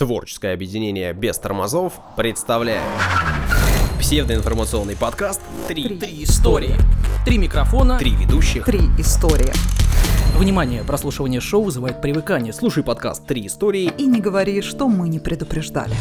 Творческое 0.00 0.54
объединение 0.54 1.12
без 1.12 1.38
тормозов 1.38 1.92
представляет 2.16 2.80
псевдоинформационный 3.98 4.96
подкаст 4.96 5.42
«Три, 5.68 5.98
Три 5.98 6.24
истории. 6.24 6.74
Три 7.26 7.36
микрофона. 7.36 7.98
Три 7.98 8.12
ведущих». 8.12 8.64
Три 8.64 8.80
истории. 8.96 9.52
Внимание, 10.38 10.84
прослушивание 10.84 11.42
шоу 11.42 11.64
вызывает 11.64 12.00
привыкание. 12.00 12.54
Слушай 12.54 12.82
подкаст 12.82 13.26
Три 13.26 13.46
истории. 13.46 13.92
И 13.98 14.06
не 14.06 14.22
говори, 14.22 14.62
что 14.62 14.88
мы 14.88 15.06
не 15.10 15.18
предупреждали. 15.18 15.94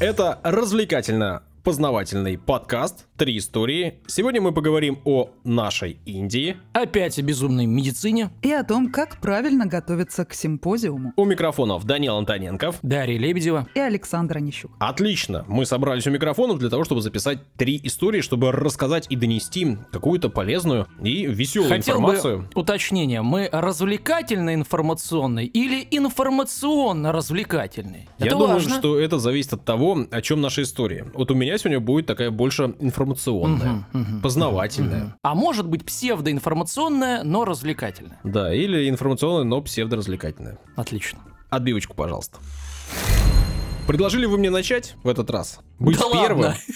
Это 0.00 0.40
развлекательно 0.42 1.44
познавательный 1.66 2.38
подкаст 2.38 3.08
«Три 3.16 3.38
истории». 3.38 3.98
Сегодня 4.06 4.40
мы 4.40 4.52
поговорим 4.52 5.00
о 5.04 5.30
нашей 5.42 5.98
Индии. 6.06 6.56
Опять 6.72 7.18
о 7.18 7.22
безумной 7.22 7.66
медицине. 7.66 8.30
И 8.42 8.52
о 8.52 8.62
том, 8.62 8.92
как 8.92 9.20
правильно 9.20 9.66
готовиться 9.66 10.24
к 10.24 10.32
симпозиуму. 10.32 11.12
У 11.16 11.24
микрофонов 11.24 11.84
Данил 11.84 12.18
Антоненков. 12.18 12.78
Дарья 12.82 13.18
Лебедева. 13.18 13.66
И 13.74 13.80
Александра 13.80 14.38
Нищук. 14.38 14.70
Отлично. 14.78 15.44
Мы 15.48 15.66
собрались 15.66 16.06
у 16.06 16.12
микрофонов 16.12 16.60
для 16.60 16.70
того, 16.70 16.84
чтобы 16.84 17.00
записать 17.00 17.40
три 17.56 17.80
истории, 17.82 18.20
чтобы 18.20 18.52
рассказать 18.52 19.08
и 19.10 19.16
донести 19.16 19.76
какую-то 19.90 20.28
полезную 20.28 20.86
и 21.02 21.26
веселую 21.26 21.70
Хотел 21.70 21.96
информацию. 21.96 22.42
бы 22.42 22.48
уточнение. 22.54 23.22
Мы 23.22 23.48
развлекательно-информационный 23.50 25.46
или 25.46 25.84
информационно-развлекательный? 25.90 28.08
Я 28.20 28.26
Это 28.26 28.36
думаю, 28.36 28.52
важно. 28.52 28.76
что 28.76 29.00
это 29.00 29.18
зависит 29.18 29.54
от 29.54 29.64
того, 29.64 30.06
о 30.08 30.22
чем 30.22 30.40
наша 30.40 30.62
история. 30.62 31.06
Вот 31.12 31.32
у 31.32 31.34
меня 31.34 31.55
сегодня 31.58 31.80
будет 31.80 32.06
такая 32.06 32.30
больше 32.30 32.74
информационная, 32.80 33.72
Мгм, 33.72 33.86
мгм, 33.92 34.22
познавательная. 34.22 35.00
мгм. 35.04 35.14
А 35.22 35.34
может 35.34 35.66
быть 35.68 35.84
псевдоинформационная, 35.84 37.22
но 37.24 37.44
развлекательная. 37.44 38.18
Да, 38.24 38.52
или 38.54 38.88
информационная, 38.88 39.44
но 39.44 39.60
псевдоразвлекательная. 39.62 40.58
Отлично. 40.76 41.18
Отбивочку, 41.50 41.94
пожалуйста. 41.94 42.38
Предложили 43.86 44.26
вы 44.26 44.36
мне 44.38 44.50
начать 44.50 44.96
в 45.04 45.08
этот 45.08 45.30
раз? 45.30 45.60
Быть 45.78 45.98
Да 45.98 46.04
первым? 46.12 46.40
ладно? 46.46 46.56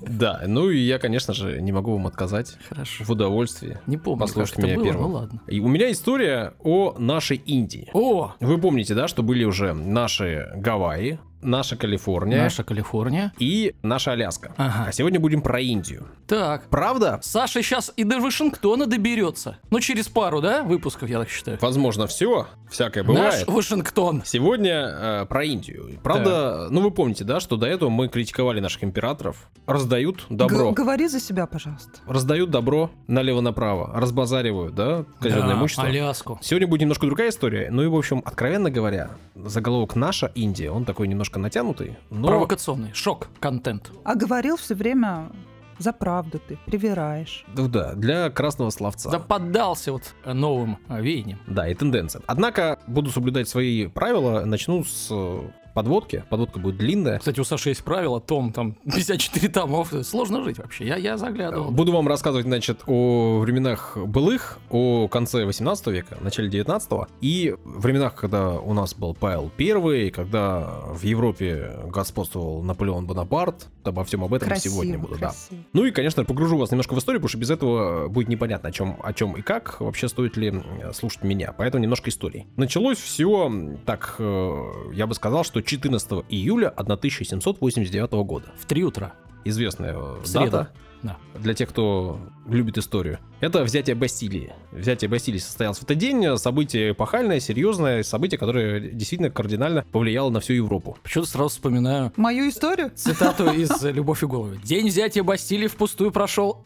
Да, 0.00 0.42
ну 0.46 0.68
и 0.68 0.78
я, 0.78 0.98
конечно 0.98 1.32
же, 1.32 1.62
не 1.62 1.72
могу 1.72 1.92
вам 1.92 2.06
отказать 2.06 2.56
Хорошо. 2.68 3.04
в 3.04 3.10
удовольствии. 3.10 3.78
Не 3.86 3.96
помню, 3.96 4.20
Послушайте 4.20 4.56
как 4.60 4.64
меня 4.66 4.76
было, 4.76 4.84
первым. 4.84 5.02
ну 5.02 5.08
ладно. 5.16 5.40
И 5.46 5.60
у 5.60 5.68
меня 5.68 5.90
история 5.90 6.52
о 6.62 6.94
нашей 6.98 7.36
Индии. 7.38 7.88
О, 7.94 8.34
Вы 8.40 8.58
помните, 8.58 8.94
да, 8.94 9.08
что 9.08 9.22
были 9.22 9.44
уже 9.44 9.72
наши 9.72 10.48
Гавайи, 10.56 11.18
наша 11.40 11.76
Калифорния 11.76 12.42
наша 12.42 12.62
Калифорния. 12.62 13.32
и 13.38 13.74
наша 13.82 14.12
Аляска. 14.12 14.52
Ага. 14.56 14.84
А 14.88 14.92
сегодня 14.92 15.18
будем 15.18 15.40
про 15.40 15.60
Индию. 15.60 16.06
Так. 16.28 16.68
Правда? 16.68 17.18
Саша 17.22 17.62
сейчас 17.62 17.92
и 17.96 18.04
до 18.04 18.20
Вашингтона 18.20 18.86
доберется. 18.86 19.56
Ну, 19.70 19.80
через 19.80 20.08
пару, 20.08 20.40
да, 20.40 20.62
выпусков, 20.62 21.08
я 21.08 21.18
так 21.18 21.28
считаю. 21.30 21.58
Возможно, 21.60 22.06
все, 22.06 22.46
всякое 22.70 23.02
бывает. 23.02 23.46
Наш 23.46 23.54
Вашингтон. 23.54 24.22
Сегодня 24.24 24.74
э, 25.22 25.26
про 25.26 25.44
Индию. 25.44 25.98
Правда, 26.02 26.68
ну 26.70 26.80
вы 26.80 26.90
помните, 26.92 27.24
да, 27.24 27.40
что 27.40 27.56
до 27.56 27.66
этого 27.66 27.88
мы 27.88 28.08
критиковали 28.08 28.41
наших 28.42 28.84
императоров. 28.84 29.48
Раздают 29.66 30.26
добро. 30.28 30.70
Г- 30.70 30.74
говори 30.82 31.08
за 31.08 31.20
себя, 31.20 31.46
пожалуйста. 31.46 32.00
Раздают 32.06 32.50
добро 32.50 32.90
налево-направо. 33.06 33.92
Разбазаривают, 33.94 34.74
да, 34.74 35.04
казенное 35.20 35.48
Да, 35.48 35.52
имущество. 35.54 35.84
Аляску. 35.84 36.38
Сегодня 36.42 36.66
будет 36.66 36.80
немножко 36.82 37.06
другая 37.06 37.30
история. 37.30 37.68
Ну 37.70 37.82
и, 37.82 37.86
в 37.86 37.94
общем, 37.96 38.22
откровенно 38.24 38.70
говоря, 38.70 39.10
заголовок 39.34 39.96
«Наша 39.96 40.26
Индия», 40.34 40.70
он 40.70 40.84
такой 40.84 41.08
немножко 41.08 41.38
натянутый, 41.38 41.96
но... 42.10 42.28
Провокационный. 42.28 42.92
Шок. 42.92 43.28
Контент. 43.40 43.92
А 44.04 44.14
говорил 44.14 44.56
все 44.56 44.74
время 44.74 45.30
за 45.78 45.92
правду 45.92 46.40
ты, 46.46 46.58
привираешь. 46.66 47.44
Ну 47.56 47.68
да, 47.68 47.94
для 47.94 48.30
красного 48.30 48.70
словца. 48.70 49.10
Да 49.10 49.18
поддался 49.18 49.92
вот 49.92 50.14
новым 50.24 50.78
э, 50.88 51.00
веяниям. 51.02 51.40
Да, 51.46 51.68
и 51.68 51.74
тенденция. 51.74 52.22
Однако 52.26 52.78
буду 52.86 53.10
соблюдать 53.10 53.48
свои 53.48 53.86
правила. 53.88 54.44
Начну 54.44 54.84
с 54.84 55.08
э, 55.10 55.40
подводки. 55.74 56.24
Подводка 56.28 56.58
будет 56.58 56.76
длинная. 56.76 57.18
Кстати, 57.18 57.40
у 57.40 57.44
Саши 57.44 57.70
есть 57.70 57.84
правило, 57.84 58.20
том 58.20 58.52
там 58.52 58.72
54 58.84 59.48
томов. 59.48 59.92
Сложно 60.02 60.42
жить 60.44 60.58
вообще. 60.58 60.86
Я, 60.86 60.96
я 60.96 61.16
заглядывал. 61.16 61.70
Буду 61.70 61.92
вам 61.92 62.08
рассказывать, 62.08 62.46
значит, 62.46 62.82
о 62.86 63.40
временах 63.40 63.96
былых, 63.96 64.58
о 64.70 65.08
конце 65.08 65.44
18 65.44 65.86
века, 65.88 66.18
начале 66.20 66.48
19 66.48 66.90
и 67.20 67.54
временах, 67.64 68.14
когда 68.14 68.52
у 68.52 68.72
нас 68.74 68.94
был 68.94 69.14
Павел 69.14 69.50
I, 69.58 70.10
когда 70.10 70.80
в 70.90 71.02
Европе 71.02 71.72
господствовал 71.86 72.62
Наполеон 72.62 73.06
Бонапарт. 73.06 73.68
Обо 73.84 74.04
всем 74.04 74.22
об 74.24 74.32
этом 74.34 74.48
Красиво, 74.48 74.74
сегодня 74.74 74.98
буду, 74.98 75.18
да. 75.18 75.32
Ну 75.72 75.84
и, 75.84 75.90
конечно, 75.90 76.24
погружу 76.24 76.56
вас 76.56 76.70
немножко 76.70 76.94
в 76.94 76.98
историю, 76.98 77.20
потому 77.20 77.30
что 77.30 77.38
без 77.38 77.50
этого 77.50 78.08
будет 78.08 78.28
непонятно, 78.28 78.68
о 78.68 78.72
чем, 78.72 78.98
о 79.02 79.12
чем 79.12 79.32
и 79.36 79.42
как, 79.42 79.80
вообще 79.80 80.08
стоит 80.08 80.36
ли 80.36 80.52
э, 80.52 80.92
слушать 80.92 81.24
меня. 81.24 81.52
Поэтому 81.52 81.82
немножко 81.82 82.10
истории. 82.10 82.46
Началось 82.56 82.98
все, 82.98 83.50
так, 83.84 84.16
э, 84.18 84.72
я 84.92 85.06
бы 85.06 85.14
сказал, 85.14 85.44
что 85.44 85.61
14 85.62 86.24
июля 86.28 86.68
1789 86.76 88.12
года. 88.24 88.46
В 88.58 88.66
3 88.66 88.84
утра. 88.84 89.12
Известная 89.44 89.94
э, 89.94 90.20
В 90.22 90.26
среду. 90.26 90.50
дата 90.52 90.70
Да. 91.02 91.16
для 91.34 91.52
тех, 91.54 91.68
кто 91.68 92.20
любит 92.46 92.78
историю. 92.78 93.18
Это 93.40 93.64
взятие 93.64 93.96
Бастилии. 93.96 94.52
Взятие 94.70 95.08
Бастилии 95.08 95.38
состоялось 95.38 95.78
в 95.78 95.82
этот 95.82 95.98
день. 95.98 96.36
Событие 96.38 96.92
эпохальное, 96.92 97.40
серьезное, 97.40 98.04
событие, 98.04 98.38
которое 98.38 98.78
действительно 98.80 99.28
кардинально 99.30 99.84
повлияло 99.90 100.30
на 100.30 100.38
всю 100.38 100.52
Европу. 100.52 100.96
Почему-то 101.02 101.28
сразу 101.30 101.48
вспоминаю 101.48 102.12
Мою 102.16 102.48
историю? 102.48 102.92
цитату 102.94 103.50
из 103.50 103.82
«Любовь 103.82 104.22
и 104.22 104.26
голуби». 104.26 104.60
День 104.62 104.86
взятия 104.86 105.24
Бастилии 105.24 105.66
впустую 105.66 106.12
прошел. 106.12 106.62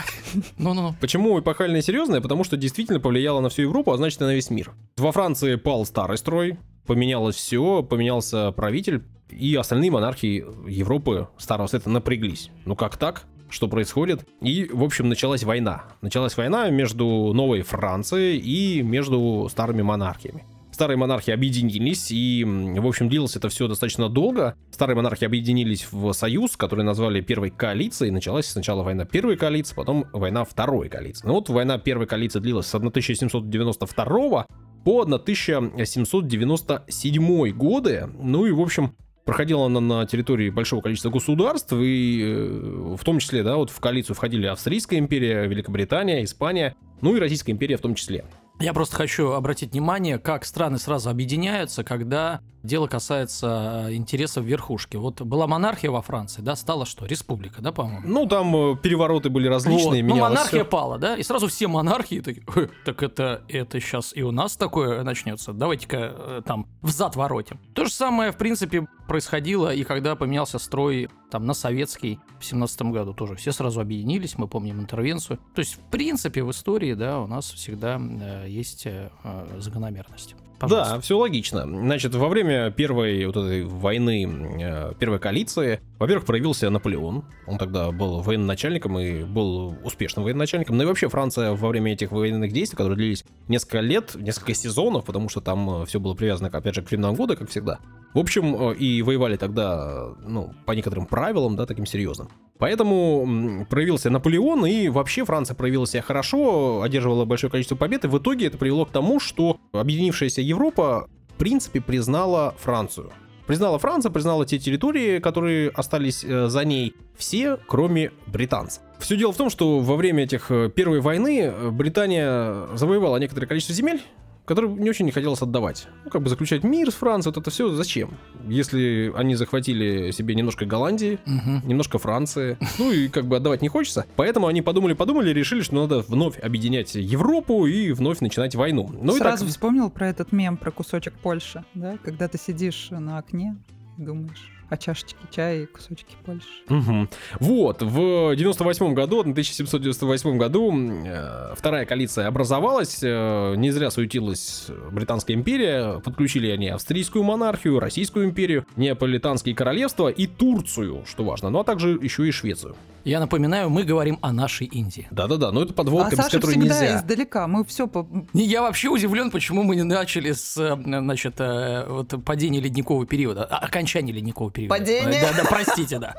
Ну-ну. 0.59 0.95
Почему 1.01 1.41
эпохальное 1.41 1.81
и 1.81 1.83
серьезное? 1.83 2.21
Потому 2.21 2.45
что 2.45 2.59
действительно 2.59 3.01
повлияло 3.01 3.41
на 3.41 3.49
всю 3.49 3.63
Европу, 3.63 3.91
а 3.93 3.97
значит 3.97 4.21
и 4.21 4.25
на 4.25 4.35
весь 4.35 4.51
мир. 4.51 4.73
Во 4.99 5.13
Франции 5.13 5.55
пал 5.55 5.87
старый 5.87 6.19
строй, 6.19 6.59
поменялось 6.87 7.37
все, 7.37 7.83
поменялся 7.83 8.53
правитель, 8.53 9.03
и 9.31 9.55
остальные 9.57 9.91
монархии 9.91 10.45
Европы 10.69 11.29
Старого 11.37 11.67
Света 11.67 11.91
напряглись. 11.91 12.51
Ну 12.65 12.77
как 12.77 12.97
так? 12.97 13.25
Что 13.49 13.69
происходит? 13.69 14.27
И, 14.41 14.69
в 14.73 14.83
общем, 14.83 15.09
началась 15.09 15.45
война. 15.45 15.85
Началась 16.01 16.37
война 16.37 16.69
между 16.71 17.33
новой 17.33 17.63
Францией 17.63 18.39
и 18.39 18.83
между 18.83 19.49
старыми 19.51 19.83
монархиями. 19.83 20.45
Старые 20.73 20.99
монархии 20.99 21.31
объединились, 21.33 22.11
и, 22.11 22.45
в 22.45 22.87
общем, 22.87 23.09
длилось 23.09 23.35
это 23.35 23.49
все 23.49 23.67
достаточно 23.67 24.11
долго. 24.11 24.57
Старые 24.71 24.95
монархии 24.95 25.25
объединились 25.25 25.87
в 25.91 26.13
союз, 26.13 26.55
который 26.57 26.85
назвали 26.85 27.23
Первой 27.23 27.49
коалицией. 27.49 28.11
Началась 28.11 28.47
сначала 28.47 28.83
война 28.83 29.07
Первой 29.07 29.37
коалиции, 29.37 29.75
потом 29.75 30.05
война 30.13 30.45
Второй 30.45 30.91
коалиции. 30.91 31.27
Ну 31.27 31.35
вот 31.35 31.49
война 31.49 31.79
Первой 31.79 32.07
коалиции 32.07 32.41
длилась 32.41 32.67
с 32.67 32.75
1792 32.75 34.47
по 34.87 35.03
1797 35.03 37.51
годы. 37.51 38.09
Ну 38.23 38.47
и, 38.47 38.53
в 38.53 38.61
общем, 38.61 38.95
проходила 39.25 39.67
она 39.67 39.81
на 39.81 40.07
территории 40.07 40.49
большого 40.49 40.81
количества 40.81 41.11
государств, 41.11 41.73
и 41.73 42.23
э, 42.25 42.95
в 42.97 43.03
том 43.03 43.19
числе, 43.19 43.43
да, 43.43 43.57
вот 43.57 43.71
в 43.71 43.81
коалицию 43.81 44.15
входили 44.15 44.47
Австрийская 44.47 45.01
империя, 45.01 45.45
Великобритания, 45.49 46.23
Испания, 46.23 46.77
ну 47.01 47.17
и 47.17 47.19
Российская 47.19 47.51
империя 47.51 47.79
в 47.79 47.81
том 47.81 47.97
числе. 47.97 48.27
Я 48.59 48.73
просто 48.73 48.97
хочу 48.97 49.33
обратить 49.33 49.73
внимание, 49.73 50.19
как 50.19 50.47
страны 50.47 50.79
сразу 50.79 51.11
объединяются, 51.11 51.85
когда 51.85 52.41
дело 52.63 52.87
касается 52.87 53.87
э, 53.89 53.95
интересов 53.95 54.45
верхушки. 54.45 54.97
Вот 54.97 55.21
была 55.21 55.47
монархия 55.47 55.91
во 55.91 56.01
Франции, 56.01 56.41
да, 56.41 56.57
стала 56.57 56.87
что? 56.87 57.05
Республика, 57.05 57.61
да, 57.61 57.71
по-моему? 57.71 58.01
Ну, 58.05 58.27
там 58.27 58.57
э, 58.57 58.77
перевороты 58.77 59.29
были 59.29 59.47
различные, 59.47 60.03
Вот. 60.03 60.09
Ну, 60.09 60.17
монархия 60.21 60.63
всё. 60.63 60.71
пала, 60.71 60.99
да, 60.99 61.17
и 61.17 61.23
сразу 61.23 61.49
все 61.49 61.69
монархии 61.69 62.21
такие, 62.21 62.45
«Э, 62.57 62.69
так 62.85 63.03
это, 63.03 63.43
это 63.49 63.79
сейчас 63.79 64.17
и 64.17 64.23
у 64.23 64.33
нас 64.33 64.57
такое 64.57 65.03
начнется, 65.03 65.53
давайте-ка 65.53 66.43
там 66.45 66.67
взад 66.81 67.15
воротим. 67.15 67.61
То 67.75 67.85
же 67.85 67.93
самое, 67.93 68.33
в 68.33 68.37
принципе, 68.37 68.87
происходило 69.07 69.73
и 69.73 69.85
когда 69.85 70.17
поменялся 70.17 70.59
строй 70.59 71.09
там 71.31 71.45
на 71.45 71.55
советский 71.55 72.19
в 72.39 72.45
семнадцатом 72.45 72.93
году 72.93 73.15
тоже. 73.15 73.35
Все 73.35 73.53
сразу 73.53 73.81
объединились, 73.81 74.39
мы 74.39 74.49
помним 74.49 74.81
интервенцию. 74.81 75.39
То 75.55 75.61
есть, 75.61 75.75
в 75.75 75.91
принципе, 75.91 76.43
в 76.43 76.51
истории, 76.51 76.95
да, 76.95 77.21
у 77.21 77.27
нас 77.27 77.51
всегда 77.51 77.99
э, 77.99 78.47
есть 78.49 78.87
э, 78.87 79.11
э, 79.25 79.57
закономерность. 79.61 80.37
Пожалуйста. 80.59 80.95
Да, 80.95 81.01
все 81.01 81.19
логично. 81.19 81.63
Значит, 81.65 82.15
во 82.15 82.29
время 82.29 82.71
первой 82.71 83.27
вот 83.27 83.37
этой 83.37 83.65
войны, 83.65 84.27
э, 84.61 84.93
первой 84.99 85.19
коалиции, 85.19 85.81
во-первых, 85.99 86.25
проявился 86.25 86.71
Наполеон. 86.71 87.25
Он 87.47 87.59
тогда 87.59 87.91
был 87.93 88.21
военачальником 88.21 88.99
и 88.99 89.25
был 89.25 89.77
успешным 89.85 90.25
военачальником. 90.25 90.77
Ну 90.77 90.85
и 90.85 90.87
вообще 90.87 91.09
Франция 91.09 91.53
во 91.53 91.69
время 91.69 91.93
этих 91.93 92.11
военных 92.11 92.53
действий, 92.53 92.77
которые 92.77 92.97
длились 92.97 93.25
несколько 93.49 93.81
лет, 93.81 94.15
несколько 94.15 94.55
сезонов, 94.55 95.05
потому 95.05 95.29
что 95.29 95.41
там 95.41 95.85
все 95.87 96.01
было 96.01 96.15
привязано, 96.15 96.49
опять 96.49 96.75
же, 96.75 96.83
к 96.83 96.91
временам 96.91 97.15
года, 97.15 97.37
как 97.37 97.51
всегда. 97.51 97.79
В 98.15 98.19
общем, 98.19 98.71
э, 98.71 98.75
и 98.77 99.03
воевали 99.03 99.37
тогда, 99.37 99.91
э, 99.91 100.15
ну, 100.27 100.55
по 100.65 100.73
некоторым 100.73 101.05
правилам, 101.05 101.55
да, 101.55 101.67
таким 101.67 101.85
серьезным. 101.85 102.31
Поэтому 102.59 103.67
проявился 103.69 104.09
Наполеон, 104.09 104.65
и 104.65 104.89
вообще 104.89 105.27
Франция 105.27 105.55
проявила 105.55 105.87
себя 105.87 106.01
хорошо, 106.01 106.81
одерживала 106.81 107.27
большое 107.27 107.51
количество 107.51 107.77
побед, 107.77 108.07
и 108.07 108.09
в 108.09 108.17
итоге 108.17 108.47
это 108.47 108.57
привело 108.57 108.87
к 108.87 108.91
тому, 108.91 109.21
что 109.21 109.59
объединившаяся 109.73 110.41
Европа, 110.47 111.09
в 111.29 111.39
принципе, 111.39 111.81
признала 111.81 112.55
Францию. 112.59 113.13
Признала 113.47 113.79
Франция, 113.79 114.11
признала 114.11 114.45
те 114.45 114.59
территории, 114.59 115.21
которые 115.21 115.71
остались 115.71 116.25
э, 116.25 116.49
за 116.49 116.65
ней, 116.65 116.95
все, 117.17 117.59
кроме 117.69 118.11
британцев. 118.27 118.83
Все 118.99 119.17
дело 119.17 119.33
в 119.33 119.37
том, 119.37 119.51
что 119.51 119.79
во 119.81 119.97
время 119.97 120.25
этих 120.25 120.51
э, 120.51 120.69
Первой 120.69 121.01
войны 121.01 121.43
э, 121.43 121.71
Британия 121.71 122.67
завоевала 122.75 123.19
некоторое 123.19 123.47
количество 123.47 123.75
земель, 123.75 124.03
который 124.47 124.71
не 124.71 124.89
очень 124.89 125.05
не 125.05 125.13
хотелось 125.13 125.43
отдавать. 125.43 125.87
Ну, 126.05 126.11
как 126.11 126.23
бы 126.23 126.31
заключать 126.31 126.65
мир 126.65 126.91
с 126.91 126.95
Францией, 126.95 127.35
вот 127.35 127.41
это 127.43 127.51
все 127.51 127.69
зачем? 127.75 128.17
Если 128.49 129.13
они 129.15 129.35
захватили 129.35 130.11
себе 130.13 130.35
немножко 130.35 130.65
Голландии, 130.65 131.19
Мгм. 131.27 131.63
немножко 131.67 131.99
Франции, 131.99 132.57
ну 132.79 132.91
и 132.93 133.09
как 133.09 133.27
бы 133.27 133.37
отдавать 133.37 133.61
не 133.63 133.69
хочется. 133.69 134.07
Поэтому 134.17 134.47
они 134.47 134.63
подумали-подумали 134.63 135.31
и 135.31 135.35
решили, 135.35 135.61
что 135.61 135.75
надо 135.75 136.01
вновь 136.01 136.39
объединять 136.39 136.95
Европу 136.95 137.67
и 137.67 137.93
вновь 137.93 138.21
начинать 138.21 138.55
войну. 138.55 138.91
Ну 138.93 139.17
и 139.17 139.19
так- 139.19 139.29
Сразу 139.39 139.47
вспомнил 139.47 139.91
про 139.91 140.09
этот 140.09 140.33
мем 140.33 140.57
про 140.57 140.71
кусочек 140.71 141.13
Польши, 141.15 141.65
да? 141.75 141.99
Когда 142.03 142.29
ты 142.29 142.39
сидишь 142.39 142.89
на 142.91 143.19
окне 143.19 143.57
и 143.99 144.03
думаешь 144.03 144.53
о 144.69 144.77
чашечке 144.77 145.17
чая 145.31 145.63
и 145.63 145.67
кусочке 145.67 146.17
Польши. 146.25 146.47
Мгм. 146.69 147.09
Вот, 147.41 147.83
в 147.83 148.35
98 148.35 148.95
году, 148.95 149.21
1798 149.21 150.39
году, 150.39 150.73
э, 150.75 151.55
вторая 151.57 151.85
коалиция 151.87 152.27
образовалась, 152.27 153.01
э, 153.03 153.55
не 153.57 153.71
зря 153.71 153.91
суетилась 153.91 154.69
Британская 154.91 155.35
империя, 155.35 156.01
подключили 156.01 156.51
они 156.51 156.69
австрийскую 156.69 157.25
монархию, 157.25 157.79
Российскую 157.79 158.27
империю, 158.27 158.67
Неаполитанские 158.77 159.55
королевства 159.55 160.09
и 160.09 160.27
Турцию, 160.27 161.05
что 161.07 161.25
важно, 161.25 161.51
ну 161.51 161.61
а 161.61 161.65
также 161.65 161.99
еще 162.01 162.27
и 162.27 162.31
Швецию. 162.31 162.77
Я 163.07 163.21
напоминаю, 163.21 163.71
мы 163.71 163.85
говорим 163.85 164.19
о 164.21 164.33
нашей 164.33 164.67
Индии. 164.67 165.07
Да-да-да, 165.13 165.53
но 165.53 165.63
это 165.63 165.73
подводка, 165.73 166.09
а 166.09 166.11
без 166.11 166.17
Саша 166.17 166.41
которой 166.41 166.57
нельзя. 166.57 166.97
издалека. 166.97 167.47
Мы 167.47 167.65
все 167.65 167.87
по... 167.87 168.05
Не, 168.33 168.45
Я 168.45 168.63
вообще 168.63 168.89
удивлен, 168.89 169.31
почему 169.31 169.63
мы 169.63 169.77
не 169.77 169.85
начали 169.85 170.33
с 170.33 170.57
э, 170.57 170.75
значит, 170.75 171.37
э, 171.39 171.87
вот, 171.89 172.13
падения 172.25 172.59
ледникового 172.59 173.07
периода, 173.07 173.45
а, 173.45 173.59
окончания 173.59 174.11
ледникового 174.13 174.51
периода. 174.51 174.75
Падение? 174.75 175.21
Да, 175.21 175.41
да, 175.41 175.49
простите, 175.49 176.01
да. 176.01 176.17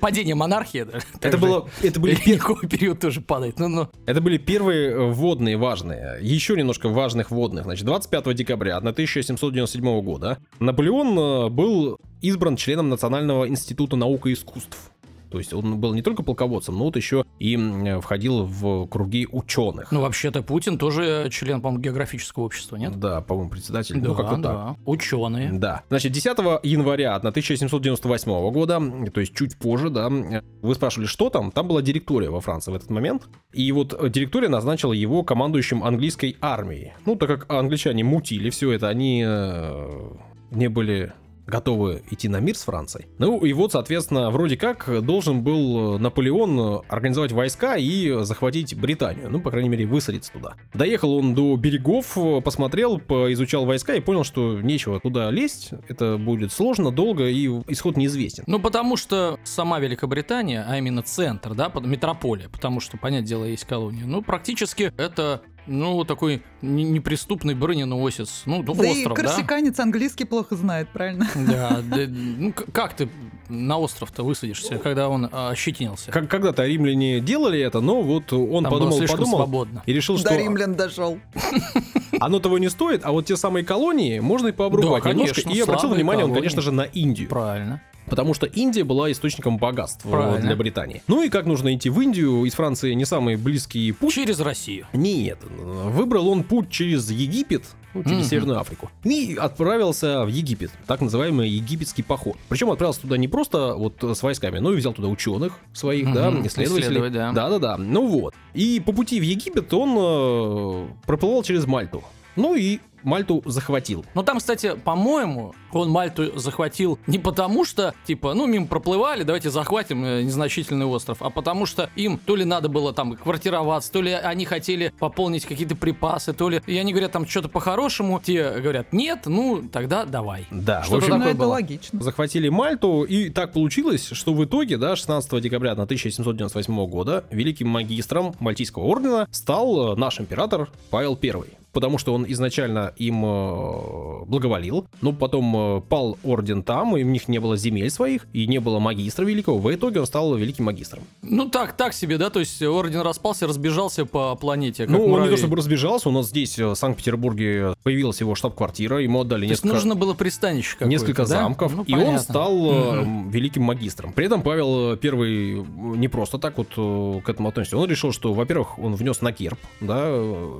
Падение 0.00 0.34
монархии. 0.34 0.84
да, 0.84 0.98
Это, 1.20 1.38
было, 1.38 1.68
это, 1.80 2.00
были, 2.00 2.16
Ледниковый 2.16 2.68
период 2.68 2.98
тоже 2.98 3.20
падает. 3.20 3.60
Ну, 3.60 3.68
ну. 3.68 3.88
это 4.06 4.20
были 4.20 4.36
первые 4.36 4.90
э, 4.90 5.12
вводные 5.12 5.58
важные. 5.58 6.18
Еще 6.22 6.56
немножко 6.56 6.88
важных 6.88 7.30
вводных. 7.30 7.62
Значит, 7.62 7.84
25 7.84 8.34
декабря 8.34 8.78
1797 8.78 10.00
года 10.02 10.38
Наполеон 10.58 11.54
был 11.54 11.98
избран 12.20 12.56
членом 12.56 12.88
Национального 12.88 13.46
института 13.46 13.94
наук 13.94 14.26
и 14.26 14.32
искусств. 14.32 14.90
То 15.30 15.38
есть 15.38 15.52
он 15.54 15.78
был 15.78 15.94
не 15.94 16.02
только 16.02 16.22
полководцем, 16.22 16.76
но 16.76 16.84
вот 16.84 16.96
еще 16.96 17.24
и 17.38 17.56
э, 17.56 18.00
входил 18.00 18.44
в 18.44 18.86
круги 18.88 19.28
ученых. 19.30 19.92
Ну, 19.92 20.00
вообще-то 20.00 20.42
Путин 20.42 20.78
тоже 20.78 21.28
член, 21.30 21.60
по-моему, 21.60 21.82
географического 21.82 22.44
общества, 22.44 22.76
нет? 22.76 22.98
Да, 22.98 23.20
по-моему, 23.20 23.50
председатель. 23.50 24.00
Да, 24.00 24.08
ну, 24.08 24.14
как-то 24.14 24.34
так. 24.34 24.42
да. 24.42 24.76
Ученые. 24.84 25.52
Да. 25.52 25.82
Значит, 25.88 26.12
10 26.12 26.38
января 26.64 27.14
1798 27.14 28.50
года, 28.50 29.10
то 29.10 29.20
есть 29.20 29.34
чуть 29.34 29.56
позже, 29.56 29.90
да, 29.90 30.08
вы 30.08 30.74
спрашивали, 30.74 31.06
что 31.06 31.30
там? 31.30 31.52
Там 31.52 31.68
была 31.68 31.82
директория 31.82 32.30
во 32.30 32.40
Франции 32.40 32.72
в 32.72 32.74
этот 32.74 32.90
момент. 32.90 33.28
И 33.52 33.70
вот 33.72 33.94
э, 33.98 34.08
директория 34.08 34.48
назначила 34.48 34.92
его 34.92 35.22
командующим 35.22 35.84
английской 35.84 36.36
армией. 36.40 36.92
Ну, 37.06 37.16
так 37.16 37.28
как 37.28 37.52
англичане 37.52 38.04
мутили 38.04 38.50
все 38.50 38.72
это, 38.72 38.88
они 38.88 39.24
э, 39.26 40.10
не 40.50 40.68
были 40.68 41.12
готовы 41.50 42.02
идти 42.10 42.28
на 42.28 42.40
мир 42.40 42.56
с 42.56 42.62
Францией. 42.62 43.08
Ну 43.18 43.44
и 43.44 43.52
вот, 43.52 43.72
соответственно, 43.72 44.30
вроде 44.30 44.56
как 44.56 45.02
должен 45.04 45.42
был 45.42 45.98
Наполеон 45.98 46.82
организовать 46.88 47.32
войска 47.32 47.76
и 47.76 48.22
захватить 48.22 48.74
Британию. 48.74 49.28
Ну, 49.30 49.40
по 49.40 49.50
крайней 49.50 49.68
мере, 49.68 49.86
высадиться 49.86 50.32
туда. 50.32 50.54
Доехал 50.72 51.14
он 51.16 51.34
до 51.34 51.56
берегов, 51.56 52.16
посмотрел, 52.44 52.98
изучал 52.98 53.66
войска 53.66 53.94
и 53.94 54.00
понял, 54.00 54.24
что 54.24 54.60
нечего 54.60 55.00
туда 55.00 55.30
лезть. 55.30 55.70
Это 55.88 56.16
будет 56.16 56.52
сложно, 56.52 56.90
долго 56.90 57.28
и 57.28 57.46
исход 57.68 57.96
неизвестен. 57.96 58.44
Ну, 58.46 58.60
потому 58.60 58.96
что 58.96 59.38
сама 59.44 59.80
Великобритания, 59.80 60.64
а 60.66 60.78
именно 60.78 61.02
центр, 61.02 61.54
да, 61.54 61.72
метрополия, 61.82 62.48
потому 62.48 62.80
что, 62.80 62.96
понятное 62.96 63.26
дело, 63.26 63.44
есть 63.44 63.64
колония, 63.64 64.04
ну, 64.06 64.22
практически 64.22 64.92
это, 64.96 65.42
ну, 65.66 66.04
такой 66.04 66.42
не- 66.62 66.84
неприступный 66.84 67.54
броненосец, 67.54 68.42
ну, 68.46 68.62
ну, 68.62 68.74
Да 68.74 68.86
и 68.86 68.90
остров, 68.90 69.16
да? 69.16 69.22
корсиканец 69.22 69.78
английский 69.78 70.24
плохо 70.24 70.56
знает, 70.56 70.88
правильно? 70.90 71.26
Да, 71.34 71.80
да, 71.82 71.96
ну, 72.08 72.52
как 72.72 72.94
ты 72.94 73.08
на 73.48 73.78
остров-то 73.78 74.22
высадишься, 74.22 74.78
когда 74.78 75.08
он 75.08 75.28
а, 75.30 75.50
ощетинился? 75.50 76.10
Как 76.10 76.28
когда-то 76.28 76.64
римляне 76.66 77.20
делали 77.20 77.60
это, 77.60 77.80
но 77.80 78.02
вот 78.02 78.32
он 78.32 78.64
Там 78.64 78.72
подумал, 78.72 78.98
подумал 78.98 79.36
свободно. 79.38 79.82
и 79.86 79.92
решил, 79.92 80.18
что 80.18 80.28
До 80.28 80.36
римлян 80.36 80.74
дошел. 80.74 81.18
оно 82.20 82.38
того 82.40 82.58
не 82.58 82.68
стоит, 82.70 83.02
а 83.04 83.12
вот 83.12 83.26
те 83.26 83.36
самые 83.36 83.64
колонии 83.64 84.18
можно 84.20 84.48
и 84.48 84.52
пообрубать 84.52 85.02
Да, 85.04 85.10
немножко. 85.10 85.42
конечно, 85.42 85.50
И 85.58 85.60
обратил 85.60 85.88
внимание 85.90 86.24
он, 86.24 86.30
колонии. 86.30 86.48
конечно 86.48 86.62
же, 86.62 86.72
на 86.72 86.82
Индию. 86.82 87.28
Правильно. 87.28 87.80
Потому 88.10 88.34
что 88.34 88.46
Индия 88.46 88.84
была 88.84 89.10
источником 89.12 89.56
богатств 89.58 90.02
Правильно. 90.02 90.40
для 90.46 90.56
Британии. 90.56 91.02
Ну 91.06 91.22
и 91.22 91.28
как 91.28 91.46
нужно 91.46 91.74
идти 91.74 91.88
в 91.88 92.00
Индию? 92.00 92.44
Из 92.44 92.52
Франции 92.54 92.92
не 92.94 93.04
самый 93.04 93.36
близкий 93.36 93.92
путь. 93.92 94.12
Через 94.12 94.40
Россию. 94.40 94.86
Нет, 94.92 95.38
выбрал 95.44 96.28
он 96.28 96.42
путь 96.44 96.70
через 96.70 97.10
Египет, 97.10 97.64
ну, 97.94 98.02
через 98.02 98.18
Мгм. 98.18 98.24
Северную 98.24 98.60
Африку, 98.60 98.90
и 99.04 99.36
отправился 99.40 100.24
в 100.24 100.28
Египет, 100.28 100.70
так 100.86 101.00
называемый 101.00 101.48
египетский 101.48 102.02
поход. 102.02 102.36
Причем 102.48 102.70
отправился 102.70 103.00
туда 103.02 103.16
не 103.16 103.28
просто 103.28 103.74
вот 103.74 104.02
с 104.02 104.22
войсками, 104.22 104.58
но 104.58 104.72
и 104.72 104.76
взял 104.76 104.92
туда 104.92 105.08
ученых 105.08 105.54
своих, 105.72 106.12
да, 106.12 106.30
Мгм, 106.30 106.46
исследователей. 106.46 106.86
исследовать, 106.88 107.12
да. 107.12 107.32
Да-да-да, 107.32 107.76
ну 107.78 108.06
вот. 108.06 108.34
И 108.54 108.82
по 108.84 108.92
пути 108.92 109.20
в 109.20 109.22
Египет 109.22 109.72
он 109.72 109.96
э, 109.98 110.88
проплывал 111.06 111.42
через 111.42 111.66
Мальту. 111.66 112.02
Ну 112.36 112.54
и 112.54 112.78
Мальту 113.02 113.42
захватил. 113.46 114.04
Но 114.14 114.22
там, 114.22 114.38
кстати, 114.38 114.74
по-моему, 114.84 115.54
он 115.72 115.90
Мальту 115.90 116.38
захватил 116.38 116.98
не 117.06 117.18
потому, 117.18 117.64
что, 117.64 117.94
типа, 118.04 118.34
ну, 118.34 118.46
мимо 118.46 118.66
проплывали, 118.66 119.22
давайте 119.22 119.50
захватим 119.50 120.04
э, 120.04 120.22
незначительный 120.22 120.86
остров, 120.86 121.22
а 121.22 121.30
потому 121.30 121.66
что 121.66 121.90
им 121.96 122.18
то 122.18 122.36
ли 122.36 122.44
надо 122.44 122.68
было 122.68 122.92
там 122.92 123.14
квартироваться, 123.16 123.92
то 123.92 124.02
ли 124.02 124.12
они 124.12 124.44
хотели 124.44 124.92
пополнить 124.98 125.46
какие-то 125.46 125.76
припасы, 125.76 126.32
то 126.32 126.48
ли... 126.48 126.62
И 126.66 126.76
они 126.78 126.92
говорят 126.92 127.12
там 127.12 127.26
что-то 127.26 127.48
по-хорошему, 127.48 128.20
те 128.22 128.50
говорят, 128.60 128.92
нет, 128.92 129.20
ну, 129.26 129.62
тогда 129.72 130.04
давай. 130.04 130.46
Да, 130.50 130.82
в 130.82 130.86
Что-то 130.86 130.96
общем, 130.98 131.10
Ну, 131.10 131.16
такое 131.18 131.30
это 131.30 131.38
было. 131.38 131.48
логично. 131.50 132.02
захватили 132.02 132.48
Мальту, 132.48 133.02
и 133.04 133.30
так 133.30 133.52
получилось, 133.52 134.08
что 134.12 134.34
в 134.34 134.44
итоге, 134.44 134.76
да, 134.76 134.96
16 134.96 135.40
декабря 135.40 135.72
1798 135.72 136.86
года 136.86 137.24
великим 137.30 137.68
магистром 137.68 138.34
Мальтийского 138.40 138.84
ордена 138.84 139.28
стал 139.30 139.92
э, 139.94 139.96
наш 139.96 140.20
император 140.20 140.70
Павел 140.90 141.18
I. 141.22 141.59
Потому 141.72 141.98
что 141.98 142.14
он 142.14 142.24
изначально 142.28 142.92
им 142.96 143.24
э, 143.24 144.24
благоволил, 144.26 144.86
но 145.00 145.12
потом 145.12 145.78
э, 145.78 145.80
пал 145.82 146.18
орден 146.24 146.62
там, 146.62 146.96
и 146.96 147.04
у 147.04 147.06
них 147.06 147.28
не 147.28 147.38
было 147.38 147.56
земель 147.56 147.90
своих, 147.90 148.26
и 148.32 148.46
не 148.46 148.58
было 148.58 148.78
магистра 148.78 149.24
великого. 149.24 149.58
В 149.58 149.72
итоге 149.74 150.00
он 150.00 150.06
стал 150.06 150.34
великим 150.34 150.64
магистром. 150.64 151.04
Ну, 151.22 151.48
так, 151.48 151.76
так 151.76 151.92
себе, 151.94 152.18
да, 152.18 152.30
то 152.30 152.40
есть 152.40 152.60
орден 152.62 153.00
распался, 153.02 153.46
разбежался 153.46 154.04
по 154.04 154.34
планете, 154.34 154.86
ну, 154.88 154.98
он 154.98 155.02
не 155.02 155.08
муравей. 155.10 155.30
то 155.30 155.36
чтобы 155.36 155.56
разбежался, 155.56 156.08
у 156.08 156.12
нас 156.12 156.28
здесь, 156.28 156.58
э, 156.58 156.66
в 156.66 156.74
Санкт-Петербурге, 156.74 157.74
появилась 157.82 158.20
его 158.20 158.34
штаб-квартира, 158.34 158.98
ему 158.98 159.20
отдали 159.20 159.46
То 159.46 159.50
есть 159.52 159.64
несколько... 159.64 159.74
нужно 159.74 159.94
было 159.94 160.14
пристанище 160.14 160.72
какое-то, 160.72 160.90
несколько 160.90 161.22
да? 161.22 161.28
замков, 161.28 161.76
Ну, 161.76 161.84
и 161.84 161.94
он 161.94 162.18
стал 162.18 162.50
Мгм. 162.50 163.30
великим 163.30 163.62
магистром. 163.62 164.12
При 164.12 164.26
этом 164.26 164.42
Павел 164.42 164.96
Первый 164.96 165.62
не 165.64 166.08
просто 166.08 166.38
так 166.38 166.58
вот 166.58 166.68
к 166.68 167.28
этому 167.28 167.48
относится. 167.48 167.78
Он 167.78 167.88
решил, 167.88 168.12
что, 168.12 168.32
во-первых, 168.32 168.78
он 168.78 168.94
внес 168.94 169.20
на 169.22 169.32
герб, 169.32 169.58
да, 169.80 170.10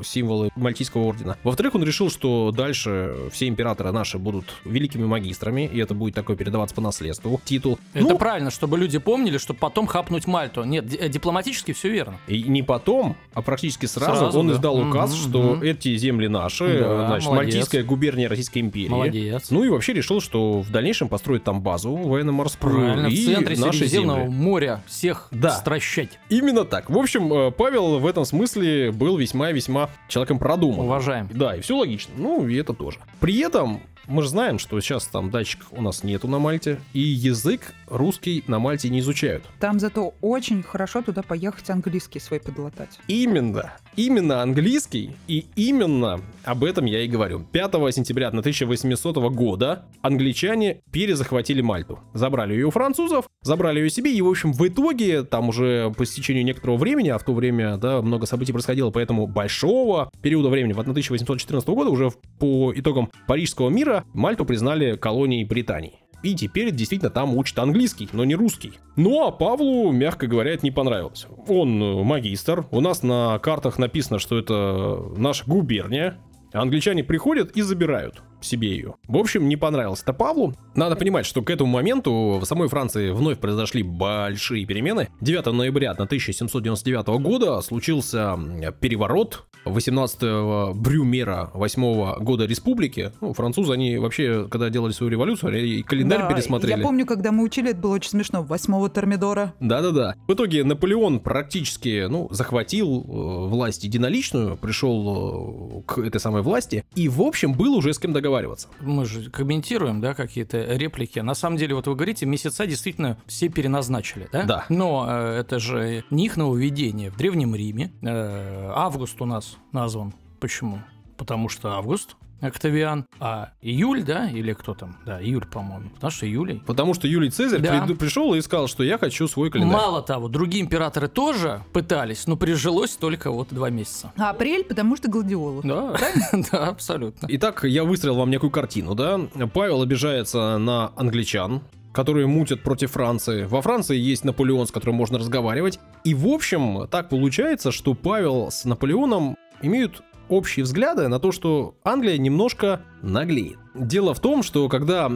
символы 0.04 0.50
Мальтийского 0.56 0.99
ордена. 1.00 1.36
Во-вторых, 1.44 1.74
он 1.74 1.82
решил, 1.84 2.10
что 2.10 2.50
дальше 2.52 3.14
все 3.32 3.48
императоры 3.48 3.92
наши 3.92 4.18
будут 4.18 4.44
великими 4.64 5.04
магистрами, 5.06 5.68
и 5.72 5.78
это 5.78 5.94
будет 5.94 6.14
такое 6.14 6.36
передаваться 6.36 6.74
по 6.74 6.80
наследству 6.80 7.40
титул. 7.44 7.78
Это 7.94 8.04
Ну, 8.04 8.18
правильно, 8.18 8.50
чтобы 8.50 8.78
люди 8.78 8.98
помнили, 8.98 9.38
чтобы 9.38 9.58
потом 9.60 9.86
хапнуть 9.86 10.26
Мальту. 10.26 10.64
Нет, 10.64 10.86
ди- 10.86 11.08
дипломатически 11.08 11.72
все 11.72 11.88
верно. 11.90 12.18
И 12.26 12.42
не 12.44 12.62
потом, 12.62 13.16
а 13.34 13.42
практически 13.42 13.86
сразу, 13.86 14.16
Сразу, 14.20 14.38
он 14.40 14.48
да. 14.48 14.54
издал 14.54 14.78
указ, 14.78 15.10
Мгм, 15.10 15.18
что 15.30 15.42
мгм. 15.54 15.62
эти 15.62 15.96
земли 15.96 16.28
наши, 16.28 16.66
Да, 16.66 16.72
э, 16.72 17.06
значит, 17.08 17.28
молодец. 17.28 17.54
Мальтийская 17.54 17.82
губерния 17.84 18.28
Российской 18.28 18.58
империи. 18.60 18.88
Молодец. 18.88 19.50
Ну 19.50 19.64
и 19.64 19.68
вообще 19.68 19.92
решил, 19.92 20.20
что 20.20 20.60
в 20.60 20.70
дальнейшем 20.70 21.08
построит 21.08 21.44
там 21.44 21.60
базу 21.60 21.94
военно-морскую. 21.94 22.74
Правильно, 22.74 23.08
в 23.08 23.12
и 23.12 23.24
центре 23.26 23.56
наши 23.56 23.86
земли. 23.86 24.28
моря 24.28 24.82
всех 24.86 25.28
Да. 25.30 25.50
стращать. 25.50 26.18
Именно 26.28 26.64
так. 26.64 26.90
В 26.90 26.98
общем, 26.98 27.32
э, 27.32 27.50
Павел 27.50 27.98
в 27.98 28.06
этом 28.06 28.24
смысле 28.24 28.92
был 28.92 29.16
весьма-весьма 29.16 29.90
человеком 30.08 30.38
продуманным. 30.38 30.86
Уважаем. 30.90 31.28
Да, 31.30 31.54
и 31.54 31.60
все 31.60 31.76
логично. 31.76 32.12
Ну, 32.16 32.48
и 32.48 32.56
это 32.56 32.74
тоже. 32.74 32.98
При 33.20 33.38
этом 33.38 33.80
мы 34.06 34.22
же 34.22 34.28
знаем, 34.28 34.58
что 34.58 34.80
сейчас 34.80 35.06
там 35.06 35.30
датчиков 35.30 35.68
у 35.72 35.80
нас 35.82 36.02
нету 36.04 36.28
на 36.28 36.38
Мальте, 36.38 36.80
и 36.92 37.00
язык 37.00 37.60
русский 37.86 38.42
на 38.46 38.58
Мальте 38.58 38.88
не 38.88 39.00
изучают. 39.00 39.44
Там 39.60 39.78
зато 39.80 40.14
очень 40.20 40.62
хорошо 40.62 41.02
туда 41.02 41.22
поехать 41.22 41.70
английский 41.70 42.20
свой 42.20 42.40
подлатать. 42.40 42.98
Именно, 43.08 43.72
именно 43.96 44.42
английский, 44.42 45.12
и 45.28 45.46
именно 45.56 46.20
об 46.44 46.64
этом 46.64 46.84
я 46.84 47.02
и 47.02 47.08
говорю. 47.08 47.40
5 47.52 47.72
сентября 47.94 48.28
1800 48.28 49.16
года 49.32 49.84
англичане 50.02 50.80
перезахватили 50.92 51.60
Мальту. 51.60 52.00
Забрали 52.14 52.54
ее 52.54 52.66
у 52.66 52.70
французов, 52.70 53.26
забрали 53.42 53.80
ее 53.80 53.90
себе, 53.90 54.12
и, 54.14 54.20
в 54.22 54.28
общем, 54.28 54.52
в 54.52 54.66
итоге, 54.66 55.22
там 55.22 55.48
уже 55.48 55.92
по 55.96 56.04
стечению 56.06 56.44
некоторого 56.44 56.76
времени, 56.76 57.08
а 57.08 57.18
в 57.18 57.24
то 57.24 57.32
время, 57.34 57.76
да, 57.76 58.02
много 58.02 58.26
событий 58.26 58.52
происходило, 58.52 58.90
поэтому 58.90 59.26
большого 59.26 60.10
периода 60.22 60.48
времени, 60.48 60.72
вот 60.72 60.82
1814 60.86 61.74
года, 61.74 61.90
уже 61.90 62.10
в- 62.10 62.16
по 62.38 62.72
итогам 62.74 63.10
Парижского 63.26 63.68
мира, 63.70 63.89
Мальту 64.12 64.44
признали 64.44 64.96
колонией 64.96 65.44
Британии. 65.44 66.00
И 66.22 66.34
теперь 66.34 66.70
действительно 66.70 67.10
там 67.10 67.36
учат 67.36 67.58
английский, 67.58 68.08
но 68.12 68.24
не 68.24 68.34
русский. 68.34 68.78
Ну 68.96 69.26
а 69.26 69.30
Павлу, 69.30 69.90
мягко 69.90 70.26
говоря, 70.26 70.52
это 70.52 70.64
не 70.64 70.70
понравилось. 70.70 71.26
Он 71.48 71.82
э, 71.82 72.02
магистр, 72.02 72.66
у 72.70 72.80
нас 72.80 73.02
на 73.02 73.38
картах 73.38 73.78
написано, 73.78 74.18
что 74.18 74.38
это 74.38 75.12
наша 75.16 75.44
губерния, 75.46 76.18
англичане 76.52 77.04
приходят 77.04 77.52
и 77.52 77.62
забирают 77.62 78.22
себе 78.40 78.70
ее. 78.70 78.94
В 79.06 79.16
общем, 79.16 79.48
не 79.48 79.56
понравилось 79.56 80.02
это 80.02 80.12
Павлу. 80.12 80.54
Надо 80.74 80.96
понимать, 80.96 81.26
что 81.26 81.42
к 81.42 81.50
этому 81.50 81.70
моменту 81.70 82.38
в 82.40 82.44
самой 82.44 82.68
Франции 82.68 83.10
вновь 83.10 83.38
произошли 83.38 83.82
большие 83.82 84.64
перемены. 84.66 85.08
9 85.20 85.46
ноября 85.52 85.92
1799 85.92 87.06
года 87.22 87.60
случился 87.60 88.38
переворот 88.80 89.46
18 89.64 90.74
Брюмера 90.76 91.50
8 91.54 92.22
года 92.22 92.46
республики. 92.46 93.12
Ну, 93.20 93.32
французы, 93.32 93.72
они 93.72 93.98
вообще, 93.98 94.46
когда 94.48 94.70
делали 94.70 94.92
свою 94.92 95.10
революцию, 95.10 95.64
и 95.64 95.82
календарь 95.82 96.20
Да, 96.20 96.28
пересмотрели. 96.28 96.78
Я 96.78 96.82
помню, 96.82 97.06
когда 97.06 97.32
мы 97.32 97.44
учили, 97.44 97.70
это 97.70 97.80
было 97.80 97.94
очень 97.94 98.10
смешно. 98.10 98.42
Восьмого 98.42 98.88
Термидора. 98.88 99.54
Да-да-да. 99.60 100.14
В 100.26 100.32
итоге 100.32 100.64
Наполеон 100.64 101.20
практически, 101.20 102.06
ну, 102.08 102.28
захватил 102.30 103.00
э, 103.00 103.48
власть 103.48 103.84
единоличную, 103.84 104.56
пришел 104.56 105.80
э, 105.80 105.82
к 105.86 105.98
этой 105.98 106.20
самой 106.20 106.42
власти, 106.42 106.84
и, 106.94 107.08
в 107.08 107.22
общем, 107.22 107.52
был 107.52 107.74
уже 107.74 107.92
с 107.92 107.98
кем 107.98 108.12
договариваться. 108.12 108.68
Мы 108.80 109.04
же 109.04 109.30
комментируем, 109.30 110.00
да, 110.00 110.14
какие-то 110.14 110.74
реплики. 110.76 111.18
На 111.18 111.34
самом 111.34 111.56
деле, 111.56 111.74
вот 111.74 111.86
вы 111.86 111.94
говорите, 111.94 112.26
месяца 112.26 112.66
действительно 112.66 113.18
все 113.26 113.48
переназначили, 113.48 114.28
да? 114.32 114.44
Да. 114.44 114.64
Но 114.68 115.06
э, 115.08 115.40
это 115.40 115.58
же 115.58 116.04
не 116.10 116.26
их 116.26 116.36
нововведение. 116.36 117.10
В 117.10 117.16
Древнем 117.16 117.54
Риме 117.54 117.92
э, 118.02 118.70
август 118.74 119.20
у 119.20 119.26
нас 119.26 119.49
назван. 119.72 120.12
Почему? 120.40 120.80
Потому 121.16 121.48
что 121.48 121.72
август 121.72 122.16
Октавиан, 122.40 123.04
а 123.18 123.50
июль, 123.60 124.02
да, 124.02 124.30
или 124.30 124.54
кто 124.54 124.72
там? 124.72 124.96
Да, 125.04 125.22
июль, 125.22 125.44
по-моему. 125.44 125.90
Потому 125.90 126.10
что 126.10 126.26
июлей. 126.26 126.62
Потому 126.66 126.94
что 126.94 127.06
Юлий 127.06 127.28
Цезарь 127.28 127.60
Да. 127.60 127.84
приду- 127.84 127.94
пришел 127.96 128.32
и 128.32 128.40
сказал, 128.40 128.66
что 128.66 128.82
я 128.82 128.96
хочу 128.96 129.28
свой 129.28 129.50
календарь. 129.50 129.76
Мало 129.76 130.00
того, 130.00 130.28
другие 130.28 130.64
императоры 130.64 131.08
тоже 131.08 131.62
пытались, 131.74 132.26
но 132.26 132.38
прижилось 132.38 132.96
только 132.96 133.30
вот 133.30 133.48
два 133.50 133.68
месяца. 133.68 134.10
А 134.16 134.30
апрель, 134.30 134.64
потому 134.64 134.96
что 134.96 135.10
гладиолус. 135.10 135.62
Да, 135.66 135.94
да, 136.50 136.68
абсолютно. 136.68 137.26
Итак, 137.30 137.62
я 137.64 137.84
выстроил 137.84 138.14
вам 138.16 138.30
некую 138.30 138.50
картину, 138.50 138.94
да? 138.94 139.20
Павел 139.52 139.82
обижается 139.82 140.56
на 140.56 140.92
англичан, 140.96 141.60
которые 141.92 142.26
мутят 142.26 142.62
против 142.62 142.92
Франции. 142.92 143.44
Во 143.44 143.62
Франции 143.62 143.96
есть 143.96 144.24
Наполеон, 144.24 144.66
с 144.66 144.70
которым 144.70 144.96
можно 144.96 145.18
разговаривать. 145.18 145.80
И, 146.04 146.14
в 146.14 146.26
общем, 146.28 146.86
так 146.88 147.08
получается, 147.08 147.72
что 147.72 147.94
Павел 147.94 148.50
с 148.50 148.64
Наполеоном 148.64 149.36
имеют 149.62 150.02
общие 150.28 150.64
взгляды 150.64 151.08
на 151.08 151.18
то, 151.18 151.32
что 151.32 151.74
Англия 151.84 152.16
немножко 152.18 152.82
наглеет. 153.02 153.58
Дело 153.74 154.14
в 154.14 154.20
том, 154.20 154.42
что 154.42 154.68
когда 154.68 155.10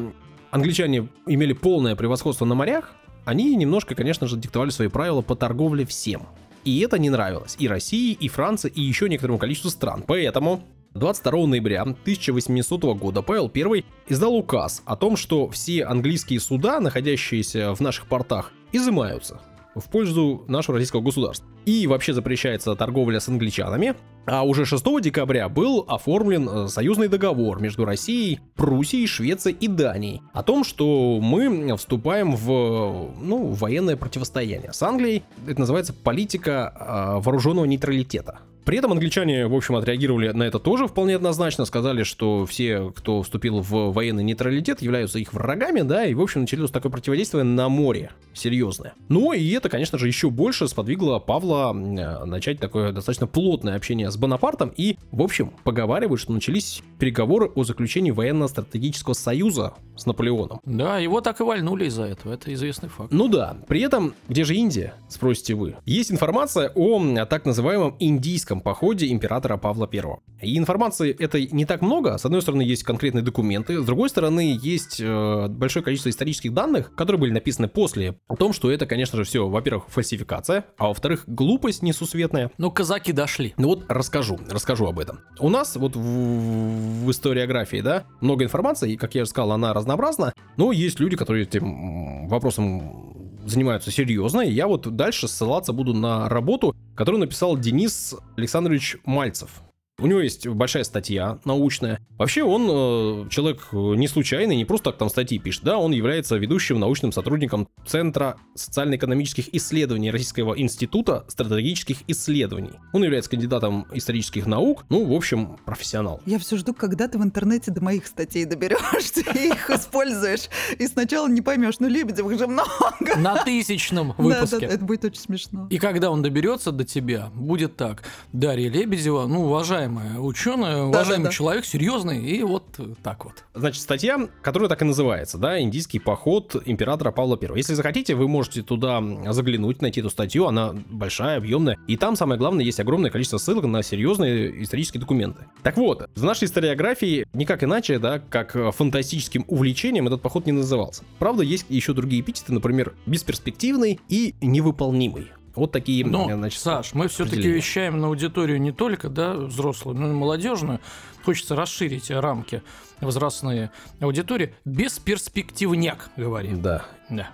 англичане 0.50 1.08
имели 1.26 1.52
полное 1.52 1.96
превосходство 1.96 2.44
на 2.44 2.54
морях, 2.54 2.92
они 3.24 3.54
немножко, 3.56 3.94
конечно 3.94 4.26
же, 4.26 4.36
диктовали 4.36 4.70
свои 4.70 4.88
правила 4.88 5.22
по 5.22 5.34
торговле 5.34 5.86
всем. 5.86 6.22
И 6.64 6.80
это 6.80 6.98
не 6.98 7.10
нравилось 7.10 7.56
и 7.58 7.68
России, 7.68 8.12
и 8.12 8.28
Франции, 8.28 8.70
и 8.74 8.80
еще 8.80 9.08
некоторому 9.08 9.38
количеству 9.38 9.70
стран. 9.70 10.02
Поэтому 10.06 10.62
22 10.94 11.46
ноября 11.48 11.82
1800 11.82 12.84
года 12.96 13.22
Павел 13.22 13.50
I 13.52 13.84
издал 14.08 14.36
указ 14.36 14.82
о 14.86 14.96
том, 14.96 15.16
что 15.16 15.48
все 15.48 15.84
английские 15.84 16.38
суда, 16.38 16.78
находящиеся 16.78 17.74
в 17.74 17.80
наших 17.80 18.06
портах, 18.06 18.52
изымаются 18.72 19.40
в 19.74 19.90
пользу 19.90 20.44
нашего 20.46 20.76
российского 20.76 21.00
государства. 21.00 21.48
И 21.64 21.88
вообще 21.88 22.12
запрещается 22.12 22.76
торговля 22.76 23.18
с 23.18 23.28
англичанами. 23.28 23.96
А 24.24 24.44
уже 24.44 24.64
6 24.64 24.84
декабря 25.02 25.48
был 25.48 25.84
оформлен 25.88 26.48
э, 26.48 26.68
союзный 26.68 27.08
договор 27.08 27.60
между 27.60 27.84
Россией, 27.84 28.38
Пруссией, 28.54 29.06
Швецией 29.06 29.56
и 29.58 29.66
Данией 29.66 30.22
о 30.32 30.42
том, 30.44 30.62
что 30.62 31.18
мы 31.20 31.76
вступаем 31.76 32.36
в 32.36 33.14
ну, 33.20 33.48
военное 33.48 33.96
противостояние 33.96 34.72
с 34.72 34.80
Англией. 34.82 35.24
Это 35.46 35.58
называется 35.58 35.92
политика 35.92 36.72
э, 37.18 37.20
вооруженного 37.20 37.64
нейтралитета. 37.64 38.40
При 38.64 38.78
этом 38.78 38.92
англичане, 38.92 39.46
в 39.46 39.54
общем, 39.54 39.76
отреагировали 39.76 40.30
на 40.30 40.44
это 40.44 40.58
тоже 40.58 40.86
вполне 40.86 41.16
однозначно, 41.16 41.64
сказали, 41.64 42.02
что 42.02 42.46
все, 42.46 42.92
кто 42.96 43.22
вступил 43.22 43.60
в 43.60 43.92
военный 43.92 44.24
нейтралитет, 44.24 44.80
являются 44.80 45.18
их 45.18 45.32
врагами, 45.34 45.82
да, 45.82 46.06
и, 46.06 46.14
в 46.14 46.20
общем, 46.20 46.42
началось 46.42 46.70
такое 46.70 46.90
противодействие 46.90 47.44
на 47.44 47.68
море, 47.68 48.10
серьезное. 48.32 48.94
Ну, 49.08 49.32
и 49.32 49.50
это, 49.50 49.68
конечно 49.68 49.98
же, 49.98 50.06
еще 50.06 50.30
больше 50.30 50.66
сподвигло 50.66 51.18
Павла 51.18 51.74
э, 51.74 52.24
начать 52.24 52.58
такое 52.58 52.92
достаточно 52.92 53.26
плотное 53.26 53.76
общение 53.76 54.10
с 54.10 54.16
Бонапартом, 54.16 54.72
и, 54.76 54.96
в 55.12 55.22
общем, 55.22 55.52
поговаривают, 55.62 56.20
что 56.20 56.32
начались 56.32 56.82
переговоры 56.98 57.50
о 57.54 57.64
заключении 57.64 58.10
военно-стратегического 58.10 59.12
союза 59.12 59.74
с 59.96 60.06
Наполеоном. 60.06 60.60
Да, 60.64 60.98
его 60.98 61.20
так 61.20 61.40
и 61.40 61.44
вальнули 61.44 61.86
из-за 61.86 62.04
этого, 62.04 62.32
это 62.32 62.52
известный 62.54 62.88
факт. 62.88 63.12
Ну 63.12 63.28
да, 63.28 63.56
при 63.68 63.82
этом, 63.82 64.14
где 64.28 64.44
же 64.44 64.54
Индия, 64.54 64.94
спросите 65.08 65.54
вы? 65.54 65.76
Есть 65.84 66.10
информация 66.10 66.72
о 66.74 67.24
так 67.26 67.44
называемом 67.44 67.96
индийском 67.98 68.53
походе 68.60 69.10
императора 69.10 69.56
Павла 69.56 69.88
I. 69.92 70.02
И 70.42 70.58
информации 70.58 71.14
этой 71.14 71.48
не 71.50 71.64
так 71.64 71.82
много. 71.82 72.18
С 72.18 72.24
одной 72.24 72.42
стороны, 72.42 72.62
есть 72.62 72.82
конкретные 72.84 73.22
документы, 73.22 73.80
с 73.80 73.84
другой 73.84 74.08
стороны, 74.08 74.58
есть 74.60 75.00
э, 75.00 75.48
большое 75.48 75.84
количество 75.84 76.10
исторических 76.10 76.52
данных, 76.52 76.94
которые 76.94 77.20
были 77.20 77.32
написаны 77.32 77.68
после 77.68 78.18
о 78.28 78.36
том, 78.36 78.52
что 78.52 78.70
это, 78.70 78.86
конечно 78.86 79.18
же, 79.18 79.24
все, 79.24 79.48
во-первых, 79.48 79.84
фальсификация, 79.88 80.66
а 80.78 80.88
во-вторых, 80.88 81.24
глупость 81.26 81.82
несусветная. 81.82 82.50
Ну, 82.58 82.70
казаки 82.70 83.12
дошли. 83.12 83.54
Ну 83.56 83.68
вот 83.68 83.84
расскажу, 83.88 84.38
расскажу 84.50 84.86
об 84.86 84.98
этом. 84.98 85.20
У 85.38 85.48
нас 85.48 85.76
вот 85.76 85.96
в, 85.96 86.00
в 86.00 87.10
историографии, 87.10 87.80
да, 87.80 88.04
много 88.20 88.44
информации, 88.44 88.92
и, 88.92 88.96
как 88.96 89.14
я 89.14 89.22
уже 89.22 89.30
сказал, 89.30 89.52
она 89.52 89.72
разнообразна, 89.72 90.32
но 90.56 90.72
есть 90.72 91.00
люди, 91.00 91.16
которые 91.16 91.44
этим 91.44 92.28
вопросом 92.28 93.14
занимаются 93.46 93.90
серьезно, 93.90 94.40
и 94.40 94.52
я 94.52 94.66
вот 94.66 94.94
дальше 94.96 95.28
ссылаться 95.28 95.72
буду 95.72 95.94
на 95.94 96.28
работу, 96.28 96.74
которую 96.94 97.20
написал 97.20 97.56
Денис 97.56 98.14
Александрович 98.36 98.96
Мальцев. 99.04 99.63
У 100.00 100.08
него 100.08 100.20
есть 100.20 100.48
большая 100.48 100.82
статья 100.82 101.38
научная. 101.44 102.00
Вообще 102.18 102.42
он 102.42 102.68
э, 102.68 103.28
человек 103.30 103.68
э, 103.70 103.76
не 103.76 104.08
случайный, 104.08 104.56
не 104.56 104.64
просто 104.64 104.90
так 104.90 104.98
там 104.98 105.08
статьи 105.08 105.38
пишет, 105.38 105.62
да, 105.62 105.78
он 105.78 105.92
является 105.92 106.34
ведущим 106.36 106.80
научным 106.80 107.12
сотрудником 107.12 107.68
Центра 107.86 108.36
социально-экономических 108.56 109.54
исследований 109.54 110.10
Российского 110.10 110.58
института 110.58 111.24
стратегических 111.28 111.98
исследований. 112.08 112.72
Он 112.92 113.04
является 113.04 113.30
кандидатом 113.30 113.86
исторических 113.92 114.46
наук, 114.46 114.84
ну, 114.88 115.04
в 115.04 115.12
общем, 115.12 115.58
профессионал. 115.64 116.20
Я 116.26 116.40
все 116.40 116.56
жду, 116.56 116.74
когда 116.74 117.06
ты 117.06 117.16
в 117.18 117.22
интернете 117.22 117.70
до 117.70 117.80
моих 117.80 118.08
статей 118.08 118.46
доберешься 118.46 119.20
и 119.20 119.48
их 119.52 119.70
используешь. 119.70 120.48
И 120.76 120.88
сначала 120.88 121.28
не 121.28 121.40
поймешь, 121.40 121.78
ну 121.78 121.86
Лебедевых 121.86 122.36
же 122.36 122.48
много. 122.48 123.16
На 123.16 123.44
тысячном 123.44 124.08
Да, 124.18 124.24
да, 124.24 124.40
выпуске. 124.40 124.66
это 124.66 124.84
будет 124.84 125.04
очень 125.04 125.20
смешно. 125.20 125.68
И 125.70 125.78
когда 125.78 126.10
он 126.10 126.20
доберется 126.22 126.72
до 126.72 126.82
тебя, 126.84 127.30
будет 127.32 127.76
так. 127.76 128.02
Дарья 128.32 128.68
Лебедева, 128.68 129.26
ну, 129.28 129.44
уважаемая 129.44 129.83
ученая, 130.18 130.84
уважаемый 130.84 131.24
да. 131.24 131.30
человек, 131.30 131.64
серьезный, 131.64 132.24
и 132.24 132.42
вот 132.42 132.64
так 133.02 133.24
вот. 133.24 133.44
Значит, 133.54 133.82
статья, 133.82 134.28
которая 134.42 134.68
так 134.68 134.82
и 134.82 134.84
называется, 134.84 135.38
да, 135.38 135.60
«Индийский 135.60 135.98
поход 135.98 136.56
императора 136.64 137.10
Павла 137.10 137.38
I». 137.40 137.56
Если 137.56 137.74
захотите, 137.74 138.14
вы 138.14 138.28
можете 138.28 138.62
туда 138.62 139.02
заглянуть, 139.30 139.82
найти 139.82 140.00
эту 140.00 140.10
статью, 140.10 140.46
она 140.46 140.74
большая, 140.90 141.38
объемная, 141.38 141.78
и 141.86 141.96
там, 141.96 142.16
самое 142.16 142.38
главное, 142.38 142.64
есть 142.64 142.80
огромное 142.80 143.10
количество 143.10 143.38
ссылок 143.38 143.64
на 143.64 143.82
серьезные 143.82 144.62
исторические 144.62 145.00
документы. 145.00 145.46
Так 145.62 145.76
вот, 145.76 146.08
в 146.14 146.24
нашей 146.24 146.44
историографии 146.44 147.26
никак 147.32 147.64
иначе, 147.64 147.98
да, 147.98 148.18
как 148.18 148.56
фантастическим 148.74 149.44
увлечением 149.48 150.06
этот 150.06 150.22
поход 150.22 150.46
не 150.46 150.52
назывался. 150.52 151.04
Правда, 151.18 151.42
есть 151.42 151.66
еще 151.68 151.92
другие 151.92 152.22
эпитеты, 152.22 152.52
например, 152.52 152.94
бесперспективный 153.06 154.00
и 154.08 154.34
невыполнимый. 154.40 155.28
Вот 155.54 155.72
такие, 155.72 156.04
Но, 156.04 156.28
значит, 156.32 156.60
Саш, 156.60 156.94
мы 156.94 157.08
все-таки 157.08 157.48
вещаем 157.48 158.00
на 158.00 158.08
аудиторию 158.08 158.60
не 158.60 158.72
только 158.72 159.08
да, 159.08 159.34
взрослую, 159.34 159.96
но 159.96 160.08
и 160.08 160.12
молодежную. 160.12 160.80
Хочется 161.24 161.56
расширить 161.56 162.10
рамки 162.10 162.62
возрастные 163.00 163.70
аудитории. 164.00 164.54
Бесперспективняк, 164.64 166.10
говорим. 166.16 166.60
Да, 166.60 166.84
Да. 167.08 167.30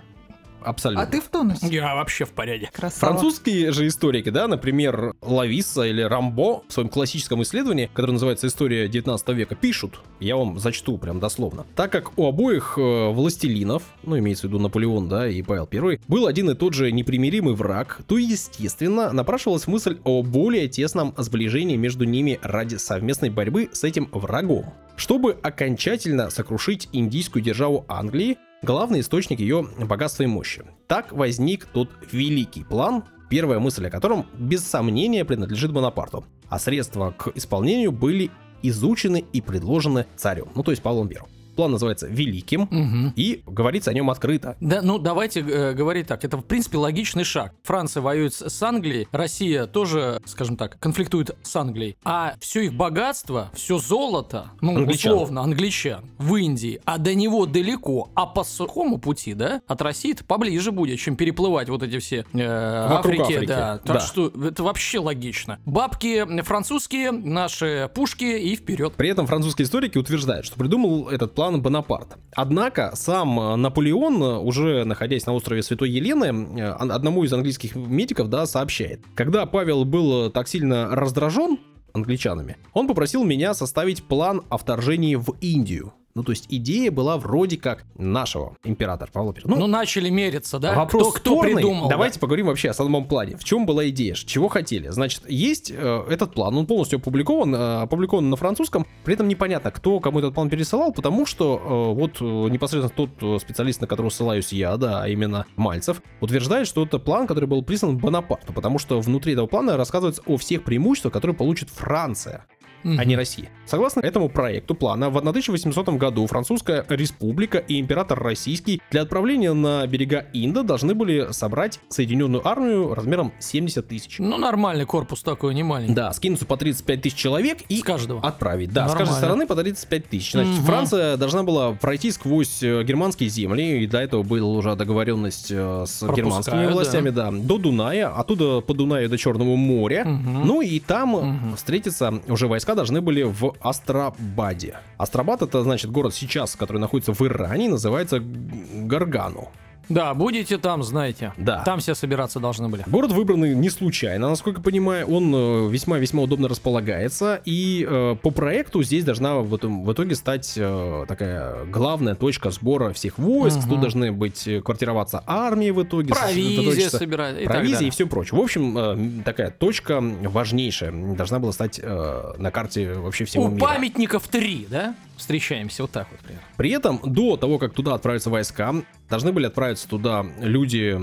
Абсолютно. 0.63 1.03
А 1.03 1.07
ты 1.07 1.21
в 1.21 1.29
тонусе. 1.29 1.67
Я 1.67 1.95
вообще 1.95 2.25
в 2.25 2.31
порядке. 2.31 2.69
Красава. 2.73 3.13
Французские 3.13 3.71
же 3.71 3.87
историки, 3.87 4.29
да, 4.29 4.47
например, 4.47 5.15
Лависса 5.21 5.83
или 5.83 6.01
Рамбо 6.01 6.63
в 6.67 6.73
своем 6.73 6.89
классическом 6.89 7.41
исследовании, 7.43 7.89
которое 7.93 8.13
называется 8.13 8.47
«История 8.47 8.87
19 8.87 9.29
века», 9.29 9.55
пишут, 9.55 9.99
я 10.19 10.35
вам 10.35 10.59
зачту 10.59 10.97
прям 10.97 11.19
дословно, 11.19 11.65
так 11.75 11.91
как 11.91 12.17
у 12.17 12.27
обоих 12.27 12.75
э, 12.77 13.09
властелинов, 13.09 13.83
ну, 14.03 14.17
имеется 14.17 14.47
в 14.47 14.49
виду 14.49 14.59
Наполеон, 14.59 15.09
да, 15.09 15.27
и 15.27 15.41
Павел 15.41 15.67
I, 15.71 15.99
был 16.07 16.27
один 16.27 16.49
и 16.49 16.55
тот 16.55 16.73
же 16.73 16.91
непримиримый 16.91 17.53
враг, 17.53 18.01
то, 18.07 18.17
естественно, 18.17 19.11
напрашивалась 19.11 19.67
мысль 19.67 19.97
о 20.03 20.23
более 20.23 20.67
тесном 20.67 21.13
сближении 21.17 21.75
между 21.75 22.05
ними 22.05 22.39
ради 22.41 22.75
совместной 22.75 23.29
борьбы 23.29 23.69
с 23.71 23.83
этим 23.83 24.09
врагом. 24.11 24.73
Чтобы 24.95 25.37
окончательно 25.41 26.29
сокрушить 26.29 26.89
индийскую 26.91 27.41
державу 27.41 27.85
Англии, 27.87 28.37
главный 28.61 28.99
источник 28.99 29.39
ее 29.39 29.67
богатства 29.79 30.23
и 30.23 30.27
мощи. 30.27 30.63
Так 30.87 31.11
возник 31.11 31.65
тот 31.65 31.89
великий 32.11 32.63
план, 32.63 33.03
первая 33.29 33.59
мысль 33.59 33.87
о 33.87 33.89
котором 33.89 34.27
без 34.37 34.63
сомнения 34.63 35.25
принадлежит 35.25 35.71
Бонапарту, 35.71 36.25
а 36.49 36.59
средства 36.59 37.11
к 37.11 37.31
исполнению 37.35 37.91
были 37.91 38.29
изучены 38.61 39.25
и 39.33 39.41
предложены 39.41 40.05
царем, 40.15 40.49
ну 40.55 40.63
то 40.63 40.71
есть 40.71 40.83
Павлом 40.83 41.07
I. 41.07 41.40
план 41.61 41.71
называется 41.73 42.07
«Великим», 42.07 42.67
Мгм. 42.71 43.13
и 43.15 43.43
говорится 43.45 43.91
о 43.91 43.93
нем 43.93 44.09
открыто. 44.09 44.57
Да, 44.61 44.81
ну 44.81 44.97
давайте 44.97 45.41
э, 45.41 45.73
говорить 45.73 46.07
так. 46.07 46.25
Это, 46.25 46.37
в 46.37 46.41
принципе, 46.41 46.79
логичный 46.79 47.23
шаг. 47.23 47.53
Франция 47.61 48.01
воюет 48.01 48.33
с, 48.33 48.49
с 48.49 48.63
Англией, 48.63 49.07
Россия 49.11 49.67
тоже, 49.67 50.19
скажем 50.25 50.57
так, 50.57 50.79
конфликтует 50.79 51.37
с 51.43 51.55
Англией. 51.55 51.97
А 52.03 52.33
все 52.39 52.61
их 52.61 52.73
богатство, 52.73 53.51
все 53.53 53.77
золото, 53.77 54.49
ну, 54.59 54.75
Англичан. 54.75 55.11
условно, 55.13 55.41
англичан, 55.41 56.03
в 56.17 56.35
Индии, 56.35 56.81
а 56.85 56.97
до 56.97 57.13
него 57.13 57.45
далеко, 57.45 58.09
а 58.15 58.25
по 58.25 58.43
сухому 58.43 58.97
пути, 58.97 59.35
да, 59.35 59.61
от 59.67 59.81
России-то 59.83 60.23
поближе 60.25 60.71
будет, 60.71 60.97
чем 60.99 61.15
переплывать 61.15 61.69
вот 61.69 61.83
эти 61.83 61.99
все 61.99 62.25
э, 62.33 62.87
Вокруг 62.89 63.19
Африки, 63.19 63.21
Африки, 63.35 63.45
да. 63.45 63.77
Так 63.77 63.97
да. 63.97 63.99
что 63.99 64.29
это 64.29 64.63
вообще 64.63 64.97
логично. 64.97 65.59
Бабки 65.65 66.25
французские, 66.41 67.11
наши 67.11 67.87
пушки 67.93 68.23
и 68.23 68.55
вперед. 68.55 68.93
При 68.97 69.09
этом 69.09 69.27
французские 69.27 69.65
историки 69.67 69.99
утверждают, 69.99 70.47
что 70.47 70.57
придумал 70.57 71.07
этот 71.09 71.35
план 71.35 71.50
Бонапарт. 71.59 72.17
Однако 72.35 72.91
сам 72.95 73.39
э, 73.39 73.55
Наполеон, 73.55 74.21
э, 74.21 74.37
уже 74.37 74.83
находясь 74.85 75.25
на 75.25 75.33
острове 75.33 75.63
Святой 75.63 75.89
Елены, 75.89 76.59
э, 76.59 76.63
одному 76.69 77.23
из 77.23 77.33
английских 77.33 77.75
медиков, 77.75 78.29
да, 78.29 78.45
сообщает. 78.45 79.01
Когда 79.15 79.45
Павел 79.45 79.85
был 79.85 80.29
так 80.29 80.47
сильно 80.47 80.95
раздражен 80.95 81.57
англичанами, 81.93 82.57
он 82.73 82.87
попросил 82.87 83.23
меня 83.23 83.53
составить 83.53 84.03
план 84.03 84.43
о 84.49 84.57
вторжении 84.57 85.15
в 85.15 85.35
Индию. 85.41 85.93
Ну, 86.13 86.23
то 86.23 86.31
есть 86.31 86.47
идея 86.49 86.91
была 86.91 87.17
вроде 87.17 87.57
как 87.57 87.85
нашего 87.95 88.57
императора 88.63 89.09
Павла 89.11 89.33
I. 89.33 89.41
Ну, 89.45 89.67
начали 89.67 90.09
мериться, 90.09 90.59
да? 90.59 90.73
Вопрос 90.73 91.13
кто, 91.13 91.19
кто 91.19 91.31
спорный. 91.35 91.55
придумал? 91.55 91.89
Давайте 91.89 92.19
поговорим 92.19 92.47
вообще 92.47 92.69
о 92.69 92.73
самом 92.73 93.05
плане. 93.05 93.37
В 93.37 93.43
чем 93.43 93.65
была 93.65 93.87
идея? 93.89 94.13
Чего 94.15 94.47
хотели? 94.47 94.89
Значит, 94.89 95.29
есть 95.29 95.71
э, 95.71 96.05
этот 96.09 96.33
план, 96.33 96.57
он 96.57 96.65
полностью 96.65 96.99
опубликован, 96.99 97.55
э, 97.55 97.81
опубликован 97.83 98.29
на 98.29 98.35
французском. 98.35 98.85
При 99.05 99.13
этом 99.13 99.27
непонятно, 99.27 99.71
кто 99.71 99.99
кому 99.99 100.19
этот 100.19 100.33
план 100.33 100.49
пересылал, 100.49 100.91
потому 100.91 101.25
что 101.25 101.57
э, 101.57 101.99
вот 101.99 102.17
э, 102.19 102.49
непосредственно 102.51 102.89
тот 102.89 103.09
э, 103.21 103.39
специалист, 103.39 103.79
на 103.81 103.87
которого 103.87 104.09
ссылаюсь 104.09 104.51
я, 104.51 104.75
да, 104.77 105.03
а 105.03 105.07
именно 105.07 105.45
Мальцев, 105.55 106.01
утверждает, 106.19 106.67
что 106.67 106.83
это 106.83 106.99
план, 106.99 107.27
который 107.27 107.45
был 107.45 107.63
прислан 107.63 107.97
Бонапарту, 107.97 108.53
потому 108.53 108.79
что 108.79 108.99
внутри 108.99 109.33
этого 109.33 109.47
плана 109.47 109.77
рассказывается 109.77 110.21
о 110.25 110.37
всех 110.37 110.63
преимуществах, 110.63 111.13
которые 111.13 111.35
получит 111.35 111.69
Франция 111.69 112.45
А 112.83 113.05
не 113.05 113.15
Россия. 113.15 113.49
Согласно 113.65 114.01
этому 114.01 114.29
проекту 114.29 114.75
плана, 114.75 115.09
в 115.09 115.17
1800 115.17 115.89
году 115.89 116.27
Французская 116.27 116.85
республика 116.89 117.57
и 117.57 117.79
император 117.79 118.21
российский 118.21 118.81
для 118.91 119.01
отправления 119.03 119.53
на 119.53 119.85
берега 119.87 120.25
Инда 120.33 120.63
должны 120.63 120.93
были 120.93 121.31
собрать 121.31 121.79
соединенную 121.89 122.45
армию 122.47 122.93
размером 122.93 123.31
70 123.39 123.87
тысяч. 123.87 124.15
Ну, 124.19 124.37
нормальный 124.37 124.85
корпус 124.85 125.21
такой, 125.21 125.53
не 125.53 125.63
маленький. 125.63 125.93
Да, 125.93 126.11
скинуться 126.13 126.45
по 126.45 126.57
35 126.57 127.01
тысяч 127.01 127.15
человек 127.15 127.59
и 127.69 127.77
С 127.79 127.83
каждого. 127.83 128.21
отправить. 128.21 128.71
Да, 128.71 128.85
с 128.87 128.89
Нормально. 128.89 128.97
каждой 129.05 129.17
стороны 129.17 129.47
по 129.47 129.55
35 129.55 130.07
тысяч. 130.09 130.31
Значит, 130.31 130.53
Мгм. 130.55 130.63
Франция 130.65 131.17
должна 131.17 131.43
была 131.43 131.71
пройти 131.73 132.11
сквозь 132.11 132.61
э, 132.63 132.83
германские 132.83 133.29
земли, 133.29 133.83
и 133.83 133.87
до 133.87 133.99
этого 133.99 134.23
была 134.23 134.47
уже 134.49 134.75
договоренность 134.75 135.51
э, 135.51 135.55
с 135.87 135.99
Пропускают, 135.99 136.15
германскими 136.17 136.65
да. 136.65 136.71
властями, 136.73 137.09
да. 137.09 137.31
до 137.31 137.57
Дуная, 137.57 138.09
оттуда 138.09 138.61
по 138.61 138.73
Дунаю 138.73 139.09
до 139.09 139.17
Черного 139.17 139.55
моря. 139.55 140.03
Мгм. 140.05 140.45
Ну 140.47 140.61
и 140.61 140.79
там 140.79 141.09
Мгм. 141.11 141.55
встретиться 141.55 142.21
уже 142.27 142.47
войска 142.47 142.70
должны 142.75 143.01
были 143.01 143.23
в 143.23 143.55
Астрабаде. 143.61 144.77
Астрабад 144.97 145.41
это 145.41 145.63
значит 145.63 145.91
город 145.91 146.13
сейчас, 146.13 146.55
который 146.55 146.77
находится 146.77 147.13
в 147.13 147.21
Иране, 147.21 147.69
называется 147.69 148.19
Гаргану. 148.19 149.49
Да, 149.89 150.13
будете 150.13 150.57
там, 150.57 150.83
знаете. 150.83 151.33
Да. 151.37 151.63
Там 151.63 151.79
все 151.79 151.95
собираться 151.95 152.39
должны 152.39 152.69
были. 152.69 152.83
Город 152.87 153.11
выбранный 153.11 153.53
не 153.55 153.69
случайно, 153.69 154.29
насколько 154.29 154.61
понимаю, 154.61 155.05
он 155.07 155.33
э, 155.35 155.69
весьма-весьма 155.69 156.23
удобно 156.23 156.47
располагается, 156.47 157.41
и 157.45 157.85
э, 157.89 158.15
по 158.21 158.31
проекту 158.31 158.83
здесь 158.83 159.03
должна 159.03 159.35
в, 159.37 159.53
этом- 159.53 159.83
в 159.83 159.91
итоге 159.91 160.15
стать 160.15 160.53
э, 160.55 161.05
такая 161.07 161.65
главная 161.65 162.15
точка 162.15 162.51
сбора 162.51 162.93
всех 162.93 163.17
войск, 163.17 163.57
Мгм. 163.59 163.69
тут 163.69 163.81
должны 163.81 164.11
быть 164.11 164.47
э, 164.47 164.61
квартироваться 164.61 165.23
армии 165.25 165.71
в 165.71 165.83
итоге, 165.83 166.13
Провизия 166.13 166.89
собирать. 166.89 167.41
и 167.41 167.45
Провизия 167.45 167.71
и 167.71 167.73
далее. 167.75 167.91
все 167.91 168.07
прочее. 168.07 168.39
В 168.39 168.41
общем, 168.43 168.77
э, 168.77 169.23
такая 169.25 169.51
точка 169.51 170.01
важнейшая 170.01 170.91
должна 171.15 171.39
была 171.39 171.51
стать 171.51 171.79
э, 171.83 172.33
на 172.37 172.51
карте 172.51 172.93
вообще 172.93 173.25
всего 173.25 173.45
У 173.45 173.49
мира. 173.49 173.59
памятников 173.65 174.27
три, 174.27 174.67
да? 174.69 174.95
Встречаемся 175.21 175.83
вот 175.83 175.91
так 175.91 176.07
вот 176.09 176.19
примерно. 176.19 176.43
При 176.57 176.71
этом 176.71 176.99
до 177.05 177.37
того, 177.37 177.59
как 177.59 177.73
туда 177.73 177.93
отправятся 177.93 178.31
войска, 178.31 178.73
должны 179.07 179.31
были 179.31 179.45
отправиться 179.45 179.87
туда 179.87 180.25
люди, 180.39 180.97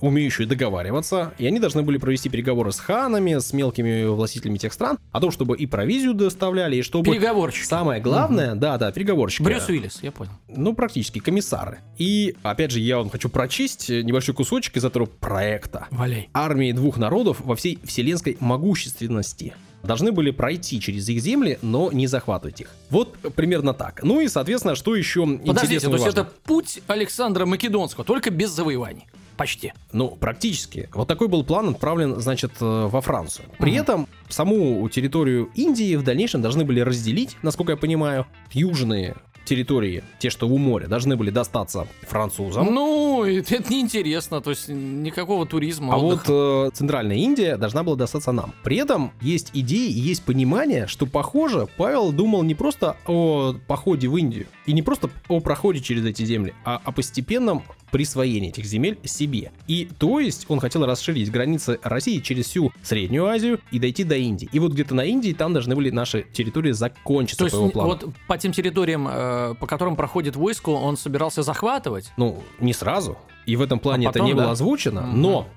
умеющие 0.00 0.46
договариваться, 0.46 1.32
и 1.38 1.46
они 1.46 1.58
должны 1.58 1.82
были 1.82 1.96
провести 1.96 2.28
переговоры 2.28 2.72
с 2.72 2.78
ханами, 2.78 3.38
с 3.38 3.54
мелкими 3.54 4.04
властителями 4.04 4.58
тех 4.58 4.74
стран, 4.74 4.98
о 5.12 5.20
том, 5.20 5.30
чтобы 5.30 5.56
и 5.56 5.66
провизию 5.66 6.12
доставляли, 6.12 6.76
и 6.76 6.82
чтобы... 6.82 7.10
Переговорщики. 7.10 7.64
Самое 7.64 8.02
главное, 8.02 8.54
да, 8.54 8.76
да, 8.76 8.92
переговорщики. 8.92 9.42
Брюс 9.42 9.66
Уиллис, 9.66 10.02
я 10.02 10.12
понял. 10.12 10.32
Ну, 10.48 10.74
практически, 10.74 11.18
комиссары. 11.18 11.78
И, 11.96 12.36
опять 12.42 12.70
же, 12.70 12.80
я 12.80 12.98
вам 12.98 13.08
хочу 13.08 13.30
прочесть 13.30 13.88
небольшой 13.88 14.34
кусочек 14.34 14.76
из 14.76 14.84
этого 14.84 15.06
проекта 15.06 15.86
Валяй. 15.90 16.28
армии 16.34 16.72
двух 16.72 16.98
народов 16.98 17.40
во 17.40 17.56
всей 17.56 17.78
вселенской 17.82 18.36
могущественности. 18.40 19.54
Должны 19.82 20.12
были 20.12 20.30
пройти 20.30 20.80
через 20.80 21.08
их 21.08 21.20
земли, 21.20 21.58
но 21.62 21.90
не 21.90 22.06
захватывать 22.06 22.60
их. 22.60 22.70
Вот 22.90 23.16
примерно 23.34 23.74
так. 23.74 24.02
Ну 24.02 24.20
и, 24.20 24.28
соответственно, 24.28 24.74
что 24.74 24.94
еще 24.94 25.22
Подождите, 25.22 25.50
интересно 25.50 25.90
то 25.90 25.96
есть 25.96 26.08
это 26.08 26.24
путь 26.44 26.80
Александра 26.86 27.46
Македонского, 27.46 28.04
только 28.04 28.30
без 28.30 28.50
завоеваний. 28.50 29.06
Почти. 29.36 29.72
Ну, 29.92 30.10
практически. 30.10 30.88
Вот 30.92 31.08
такой 31.08 31.28
был 31.28 31.42
план 31.42 31.70
отправлен, 31.70 32.20
значит, 32.20 32.52
э, 32.60 32.64
во 32.64 33.00
Францию. 33.00 33.46
При 33.58 33.74
этом 33.74 34.06
саму 34.28 34.88
территорию 34.88 35.50
Индии 35.54 35.96
в 35.96 36.02
дальнейшем 36.02 36.42
должны 36.42 36.64
были 36.64 36.80
разделить, 36.80 37.36
насколько 37.42 37.72
я 37.72 37.76
понимаю, 37.78 38.26
южные 38.52 39.16
территории, 39.44 40.02
те, 40.18 40.30
что 40.30 40.48
у 40.48 40.58
моря, 40.58 40.86
должны 40.86 41.16
были 41.16 41.30
достаться 41.30 41.86
французам. 42.02 42.72
Ну, 42.72 43.24
это, 43.24 43.62
неинтересно, 43.72 44.40
то 44.40 44.50
есть 44.50 44.68
никакого 44.68 45.46
туризма. 45.46 45.94
А 45.94 45.98
вот 45.98 46.28
отдыха. 46.28 46.68
э, 46.68 46.70
Центральная 46.74 47.16
Индия 47.16 47.56
должна 47.56 47.82
была 47.82 47.96
достаться 47.96 48.32
нам. 48.32 48.54
При 48.62 48.76
этом 48.76 49.12
есть 49.20 49.50
идеи 49.54 49.90
и 49.90 50.00
есть 50.00 50.22
понимание, 50.22 50.86
что, 50.86 51.06
похоже, 51.06 51.68
Павел 51.76 52.12
думал 52.12 52.42
не 52.42 52.54
просто 52.54 52.96
о 53.06 53.54
походе 53.66 54.08
в 54.08 54.16
Индию, 54.16 54.46
и 54.66 54.72
не 54.72 54.82
просто 54.82 55.10
о 55.28 55.40
проходе 55.40 55.80
через 55.80 56.04
эти 56.04 56.24
земли, 56.24 56.54
а 56.64 56.80
о 56.84 56.92
постепенном 56.92 57.62
присвоении 57.92 58.48
этих 58.48 58.64
земель 58.64 58.98
себе. 59.04 59.52
И 59.68 59.88
то 59.98 60.18
есть 60.18 60.46
он 60.48 60.58
хотел 60.58 60.84
расширить 60.84 61.30
границы 61.30 61.78
России 61.84 62.18
через 62.18 62.46
всю 62.46 62.72
Среднюю 62.82 63.26
Азию 63.26 63.60
и 63.70 63.78
дойти 63.78 64.02
до 64.02 64.16
Индии. 64.16 64.48
И 64.50 64.58
вот 64.58 64.72
где-то 64.72 64.94
на 64.96 65.04
Индии 65.04 65.32
там 65.32 65.52
должны 65.52 65.76
были 65.76 65.90
наши 65.90 66.22
территории 66.32 66.72
закончиться 66.72 67.38
То 67.38 67.44
есть 67.44 67.54
по 67.56 67.60
его 67.60 67.70
плану. 67.70 67.88
вот 67.90 68.06
по 68.26 68.38
тем 68.38 68.52
территориям, 68.52 69.06
э, 69.08 69.54
по 69.60 69.66
которым 69.66 69.94
проходит 69.94 70.34
войско, 70.34 70.70
он 70.70 70.96
собирался 70.96 71.42
захватывать? 71.42 72.10
Ну, 72.16 72.42
не 72.58 72.72
сразу. 72.72 73.16
И 73.46 73.54
в 73.56 73.62
этом 73.62 73.78
плане 73.78 74.06
А 74.06 74.10
это 74.10 74.18
потом, 74.18 74.26
не 74.28 74.34
да? 74.34 74.42
было 74.42 74.52
озвучено, 74.52 75.02
Мгм. 75.02 75.20
но 75.20 75.48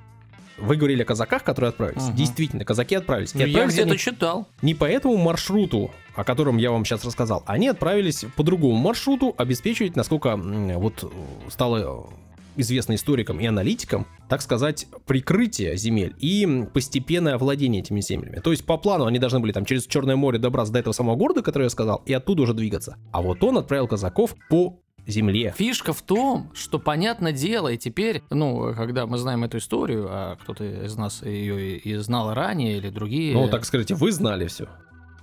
вы 0.58 0.76
говорили 0.76 1.02
о 1.02 1.06
казаках, 1.06 1.44
которые 1.44 1.70
отправились. 1.70 2.04
Мгм. 2.04 2.16
Действительно, 2.16 2.66
казаки 2.66 2.96
отправились. 2.96 3.34
И 3.34 3.38
Ну, 3.38 3.42
я 3.42 3.48
отправились 3.48 3.74
где-то 3.76 3.90
они 3.90 3.98
читал. 4.00 4.48
не 4.62 4.74
по 4.74 4.86
этому 4.86 5.18
маршруту, 5.18 5.92
о 6.16 6.24
котором 6.24 6.58
я 6.58 6.72
вам 6.72 6.86
сейчас 6.86 7.04
рассказал. 7.06 7.44
Они 7.46 7.68
отправились 7.68 8.26
по 8.36 8.44
другому 8.44 8.76
маршруту, 8.78 9.34
обеспечивать, 9.38 9.96
насколько 9.96 10.38
вот 10.38 11.04
э, 11.04 11.08
стало 11.50 12.10
известно 12.56 12.96
историкам 12.96 13.40
и 13.40 13.46
аналитикам, 13.46 14.08
так 14.30 14.42
сказать, 14.42 14.88
прикрытие 15.06 15.78
земель 15.78 16.16
и 16.20 16.66
постепенное 16.74 17.36
овладение 17.36 17.82
этими 17.82 18.02
землями. 18.02 18.40
То 18.40 18.52
есть 18.52 18.66
по 18.66 18.78
плану 18.78 19.06
они 19.06 19.20
должны 19.20 19.40
были 19.40 19.52
там 19.52 19.66
через 19.66 19.86
Черное 19.88 20.16
море 20.16 20.40
добраться 20.40 20.74
до 20.74 20.80
этого 20.80 20.94
самого 20.94 21.16
города, 21.16 21.42
который 21.42 21.64
я 21.64 21.70
сказал, 21.70 22.02
и 22.06 22.14
оттуда 22.14 22.44
уже 22.44 22.54
двигаться. 22.54 22.98
А 23.12 23.22
вот 23.22 23.44
он 23.44 23.58
отправил 23.58 23.88
казаков 23.88 24.36
по 24.50 24.80
земле. 25.08 25.54
Фишка 25.58 25.94
в 25.94 26.02
том, 26.02 26.52
что 26.54 26.80
понятное 26.80 27.32
дело, 27.32 27.70
и 27.70 27.78
теперь, 27.78 28.24
ну, 28.30 28.74
когда 28.76 29.06
мы 29.06 29.18
знаем 29.18 29.44
эту 29.44 29.58
историю, 29.58 30.08
а 30.10 30.36
кто-то 30.42 30.64
из 30.64 30.96
нас 30.96 31.22
ее 31.24 31.78
и, 31.78 31.96
знал 31.98 32.34
ранее, 32.34 32.78
или 32.78 32.90
другие... 32.90 33.34
Ну, 33.34 33.48
так 33.48 33.66
скажите, 33.66 33.96
вы 33.96 34.12
знали 34.12 34.48
все. 34.48 34.68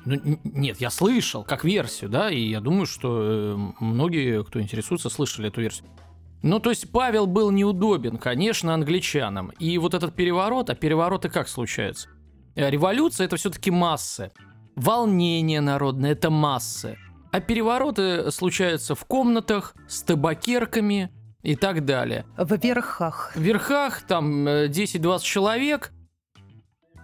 Ну, 0.04 0.38
нет, 0.44 0.80
я 0.80 0.90
слышал, 0.90 1.44
как 1.44 1.64
версию, 1.64 2.10
да, 2.10 2.30
и 2.30 2.40
я 2.40 2.60
думаю, 2.60 2.86
что 2.86 3.20
э, 3.22 3.56
многие, 3.78 4.42
кто 4.42 4.60
интересуется, 4.60 5.08
слышали 5.08 5.48
эту 5.48 5.60
версию. 5.60 5.86
Ну, 6.42 6.58
то 6.58 6.70
есть 6.70 6.90
Павел 6.90 7.26
был 7.26 7.50
неудобен, 7.50 8.18
конечно, 8.18 8.74
англичанам. 8.74 9.52
И 9.60 9.78
вот 9.78 9.94
этот 9.94 10.14
переворот, 10.14 10.70
а 10.70 10.74
перевороты 10.74 11.28
как 11.28 11.48
случаются? 11.48 12.08
Э, 12.56 12.68
Революция 12.68 13.26
это 13.26 13.36
все-таки 13.36 13.70
массы. 13.70 14.32
Волнение 14.74 15.60
народное 15.60 16.12
это 16.12 16.30
массы. 16.30 16.98
А 17.30 17.40
перевороты 17.40 18.30
случаются 18.30 18.94
в 18.94 19.04
комнатах, 19.04 19.74
с 19.88 20.02
табакерками 20.02 21.10
и 21.42 21.54
так 21.54 21.84
далее. 21.84 22.26
В 22.36 22.56
верхах. 22.62 23.32
В 23.34 23.40
верхах 23.40 24.02
там 24.02 24.46
э, 24.46 24.68
10-20 24.68 25.20
человек, 25.22 25.92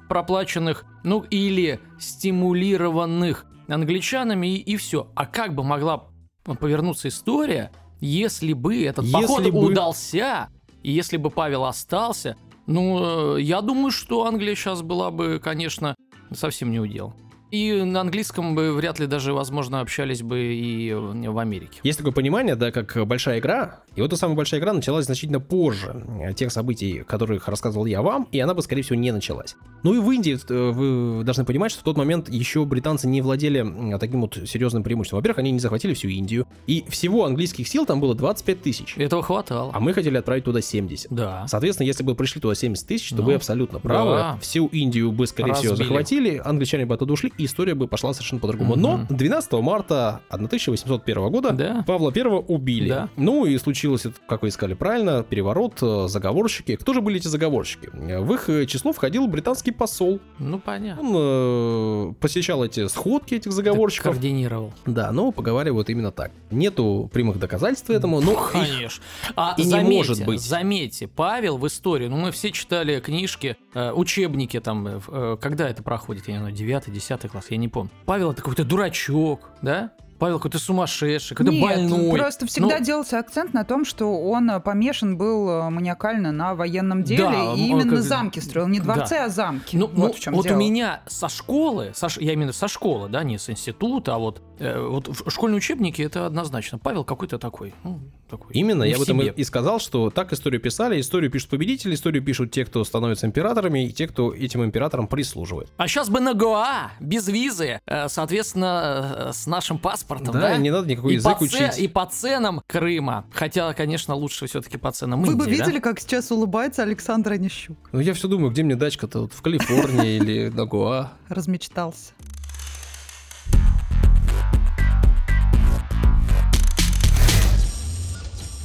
проплаченных, 0.08 0.84
ну 1.04 1.20
или 1.30 1.80
стимулированных 2.00 3.46
англичанами, 3.68 4.58
и, 4.58 4.76
все. 4.76 5.10
А 5.14 5.26
как 5.26 5.54
бы 5.54 5.62
могла 5.62 6.08
повернуться 6.44 7.08
история, 7.08 7.70
если 8.00 8.52
бы 8.52 8.82
этот 8.84 9.04
Если 9.04 9.20
поход 9.20 9.44
бы- 9.50 9.58
удался, 9.66 10.48
и 10.82 10.90
если 10.92 11.16
бы 11.16 11.30
Павел 11.30 11.64
остался, 11.64 12.36
ну, 12.66 13.36
э, 13.36 13.42
я 13.42 13.60
думаю, 13.60 13.90
что 13.90 14.26
Англия 14.26 14.54
сейчас 14.54 14.82
была 14.82 15.10
бы, 15.10 15.40
конечно, 15.42 15.94
совсем 16.32 16.70
не 16.70 16.80
удел. 16.80 17.14
И 17.50 17.72
на 17.82 18.02
английском 18.02 18.54
бы 18.54 18.74
вряд 18.74 18.98
ли 18.98 19.06
даже, 19.06 19.32
возможно, 19.32 19.80
общались 19.80 20.20
бы 20.22 20.38
и 20.54 20.92
в 20.92 21.38
Америке. 21.38 21.80
Есть 21.82 21.96
такое 21.98 22.12
понимание, 22.12 22.56
да, 22.56 22.70
как 22.70 23.06
большая 23.06 23.38
игра, 23.38 23.80
и 23.98 24.00
вот 24.00 24.06
эта 24.08 24.16
самая 24.16 24.36
большая 24.36 24.60
игра 24.60 24.72
началась 24.72 25.06
значительно 25.06 25.40
позже 25.40 26.04
э, 26.20 26.32
тех 26.34 26.52
событий, 26.52 27.02
которых 27.06 27.48
рассказывал 27.48 27.84
я 27.86 28.00
вам, 28.00 28.28
и 28.32 28.38
она 28.38 28.54
бы, 28.54 28.62
скорее 28.62 28.82
всего, 28.82 28.96
не 28.96 29.10
началась. 29.10 29.56
Ну 29.82 29.94
и 29.94 29.98
в 29.98 30.08
Индии 30.10 30.38
э, 30.48 30.70
вы 30.70 31.24
должны 31.24 31.44
понимать, 31.44 31.72
что 31.72 31.80
в 31.80 31.84
тот 31.84 31.96
момент 31.96 32.28
еще 32.28 32.64
британцы 32.64 33.08
не 33.08 33.20
владели 33.22 33.98
таким 33.98 34.20
вот 34.22 34.38
серьезным 34.46 34.82
преимуществом. 34.84 35.18
Во-первых, 35.18 35.38
они 35.40 35.50
не 35.50 35.58
захватили 35.58 35.94
всю 35.94 36.08
Индию, 36.08 36.46
и 36.66 36.84
всего 36.88 37.24
английских 37.24 37.66
сил 37.66 37.86
там 37.86 38.00
было 38.00 38.14
25 38.14 38.62
тысяч. 38.62 38.94
Этого 38.96 39.22
хватало. 39.22 39.72
А 39.74 39.80
мы 39.80 39.92
хотели 39.92 40.16
отправить 40.16 40.44
туда 40.44 40.60
70. 40.60 41.08
Да. 41.10 41.46
Соответственно, 41.48 41.86
если 41.86 42.04
бы 42.04 42.14
пришли 42.14 42.40
туда 42.40 42.54
70 42.54 42.86
тысяч, 42.86 43.10
то 43.10 43.16
Ну, 43.16 43.22
вы 43.24 43.34
абсолютно 43.34 43.80
правы. 43.80 44.10
да. 44.16 44.38
Всю 44.40 44.66
Индию 44.66 45.10
бы, 45.10 45.26
скорее 45.26 45.54
всего, 45.54 45.70
Разбили. 45.72 45.88
захватили, 45.88 46.42
англичане 46.44 46.86
бы 46.86 46.94
оттуда 46.94 47.12
ушли, 47.14 47.32
и 47.36 47.44
история 47.46 47.74
бы 47.74 47.88
пошла 47.88 48.12
совершенно 48.12 48.40
по-другому. 48.40 48.76
Но 48.76 49.06
12 49.10 49.52
марта 49.54 50.20
1801 50.28 51.30
года 51.30 51.52
Да. 51.52 51.84
Павла 51.86 52.12
I 52.14 52.22
убили. 52.22 52.88
Да. 52.88 53.08
Ну 53.16 53.46
и 53.46 53.56
случилось, 53.58 53.87
это, 53.96 54.12
как 54.26 54.42
вы 54.42 54.48
искали 54.48 54.74
правильно, 54.74 55.22
переворот, 55.22 55.78
э, 55.82 56.06
заговорщики. 56.08 56.76
Кто 56.76 56.92
же 56.94 57.00
были 57.00 57.18
эти 57.18 57.28
заговорщики? 57.28 57.90
В 57.92 58.32
их 58.34 58.48
э, 58.48 58.66
число 58.66 58.92
входил 58.92 59.26
британский 59.26 59.70
посол. 59.70 60.20
Ну, 60.38 60.58
понятно. 60.58 61.02
Он 61.02 61.14
э, 61.16 62.14
посещал 62.20 62.64
эти 62.64 62.86
сходки 62.88 63.34
этих 63.34 63.52
заговорщиков. 63.52 64.12
Координировал. 64.12 64.72
Да, 64.86 65.10
но 65.12 65.32
поговаривали 65.32 65.74
вот 65.78 65.90
именно 65.90 66.12
так. 66.12 66.30
Нету 66.50 67.10
прямых 67.12 67.38
доказательств 67.38 67.90
этому, 67.90 68.20
но 68.20 68.32
их 68.32 68.52
Конечно. 68.52 69.02
А 69.36 69.54
и 69.56 69.62
не 69.62 69.70
заметьте, 69.70 69.96
может 69.96 70.26
быть. 70.26 70.40
заметьте, 70.40 71.06
Павел 71.08 71.58
в 71.58 71.66
истории, 71.66 72.08
ну 72.08 72.16
мы 72.16 72.32
все 72.32 72.50
читали 72.50 73.00
книжки, 73.00 73.56
э, 73.74 73.92
учебники 73.92 74.58
там, 74.60 75.00
когда 75.40 75.68
это 75.68 75.82
проходит, 75.82 76.28
я 76.28 76.34
не 76.34 76.40
знаю, 76.40 76.54
9 76.54 76.92
10 76.92 77.30
класс, 77.30 77.46
я 77.50 77.56
не 77.56 77.68
помню. 77.68 77.90
Павел 78.06 78.32
это 78.32 78.42
какой-то 78.42 78.64
дурачок, 78.64 79.50
да? 79.62 79.92
Павел 80.18 80.38
какой-то 80.38 80.58
сумасшедший, 80.58 81.36
какой-то 81.36 81.52
Нет, 81.56 81.62
больной. 81.62 82.18
просто 82.18 82.46
всегда 82.46 82.78
Ну, 82.78 82.84
делался 82.84 83.18
акцент 83.18 83.54
на 83.54 83.64
том, 83.64 83.84
что 83.84 84.20
он 84.20 84.50
э, 84.50 84.60
помешан 84.60 85.16
был 85.16 85.48
э, 85.48 85.70
маниакально 85.70 86.32
на 86.32 86.54
военном 86.54 87.04
деле 87.04 87.22
Да, 87.24 87.54
и 87.54 87.60
именно 87.68 87.90
как- 87.96 88.02
замки 88.02 88.40
строил, 88.40 88.68
не 88.68 88.80
дворцы, 88.80 89.14
Да. 89.14 89.24
а 89.26 89.28
замки. 89.28 89.76
Ну, 89.76 89.86
вот 89.86 89.96
ну, 89.96 90.12
в 90.12 90.18
чем 90.20 90.34
вот 90.34 90.44
дело. 90.44 90.56
у 90.56 90.58
меня 90.58 91.02
со 91.06 91.28
школы, 91.28 91.92
со 91.94 92.08
я 92.20 92.32
именно 92.32 92.52
со 92.52 92.66
школы, 92.68 93.08
да, 93.08 93.22
не 93.22 93.38
с 93.38 93.48
института, 93.48 94.14
а 94.14 94.18
вот, 94.18 94.42
э, 94.58 94.80
вот 94.80 95.08
в 95.08 95.30
школьные 95.30 95.58
учебники 95.58 96.02
это 96.02 96.26
однозначно. 96.26 96.78
Павел 96.78 97.04
какой-то 97.04 97.38
такой, 97.38 97.74
ну, 97.84 98.00
такой. 98.28 98.52
Именно, 98.54 98.82
я 98.82 98.94
в 98.96 99.02
об 99.02 99.02
этом 99.04 99.20
и 99.20 99.44
сказал, 99.44 99.78
что 99.78 100.10
так 100.10 100.32
историю 100.32 100.60
писали. 100.60 101.00
Историю 101.00 101.30
пишут 101.30 101.50
победители, 101.50 101.94
историю 101.94 102.22
пишут 102.24 102.50
те, 102.50 102.64
кто 102.64 102.82
становится 102.84 103.26
императорами, 103.26 103.86
и 103.86 103.92
те, 103.92 104.08
кто 104.08 104.34
этим 104.34 104.64
императорам 104.64 105.06
прислуживает. 105.06 105.70
А 105.76 105.86
сейчас 105.86 106.08
бы 106.10 106.20
на 106.20 106.34
Гоа, 106.34 106.90
без 107.00 107.28
визы, 107.28 107.80
э, 107.86 108.08
соответственно, 108.08 109.28
э, 109.28 109.32
с 109.32 109.46
нашим 109.46 109.78
паспортом, 109.78 110.07
да? 110.16 110.56
не 110.56 110.70
надо 110.70 110.88
никакой 110.88 111.12
и, 111.12 111.14
язык 111.16 111.38
по 111.38 111.42
учить. 111.42 111.78
и 111.78 111.88
по 111.88 112.06
ценам 112.06 112.62
Крыма. 112.66 113.26
Хотя, 113.32 113.72
конечно, 113.74 114.14
лучше 114.14 114.46
все-таки 114.46 114.76
по 114.76 114.90
ценам 114.92 115.22
Вы 115.22 115.36
бы 115.36 115.44
Индии, 115.44 115.58
да? 115.58 115.64
видели, 115.64 115.80
как 115.80 116.00
сейчас 116.00 116.30
улыбается 116.30 116.82
Александр 116.82 117.32
Онищук. 117.32 117.76
Ну, 117.92 118.00
я 118.00 118.14
все 118.14 118.28
думаю, 118.28 118.50
где 118.50 118.62
мне 118.62 118.76
дачка-то? 118.76 119.20
Вот 119.22 119.32
в 119.32 119.42
Калифорнии 119.42 120.16
или 120.18 120.48
на 120.48 120.64
Гоа? 120.66 121.12
Размечтался. 121.28 122.12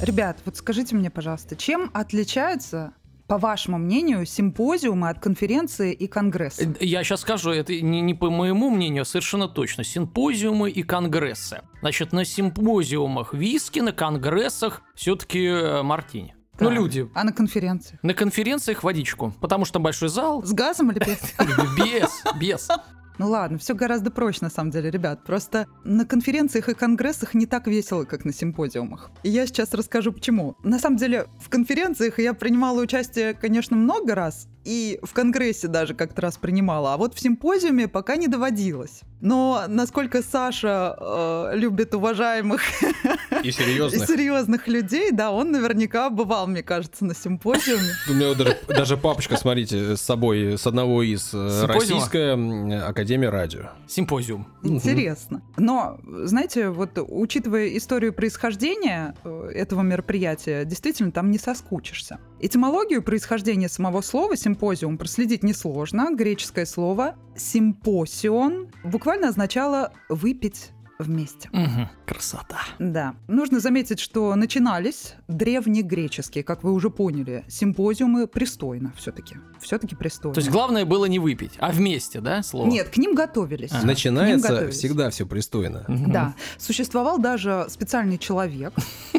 Ребят, 0.00 0.38
вот 0.44 0.56
скажите 0.56 0.94
мне, 0.96 1.08
пожалуйста, 1.10 1.56
чем 1.56 1.90
отличаются, 1.94 2.92
по 3.26 3.38
вашему 3.38 3.78
мнению, 3.78 4.26
симпозиумы 4.26 5.08
от 5.08 5.18
конференции 5.18 5.92
и 5.92 6.06
конгресса? 6.06 6.62
Э, 6.64 6.74
Я 6.80 7.02
сейчас 7.04 7.20
скажу, 7.22 7.50
это 7.50 7.72
не, 7.80 8.00
не 8.00 8.14
по 8.14 8.30
моему 8.30 8.70
мнению, 8.70 9.02
а 9.02 9.04
совершенно 9.04 9.48
точно. 9.48 9.82
Симпозиумы 9.84 10.70
и 10.70 10.82
конгрессы. 10.82 11.62
Значит, 11.80 12.12
на 12.12 12.24
симпозиумах 12.24 13.32
виски, 13.34 13.80
на 13.80 13.92
конгрессах 13.92 14.82
все-таки 14.94 15.82
мартини. 15.82 16.34
Ну, 16.60 16.68
Так. 16.68 16.76
люди. 16.78 17.10
А 17.14 17.24
на 17.24 17.32
конференции? 17.32 17.98
На 18.02 18.14
конференциях 18.14 18.84
водичку, 18.84 19.32
потому 19.40 19.64
что 19.64 19.80
большой 19.80 20.08
зал. 20.08 20.42
С 20.44 20.52
газом 20.52 20.92
или 20.92 21.00
без? 21.00 21.18
Без, 21.76 22.22
без. 22.38 22.68
Ну 23.18 23.28
ладно, 23.28 23.58
все 23.58 23.74
гораздо 23.74 24.10
проще 24.10 24.40
на 24.42 24.50
самом 24.50 24.70
деле, 24.70 24.90
ребят. 24.90 25.24
Просто 25.24 25.66
на 25.84 26.04
конференциях 26.04 26.68
и 26.68 26.74
конгрессах 26.74 27.34
не 27.34 27.46
так 27.46 27.66
весело, 27.68 28.04
как 28.04 28.24
на 28.24 28.32
симпозиумах. 28.32 29.10
И 29.22 29.30
я 29.30 29.46
сейчас 29.46 29.72
расскажу 29.72 30.12
почему. 30.12 30.56
На 30.64 30.78
самом 30.78 30.96
деле, 30.96 31.26
в 31.40 31.48
конференциях 31.48 32.18
я 32.18 32.34
принимала 32.34 32.80
участие, 32.80 33.34
конечно, 33.34 33.76
много 33.76 34.14
раз, 34.14 34.48
и 34.64 34.98
в 35.02 35.12
конгрессе 35.12 35.68
даже 35.68 35.94
как-то 35.94 36.22
раз 36.22 36.38
принимала, 36.38 36.94
а 36.94 36.96
вот 36.96 37.14
в 37.14 37.20
симпозиуме 37.20 37.88
пока 37.88 38.16
не 38.16 38.28
доводилось. 38.28 39.02
Но 39.20 39.64
насколько 39.68 40.22
Саша 40.22 40.96
э, 40.98 41.52
любит 41.54 41.94
уважаемых 41.94 42.62
И 43.42 43.48
и 43.48 43.50
серьезно. 43.50 44.06
серьезных 44.06 44.68
людей, 44.68 45.12
да, 45.12 45.30
он 45.30 45.50
наверняка 45.50 46.10
бывал, 46.10 46.46
мне 46.46 46.62
кажется, 46.62 47.04
на 47.04 47.14
симпозиуме. 47.14 47.90
У 48.08 48.14
меня 48.14 48.34
даже, 48.34 48.58
даже 48.68 48.96
папочка, 48.96 49.36
смотрите, 49.36 49.96
с 49.96 50.00
собой, 50.00 50.58
с 50.58 50.66
одного 50.66 51.02
из 51.02 51.32
э, 51.32 51.60
Симпозиума? 51.60 51.74
Российская 51.74 52.86
Академия 52.86 53.30
Радио. 53.30 53.70
Симпозиум. 53.86 54.46
Интересно. 54.62 55.42
Но, 55.56 55.98
знаете, 56.04 56.70
вот 56.70 56.90
учитывая 56.96 57.76
историю 57.76 58.12
происхождения 58.12 59.14
э, 59.24 59.50
этого 59.54 59.82
мероприятия, 59.82 60.64
действительно, 60.64 61.12
там 61.12 61.30
не 61.30 61.38
соскучишься. 61.38 62.18
Этимологию 62.40 63.02
происхождения 63.02 63.68
самого 63.68 64.02
слова 64.02 64.36
«симпозиум» 64.36 64.53
проследить 64.54 65.42
несложно. 65.42 66.14
Греческое 66.14 66.66
слово 66.66 67.16
«симпосион» 67.36 68.68
буквально 68.84 69.28
означало 69.28 69.92
«выпить 70.08 70.70
вместе». 70.98 71.48
Мгм. 71.52 71.88
Красота. 72.06 72.60
Да. 72.78 73.14
Нужно 73.26 73.60
заметить, 73.60 73.98
что 73.98 74.34
начинались 74.34 75.14
древнегреческие, 75.28 76.44
как 76.44 76.62
вы 76.62 76.72
уже 76.72 76.90
поняли, 76.90 77.44
симпозиумы 77.48 78.26
пристойно 78.26 78.92
все-таки. 78.96 79.36
Все-таки 79.60 79.96
пристойно. 79.96 80.34
То 80.34 80.40
есть 80.40 80.50
главное 80.50 80.84
было 80.84 81.06
не 81.06 81.18
выпить, 81.18 81.52
а 81.58 81.72
вместе, 81.72 82.20
да, 82.20 82.42
слово? 82.42 82.68
Нет, 82.68 82.88
к 82.90 82.96
ним 82.96 83.14
готовились. 83.14 83.70
Ага. 83.72 83.80
К 83.80 83.82
ним 83.82 83.88
Начинается 83.88 84.48
готовились. 84.48 84.74
всегда 84.76 85.10
все 85.10 85.26
пристойно. 85.26 85.84
Мгм. 85.88 86.12
Да, 86.12 86.34
существовал 86.58 87.18
даже 87.18 87.66
специальный 87.68 88.18
человек. 88.18 88.72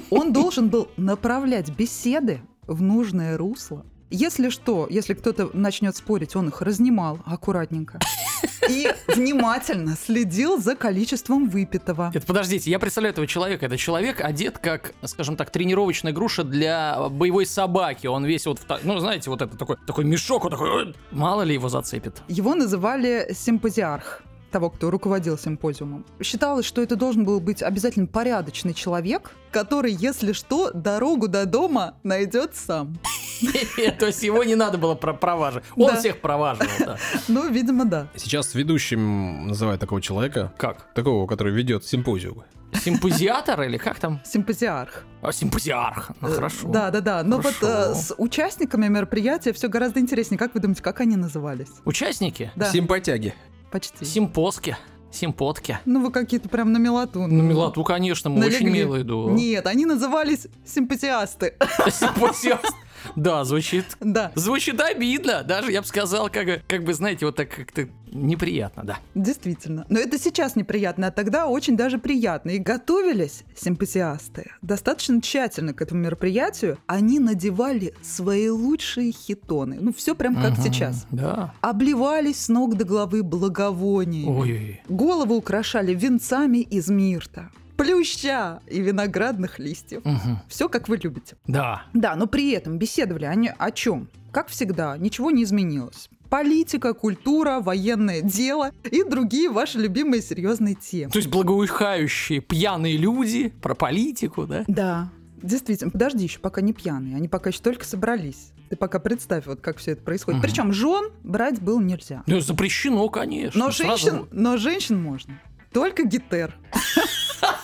Он 0.10 0.32
должен 0.32 0.70
был 0.70 0.88
направлять 0.98 1.70
беседы 1.76 2.42
в 2.68 2.82
нужное 2.82 3.38
русло. 3.38 3.86
Если 4.16 4.48
что, 4.48 4.88
если 4.90 5.14
кто-то 5.14 5.50
начнет 5.52 5.94
спорить, 5.94 6.38
он 6.38 6.48
их 6.48 6.62
разнимал 6.62 7.20
аккуратненько. 7.26 8.00
И 8.70 8.88
внимательно 9.08 9.98
следил 9.98 10.58
за 10.58 10.76
количеством 10.76 11.50
выпитого. 11.50 12.12
Это 12.14 12.26
подождите, 12.26 12.72
я 12.72 12.80
представляю 12.80 13.12
этого 13.12 13.28
человека. 13.28 13.66
Это 13.66 13.78
человек 13.78 14.22
одет 14.22 14.58
как, 14.58 14.94
скажем 15.04 15.36
так, 15.36 15.50
тренировочная 15.50 16.14
груша 16.14 16.46
для 16.46 17.10
боевой 17.10 17.46
собаки. 17.46 18.08
Он 18.08 18.24
весь 18.24 18.46
вот, 18.46 18.60
в 18.60 18.80
ну 18.84 18.98
знаете, 19.00 19.30
вот 19.30 19.42
это 19.42 19.58
такой, 19.58 19.76
такой 19.86 20.06
мешок, 20.06 20.46
вот 20.46 20.52
такой, 20.52 20.72
«Ой!» 20.72 20.96
мало 21.12 21.42
ли 21.42 21.54
его 21.54 21.68
зацепит. 21.68 22.22
Его 22.30 22.56
называли 22.56 23.34
симпозиарх 23.34 24.22
того, 24.56 24.70
кто 24.70 24.90
руководил 24.90 25.38
симпозиумом. 25.38 26.06
Считалось, 26.22 26.66
что 26.66 26.82
это 26.82 26.96
должен 26.96 27.26
был 27.26 27.42
быть 27.42 27.62
обязательно 27.62 28.08
порядочный 28.08 28.74
человек, 28.74 29.32
который, 29.52 29.92
если 29.92 30.32
что, 30.32 30.72
дорогу 30.72 31.28
до 31.28 31.46
дома 31.46 31.96
найдет 32.04 32.56
сам. 32.56 32.98
То 34.00 34.06
есть 34.06 34.24
его 34.24 34.46
не 34.46 34.56
надо 34.56 34.78
было 34.78 34.96
про- 34.96 35.12
проваживать. 35.14 35.66
Он 35.76 35.98
всех 35.98 36.22
проваживал, 36.22 36.70
да. 36.80 36.98
Ну, 37.28 37.50
видимо, 37.50 37.84
да. 37.84 38.08
Сейчас 38.16 38.56
ведущим 38.56 39.48
называют 39.48 39.82
такого 39.82 40.02
человека, 40.02 40.54
Как? 40.58 40.94
такого, 40.94 41.28
который 41.28 41.52
ведет 41.52 41.84
симпозиумы. 41.86 42.46
Симпозиатор 42.82 43.62
или 43.64 43.78
как 43.78 44.00
там? 44.00 44.22
Симпозиарх. 44.26 45.04
А, 45.22 45.34
симпозиарх. 45.34 46.12
Ну, 46.22 46.30
хорошо. 46.30 46.70
Да, 46.70 46.92
да, 46.92 47.02
да. 47.02 47.24
Но 47.24 47.40
вот 47.40 47.56
э, 47.62 47.94
с 47.94 48.14
участниками 48.18 48.88
мероприятия 48.88 49.52
все 49.54 49.68
гораздо 49.68 50.00
интереснее. 50.00 50.38
Как 50.38 50.54
вы 50.54 50.62
думаете, 50.62 50.82
как 50.82 51.02
они 51.02 51.16
назывались? 51.18 51.70
Участники? 51.84 52.52
Да, 52.56 52.70
Симпатяги. 52.72 53.34
Почти. 53.76 54.06
Симпоски. 54.06 54.78
Симпотки. 55.12 55.80
Ну, 55.86 56.02
вы 56.02 56.12
какие-то 56.12 56.48
прям 56.48 56.72
на 56.72 56.78
мелату. 56.78 57.28
Ну, 57.28 57.42
милоту, 57.44 57.84
конечно, 57.84 58.30
мы 58.30 58.46
очень 58.46 58.66
Налегли. 58.66 58.72
мило 58.72 59.02
иду. 59.02 59.30
Нет, 59.32 59.68
они 59.68 59.86
назывались 59.86 60.48
симпатиасты. 60.66 61.56
Симпозиаст. 61.90 62.74
Да, 63.16 63.44
звучит 63.44 63.86
Да, 64.00 64.32
Звучит 64.36 64.80
обидно, 64.82 65.44
даже 65.44 65.72
я 65.72 65.82
бы 65.82 65.88
сказал, 65.88 66.30
как, 66.30 66.46
бы- 66.46 66.62
как 66.68 66.84
бы, 66.84 66.94
знаете, 66.94 67.26
вот 67.26 67.36
так 67.36 67.50
как-то 67.50 67.88
неприятно, 68.12 68.84
да. 68.84 69.00
действительно. 69.14 69.86
Но 69.90 70.00
это 70.00 70.18
сейчас 70.18 70.56
неприятно, 70.56 71.08
а 71.08 71.12
тогда 71.12 71.48
очень 71.48 71.76
даже 71.76 71.98
приятно. 71.98 72.52
И 72.52 72.60
готовились 72.60 73.44
симпатиасты 73.56 74.52
достаточно 74.62 75.22
тщательно 75.22 75.74
к 75.74 75.82
этому 75.82 76.02
мероприятию. 76.02 76.78
Они 76.88 77.20
надевали 77.20 77.94
свои 78.02 78.50
лучшие 78.50 79.12
хитоны. 79.12 79.78
Ну, 79.82 79.94
все 79.94 80.16
прям 80.16 80.36
как 80.36 80.54
Мгм, 80.54 80.62
сейчас. 80.64 81.06
Да. 81.12 81.54
Обливались 81.62 82.42
с 82.46 82.50
ног 82.50 82.76
до 82.78 82.86
головы 82.86 83.22
благовониями. 83.24 84.30
Ой, 84.40 84.82
Головы 84.88 85.36
украшали 85.36 85.94
венцами 85.94 86.60
из 86.60 86.88
мирта, 86.90 87.50
плюща 87.78 88.60
и 88.68 88.82
виноградных 88.82 89.60
листьев. 89.60 90.04
мгм. 90.06 90.40
Все, 90.48 90.70
как 90.70 90.88
вы 90.90 90.98
любите. 90.98 91.36
да. 91.48 91.84
Да, 91.94 92.16
но 92.16 92.28
при 92.28 92.52
этом 92.52 92.78
беседовали 92.78 93.26
они 93.26 93.52
о 93.58 93.72
чем? 93.72 94.08
Как 94.32 94.48
всегда, 94.50 94.98
ничего 94.98 95.32
не 95.32 95.44
изменилось. 95.44 96.10
Политика, 96.30 96.94
культура, 96.94 97.60
военное 97.62 98.22
дело 98.22 98.72
и 98.92 99.04
другие 99.04 99.50
ваши 99.50 99.78
любимые 99.78 100.22
серьезные 100.22 100.76
темы. 100.76 101.12
То 101.12 101.20
есть 101.20 101.30
благоухающие 101.30 102.42
пьяные 102.42 102.98
люди 102.98 103.54
про 103.62 103.76
политику, 103.76 104.46
да? 104.46 104.64
Да, 104.68 105.10
действительно. 105.42 105.92
Подожди 105.92 106.24
еще, 106.26 106.40
пока 106.40 106.62
не 106.62 106.74
пьяные. 106.74 107.16
Они 107.16 107.28
пока 107.28 107.52
еще 107.52 107.62
только 107.62 107.86
собрались. 107.86 108.52
Ты 108.70 108.76
пока 108.76 108.98
представь, 109.00 109.46
вот 109.46 109.62
как 109.62 109.78
все 109.78 109.92
это 109.92 110.02
происходит. 110.02 110.40
Мгм. 110.40 110.48
Причем 110.50 110.74
жен 110.74 111.12
брать 111.24 111.62
было 111.62 111.80
нельзя. 111.80 112.24
Ну, 112.26 112.40
запрещено, 112.42 113.08
конечно. 113.10 113.58
Но 113.66 113.72
Сразу- 113.72 113.98
женщин, 114.06 114.28
но 114.32 114.58
женщин 114.58 115.02
можно. 115.02 115.40
Только 115.72 116.04
гитер. 116.04 116.56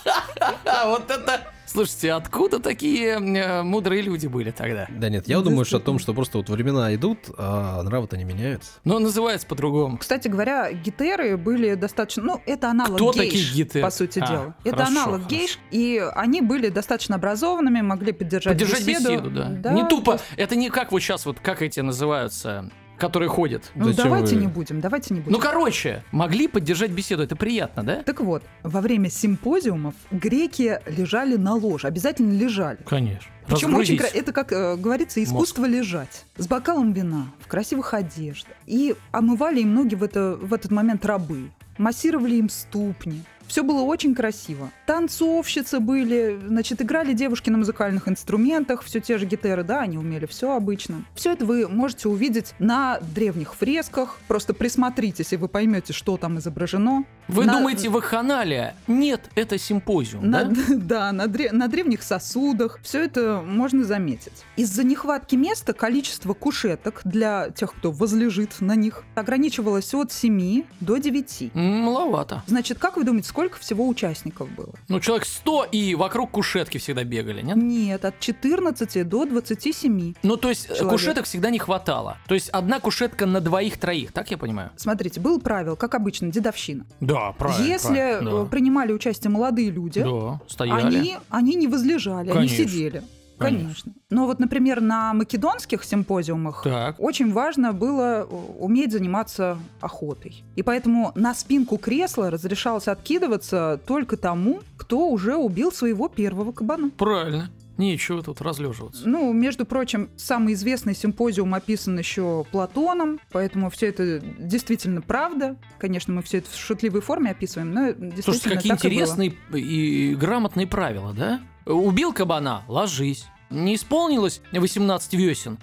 А, 0.65 0.89
вот 0.89 1.09
это... 1.09 1.41
Слушайте, 1.65 2.11
откуда 2.11 2.59
такие 2.59 3.11
э, 3.13 3.63
мудрые 3.63 4.01
люди 4.01 4.27
были 4.27 4.51
тогда? 4.51 4.87
Да 4.89 5.07
нет, 5.07 5.29
я 5.29 5.39
думаю, 5.39 5.63
что 5.63 5.77
о 5.77 5.79
том, 5.79 5.99
что 5.99 6.13
просто 6.13 6.37
вот 6.39 6.49
времена 6.49 6.93
идут, 6.95 7.19
а 7.37 7.81
нравы-то 7.81 8.17
не 8.17 8.25
меняются. 8.25 8.71
Но 8.83 8.99
называется 8.99 9.47
по-другому. 9.47 9.97
Кстати 9.97 10.27
говоря, 10.27 10.73
гитеры 10.73 11.37
были 11.37 11.75
достаточно... 11.75 12.23
Ну, 12.23 12.41
это 12.45 12.69
аналог 12.69 12.97
Кто 12.97 13.13
гейш, 13.13 13.25
такие 13.25 13.53
гитеры? 13.53 13.85
по 13.85 13.89
сути 13.91 14.19
А, 14.19 14.27
дела. 14.27 14.55
Это 14.65 14.75
хорошо, 14.75 14.91
аналог 14.91 15.21
хорошо. 15.21 15.29
гейш, 15.29 15.59
и 15.71 16.05
они 16.13 16.41
были 16.41 16.67
достаточно 16.67 17.15
образованными, 17.15 17.79
могли 17.79 18.11
поддержать, 18.11 18.51
Поддержать 18.53 18.85
беседу, 18.85 19.29
да. 19.29 19.71
Не 19.71 19.87
тупо. 19.87 20.19
Это 20.35 20.57
не 20.57 20.69
как 20.69 20.91
вот 20.91 20.99
сейчас, 20.99 21.25
вот 21.25 21.39
как 21.39 21.61
эти 21.61 21.79
называются, 21.79 22.69
которые 23.01 23.27
ходят. 23.29 23.71
Ну, 23.75 23.85
Зачем 23.85 24.03
давайте 24.05 24.35
вы- 24.35 24.41
не 24.41 24.47
будем, 24.47 24.79
давайте 24.79 25.13
не 25.13 25.19
будем. 25.19 25.33
Ну, 25.33 25.39
короче, 25.39 26.03
могли 26.11 26.47
поддержать 26.47 26.91
беседу, 26.91 27.23
это 27.23 27.35
приятно, 27.35 27.83
да? 27.83 28.03
Так 28.03 28.21
вот, 28.21 28.43
во 28.63 28.79
время 28.81 29.09
симпозиумов 29.09 29.95
греки 30.11 30.79
лежали 30.85 31.35
на 31.35 31.55
ложе, 31.55 31.87
обязательно 31.87 32.31
лежали. 32.33 32.77
Конечно. 32.85 33.29
Причем 33.47 33.73
очень 33.75 33.97
кра- 33.97 34.07
это, 34.13 34.31
как 34.31 34.51
э, 34.53 34.77
говорится, 34.77 35.21
искусство 35.21 35.65
лежать. 35.65 36.25
С 36.37 36.47
бокалом 36.47 36.93
вина, 36.93 37.25
в 37.39 37.47
красивых 37.47 37.93
одеждах. 37.93 38.53
И 38.67 38.95
омывали 39.11 39.61
им 39.61 39.73
ноги 39.73 39.95
в, 39.95 40.03
это, 40.03 40.37
в 40.39 40.53
этот 40.53 40.71
момент 40.71 41.05
рабы. 41.05 41.49
Массировали 41.77 42.35
им 42.35 42.49
ступни. 42.49 43.23
Все 43.47 43.63
было 43.63 43.81
очень 43.81 44.15
красиво. 44.15 44.69
Танцовщицы 44.85 45.79
были, 45.79 46.39
значит, 46.47 46.81
играли 46.81 47.13
девушки 47.13 47.49
на 47.49 47.57
музыкальных 47.57 48.07
инструментах, 48.07 48.83
все 48.83 48.99
те 48.99 49.17
же 49.17 49.25
гитеры, 49.25 49.63
да, 49.63 49.81
они 49.81 49.97
умели 49.97 50.25
все 50.25 50.55
обычно. 50.55 51.03
Все 51.15 51.33
это 51.33 51.45
вы 51.45 51.67
можете 51.67 52.07
увидеть 52.07 52.53
на 52.59 52.99
древних 53.15 53.55
фресках. 53.55 54.17
Просто 54.27 54.53
присмотритесь, 54.53 55.33
и 55.33 55.37
вы 55.37 55.47
поймете, 55.47 55.91
что 55.93 56.17
там 56.17 56.37
изображено. 56.39 57.03
Вы 57.27 57.45
на- 57.45 57.53
думаете, 57.53 57.89
вахханалия? 57.89 58.75
Нет, 58.87 59.29
это 59.35 59.57
симпозиум, 59.57 60.29
На, 60.29 60.43
да? 60.45 60.55
да, 60.75 61.11
на, 61.11 61.25
дре- 61.27 61.51
на 61.51 61.67
древних 61.67 62.03
сосудах. 62.03 62.79
Все 62.83 63.03
это 63.03 63.41
можно 63.45 63.83
заметить. 63.83 64.43
Из-за 64.55 64.83
нехватки 64.83 65.35
места 65.35 65.73
количество 65.73 66.33
кушеток 66.33 67.01
для 67.03 67.49
тех, 67.51 67.73
кто 67.73 67.91
возлежит 67.91 68.59
на 68.61 68.75
них, 68.75 69.03
ограничивалось 69.15 69.93
от 69.93 70.11
7 70.11 70.63
до 70.79 70.97
9. 70.97 71.51
М, 71.53 71.81
Маловато. 71.81 72.43
Значит, 72.47 72.77
как 72.79 72.97
вы 72.97 73.03
думаете, 73.03 73.29
сколько 73.31 73.57
всего 73.59 73.87
участников 73.87 74.49
было? 74.51 74.73
Ну, 74.89 74.99
человек 74.99 75.25
100 75.25 75.67
и 75.71 75.95
вокруг 75.95 76.31
кушетки 76.31 76.77
всегда 76.77 77.05
бегали, 77.05 77.41
нет? 77.41 77.55
Нет, 77.55 78.03
от 78.03 78.19
14 78.19 79.07
до 79.07 79.25
27. 79.25 80.13
Ну, 80.21 80.35
то 80.37 80.49
есть 80.49 80.65
э, 80.65 80.75
Человек. 80.75 80.89
кушеток 80.89 81.25
всегда 81.25 81.49
не 81.49 81.57
хватало. 81.57 82.17
То 82.27 82.33
есть 82.35 82.49
одна 82.49 82.81
кушетка 82.81 83.25
на 83.25 83.39
двоих-троих, 83.39 84.11
так 84.11 84.29
я 84.31 84.37
понимаю? 84.37 84.71
Смотрите, 84.75 85.21
было 85.21 85.39
правило, 85.39 85.75
как 85.77 85.95
обычно, 85.95 86.29
дедовщина. 86.29 86.85
Да, 86.99 87.31
правильно. 87.31 87.65
Если 87.65 88.43
э, 88.43 88.45
принимали 88.47 88.91
участие 88.91 89.31
молодые 89.31 89.71
люди, 89.71 90.03
Да, 90.03 90.41
стояли. 90.49 90.97
они, 90.97 91.17
они 91.29 91.55
не 91.55 91.67
возлежали, 91.67 92.29
они 92.31 92.33
Конечно. 92.49 92.57
сидели. 92.57 93.03
Конечно. 93.41 93.61
Конечно. 93.71 93.93
Но 94.09 94.25
вот, 94.25 94.39
например, 94.39 94.81
на 94.81 95.13
македонских 95.13 95.83
симпозиумах 95.83 96.63
Так. 96.63 96.95
очень 96.99 97.31
важно 97.31 97.73
было 97.73 98.27
э, 98.29 98.35
уметь 98.59 98.91
заниматься 98.91 99.57
охотой. 99.79 100.43
И 100.55 100.63
поэтому 100.63 101.11
на 101.15 101.33
спинку 101.33 101.77
кресла 101.77 102.29
разрешалось 102.29 102.87
откидываться 102.87 103.79
только 103.85 104.17
тому, 104.17 104.61
кто 104.77 105.09
уже 105.09 105.35
убил 105.35 105.71
своего 105.71 106.07
первого 106.07 106.51
кабана. 106.51 106.89
Правильно. 106.91 107.49
Нечего 107.77 108.21
тут 108.21 108.41
разлеживаться. 108.41 109.07
Ну, 109.07 109.33
между 109.33 109.65
прочим, 109.65 110.09
самый 110.15 110.53
известный 110.53 110.93
симпозиум 110.93 111.55
описан 111.55 111.97
еще 111.97 112.45
Платоном, 112.51 113.19
поэтому 113.31 113.71
все 113.71 113.87
это 113.87 114.19
действительно 114.19 115.01
правда. 115.01 115.55
Конечно, 115.79 116.13
мы 116.13 116.21
все 116.21 116.39
это 116.39 116.49
в 116.51 116.55
шутливой 116.55 117.01
форме 117.01 117.31
описываем, 117.31 117.73
но 117.73 117.87
действительно 117.87 118.21
Слушайте, 118.21 118.49
какие 118.49 118.71
так 118.73 118.79
и 118.85 118.87
было. 118.87 118.93
интересные 118.93 119.33
и 119.53 120.15
грамотные 120.15 120.67
правила, 120.67 121.13
да? 121.13 121.39
Убил 121.65 122.13
кабана, 122.13 122.63
ложись. 122.67 123.25
Не 123.51 123.75
исполнилось 123.75 124.41
18 124.53 125.13
весен, 125.13 125.57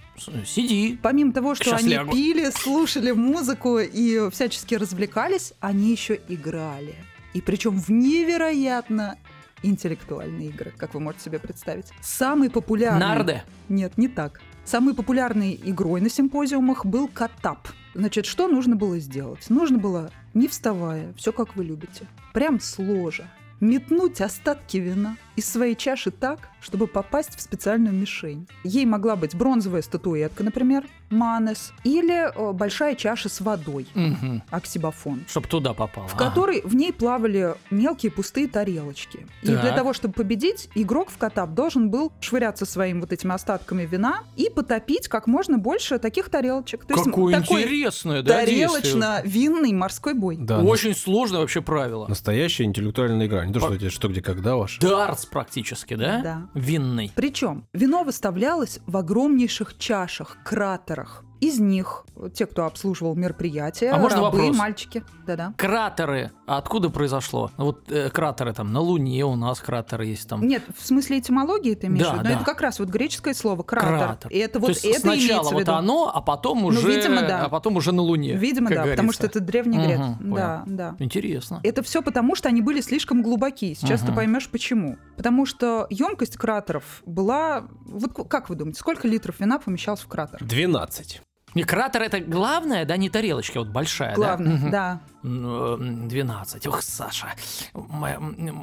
сиди. 0.47 0.99
Помимо 1.03 1.33
того, 1.33 1.55
что 1.55 1.75
они 1.75 1.89
лягу. 1.89 2.13
пили, 2.13 2.51
слушали 2.51 3.13
музыку 3.13 3.79
и 3.79 4.31
всячески 4.31 4.75
развлекались, 4.75 5.55
они 5.61 5.91
еще 5.91 6.21
играли. 6.29 6.95
И 7.33 7.41
причем 7.41 7.79
в 7.79 7.89
невероятно 7.89 9.17
интеллектуальные 9.63 10.49
игры, 10.49 10.73
как 10.77 10.95
вы 10.95 11.01
можете 11.01 11.25
себе 11.25 11.39
представить. 11.39 11.87
Самый 12.01 12.51
популярный... 12.51 13.01
Нарде. 13.01 13.45
Нет, 13.69 13.97
не 13.97 14.09
так. 14.09 14.41
Самой 14.65 14.95
популярной 14.95 15.59
игрой 15.65 16.01
на 16.01 16.11
симпозиумах 16.11 16.85
был 16.85 17.09
катап. 17.09 17.69
Значит, 17.95 18.27
что 18.27 18.49
нужно 18.49 18.77
было 18.77 18.99
сделать? 18.99 19.49
Нужно 19.49 19.79
было, 19.79 20.11
не 20.35 20.47
вставая, 20.47 21.13
все 21.15 21.33
как 21.33 21.57
вы 21.57 21.65
любите, 21.65 22.07
прям 22.33 22.61
с 22.61 22.79
ложа, 22.79 23.29
метнуть 23.61 24.21
остатки 24.21 24.77
вина 24.77 25.17
из 25.37 25.47
своей 25.47 25.75
чаши 25.75 26.11
так, 26.11 26.51
чтобы 26.61 26.87
попасть 26.87 27.37
в 27.37 27.41
специальную 27.41 27.95
мишень. 27.95 28.49
Ей 28.65 28.87
могла 28.87 29.17
быть 29.17 29.35
бронзовая 29.35 29.83
статуэтка, 29.83 30.45
например, 30.45 30.85
манес, 31.11 31.73
или 31.85 32.31
э, 32.35 32.53
большая 32.53 32.95
чаша 32.95 33.29
с 33.29 33.41
водой, 33.41 33.87
Мгм. 33.95 34.43
оксибофон 34.51 35.25
Чтоб 35.29 35.47
туда 35.47 35.73
попало. 35.75 36.09
в 36.09 36.17
которой 36.17 36.61
в 36.63 36.75
ней 36.75 36.93
плавали 36.93 37.55
мелкие 37.71 38.13
пустые 38.13 38.49
тарелочки. 38.49 39.27
И 39.43 39.47
Так. 39.49 39.61
для 39.63 39.73
того, 39.73 39.93
чтобы 39.93 40.15
победить, 40.15 40.69
игрок 40.75 41.11
в 41.11 41.19
катап 41.19 41.55
должен 41.55 41.91
был 41.91 42.13
швыряться 42.21 42.67
своим 42.67 43.01
вот 43.01 43.13
этими 43.13 43.33
остатками 43.35 43.85
вина 43.87 44.21
и 44.37 44.51
потопить 44.51 45.09
как 45.09 45.27
можно 45.27 45.59
больше 45.59 45.99
таких 45.99 46.29
тарелочек. 46.29 46.85
То 46.85 46.95
есть 46.95 47.05
Какое 47.07 47.41
такой 47.41 47.63
интересное, 47.63 48.23
да, 48.23 48.41
тарелочно-винный 48.41 49.73
морской 49.73 50.15
бой. 50.15 50.37
Да, 50.39 50.61
Очень 50.61 50.95
сложное 50.95 51.41
вообще 51.41 51.61
правило. 51.63 52.07
настоящая 52.09 52.65
интеллектуальная 52.65 53.27
игра. 53.27 53.45
Не 53.47 53.53
то, 53.53 53.61
что 53.61 53.69
По- 53.79 53.91
что, 53.91 54.09
где, 54.09 54.21
когда 54.23 54.57
ваш. 54.57 54.79
Дартс 54.79 55.27
практически, 55.27 55.95
да? 55.95 56.21
Да. 56.23 56.43
Винный. 56.55 57.13
Причем 57.15 57.65
вино 57.73 58.03
выставлялось 58.05 58.81
в 58.87 58.97
огромнейших 58.97 59.79
чашах, 59.79 60.39
кратерах 60.45 60.98
барьерах. 60.99 61.28
Из 61.41 61.61
них 61.61 62.05
те, 62.35 62.47
кто 62.47 62.65
обслуживал 62.67 63.15
мероприятия, 63.15 63.91
А 63.91 63.99
можно 63.99 64.23
рабы, 64.23 64.39
вопрос? 64.39 64.57
мальчики. 64.57 65.05
Да-да. 65.27 65.53
Кратеры. 65.57 66.33
А 66.47 66.57
откуда 66.59 66.91
произошло? 66.91 67.51
Ну, 67.59 67.67
Вот 67.67 67.91
э, 67.93 68.11
кратеры 68.11 68.53
там 68.55 68.73
на 68.73 68.81
Луне 68.81 69.25
у 69.25 69.37
нас 69.37 69.61
кратеры 69.61 70.07
есть 70.07 70.29
там. 70.29 70.47
Нет, 70.47 70.63
в 70.77 70.85
смысле 70.85 71.19
этимологии 71.21 71.75
ты 71.75 71.87
имеешь 71.87 72.05
Да, 72.07 72.11
в 72.11 72.15
виду? 72.15 72.25
да. 72.25 72.31
Но 72.31 72.37
это 72.37 72.45
как 72.45 72.61
раз 72.61 72.79
вот 72.81 72.89
греческое 72.89 73.35
слово 73.35 73.63
кратер. 73.63 73.89
Кратер. 73.99 74.31
И 74.31 74.39
это 74.39 74.55
То 74.55 74.61
вот 74.61 74.69
есть 74.71 74.85
это 74.85 75.01
сначала 75.01 75.17
имеется 75.19 75.51
в 75.51 75.53
вот 75.53 75.61
виду. 75.61 75.73
оно, 75.75 76.11
а 76.13 76.21
потом 76.21 76.61
Ну, 76.63 76.67
уже, 76.69 76.89
видимо, 76.89 77.23
да. 77.23 77.45
а 77.45 77.49
потом 77.49 77.77
уже 77.77 77.93
на 77.93 78.03
Луне. 78.03 78.35
Видимо, 78.35 78.69
как 78.69 78.77
да, 78.85 78.91
потому 78.91 79.13
что 79.13 79.23
говорится. 79.23 79.39
это 79.39 79.47
древний 79.47 79.79
грек. 79.79 79.99
Мгм, 79.99 80.35
Да, 80.35 80.63
да. 80.67 80.97
Интересно. 80.99 81.61
Это 81.63 81.83
все 81.83 82.03
потому, 82.03 82.35
что 82.35 82.49
они 82.49 82.63
были 82.63 82.81
слишком 82.81 83.23
глубоки. 83.23 83.75
Сейчас 83.75 84.01
ты 84.01 84.07
Мгм. 84.09 84.17
поймешь 84.17 84.49
почему. 84.49 84.97
Потому 85.17 85.47
что 85.47 85.87
емкость 85.91 86.37
кратеров 86.37 87.03
была. 87.07 87.65
Вот 87.87 88.13
как 88.29 88.49
вы 88.51 88.57
думаете, 88.57 88.81
сколько 88.81 89.07
литров 89.07 89.39
вина 89.41 89.59
помещалось 89.59 90.01
в 90.01 90.09
кратер? 90.09 90.39
12. 90.45 91.21
Не, 91.55 91.65
кратер 91.65 92.03
это 92.03 92.21
главное, 92.21 92.85
да, 92.85 92.97
не 92.97 93.09
тарелочка, 93.11 93.59
вот 93.59 93.69
большая, 93.69 94.15
Главное, 94.15 94.59
да? 94.59 94.71
Да. 94.71 95.01
Ну, 95.23 95.75
м, 95.75 96.09
12. 96.09 96.67
Ох, 96.67 96.83
Саша, 96.83 97.29
мой, 97.75 98.13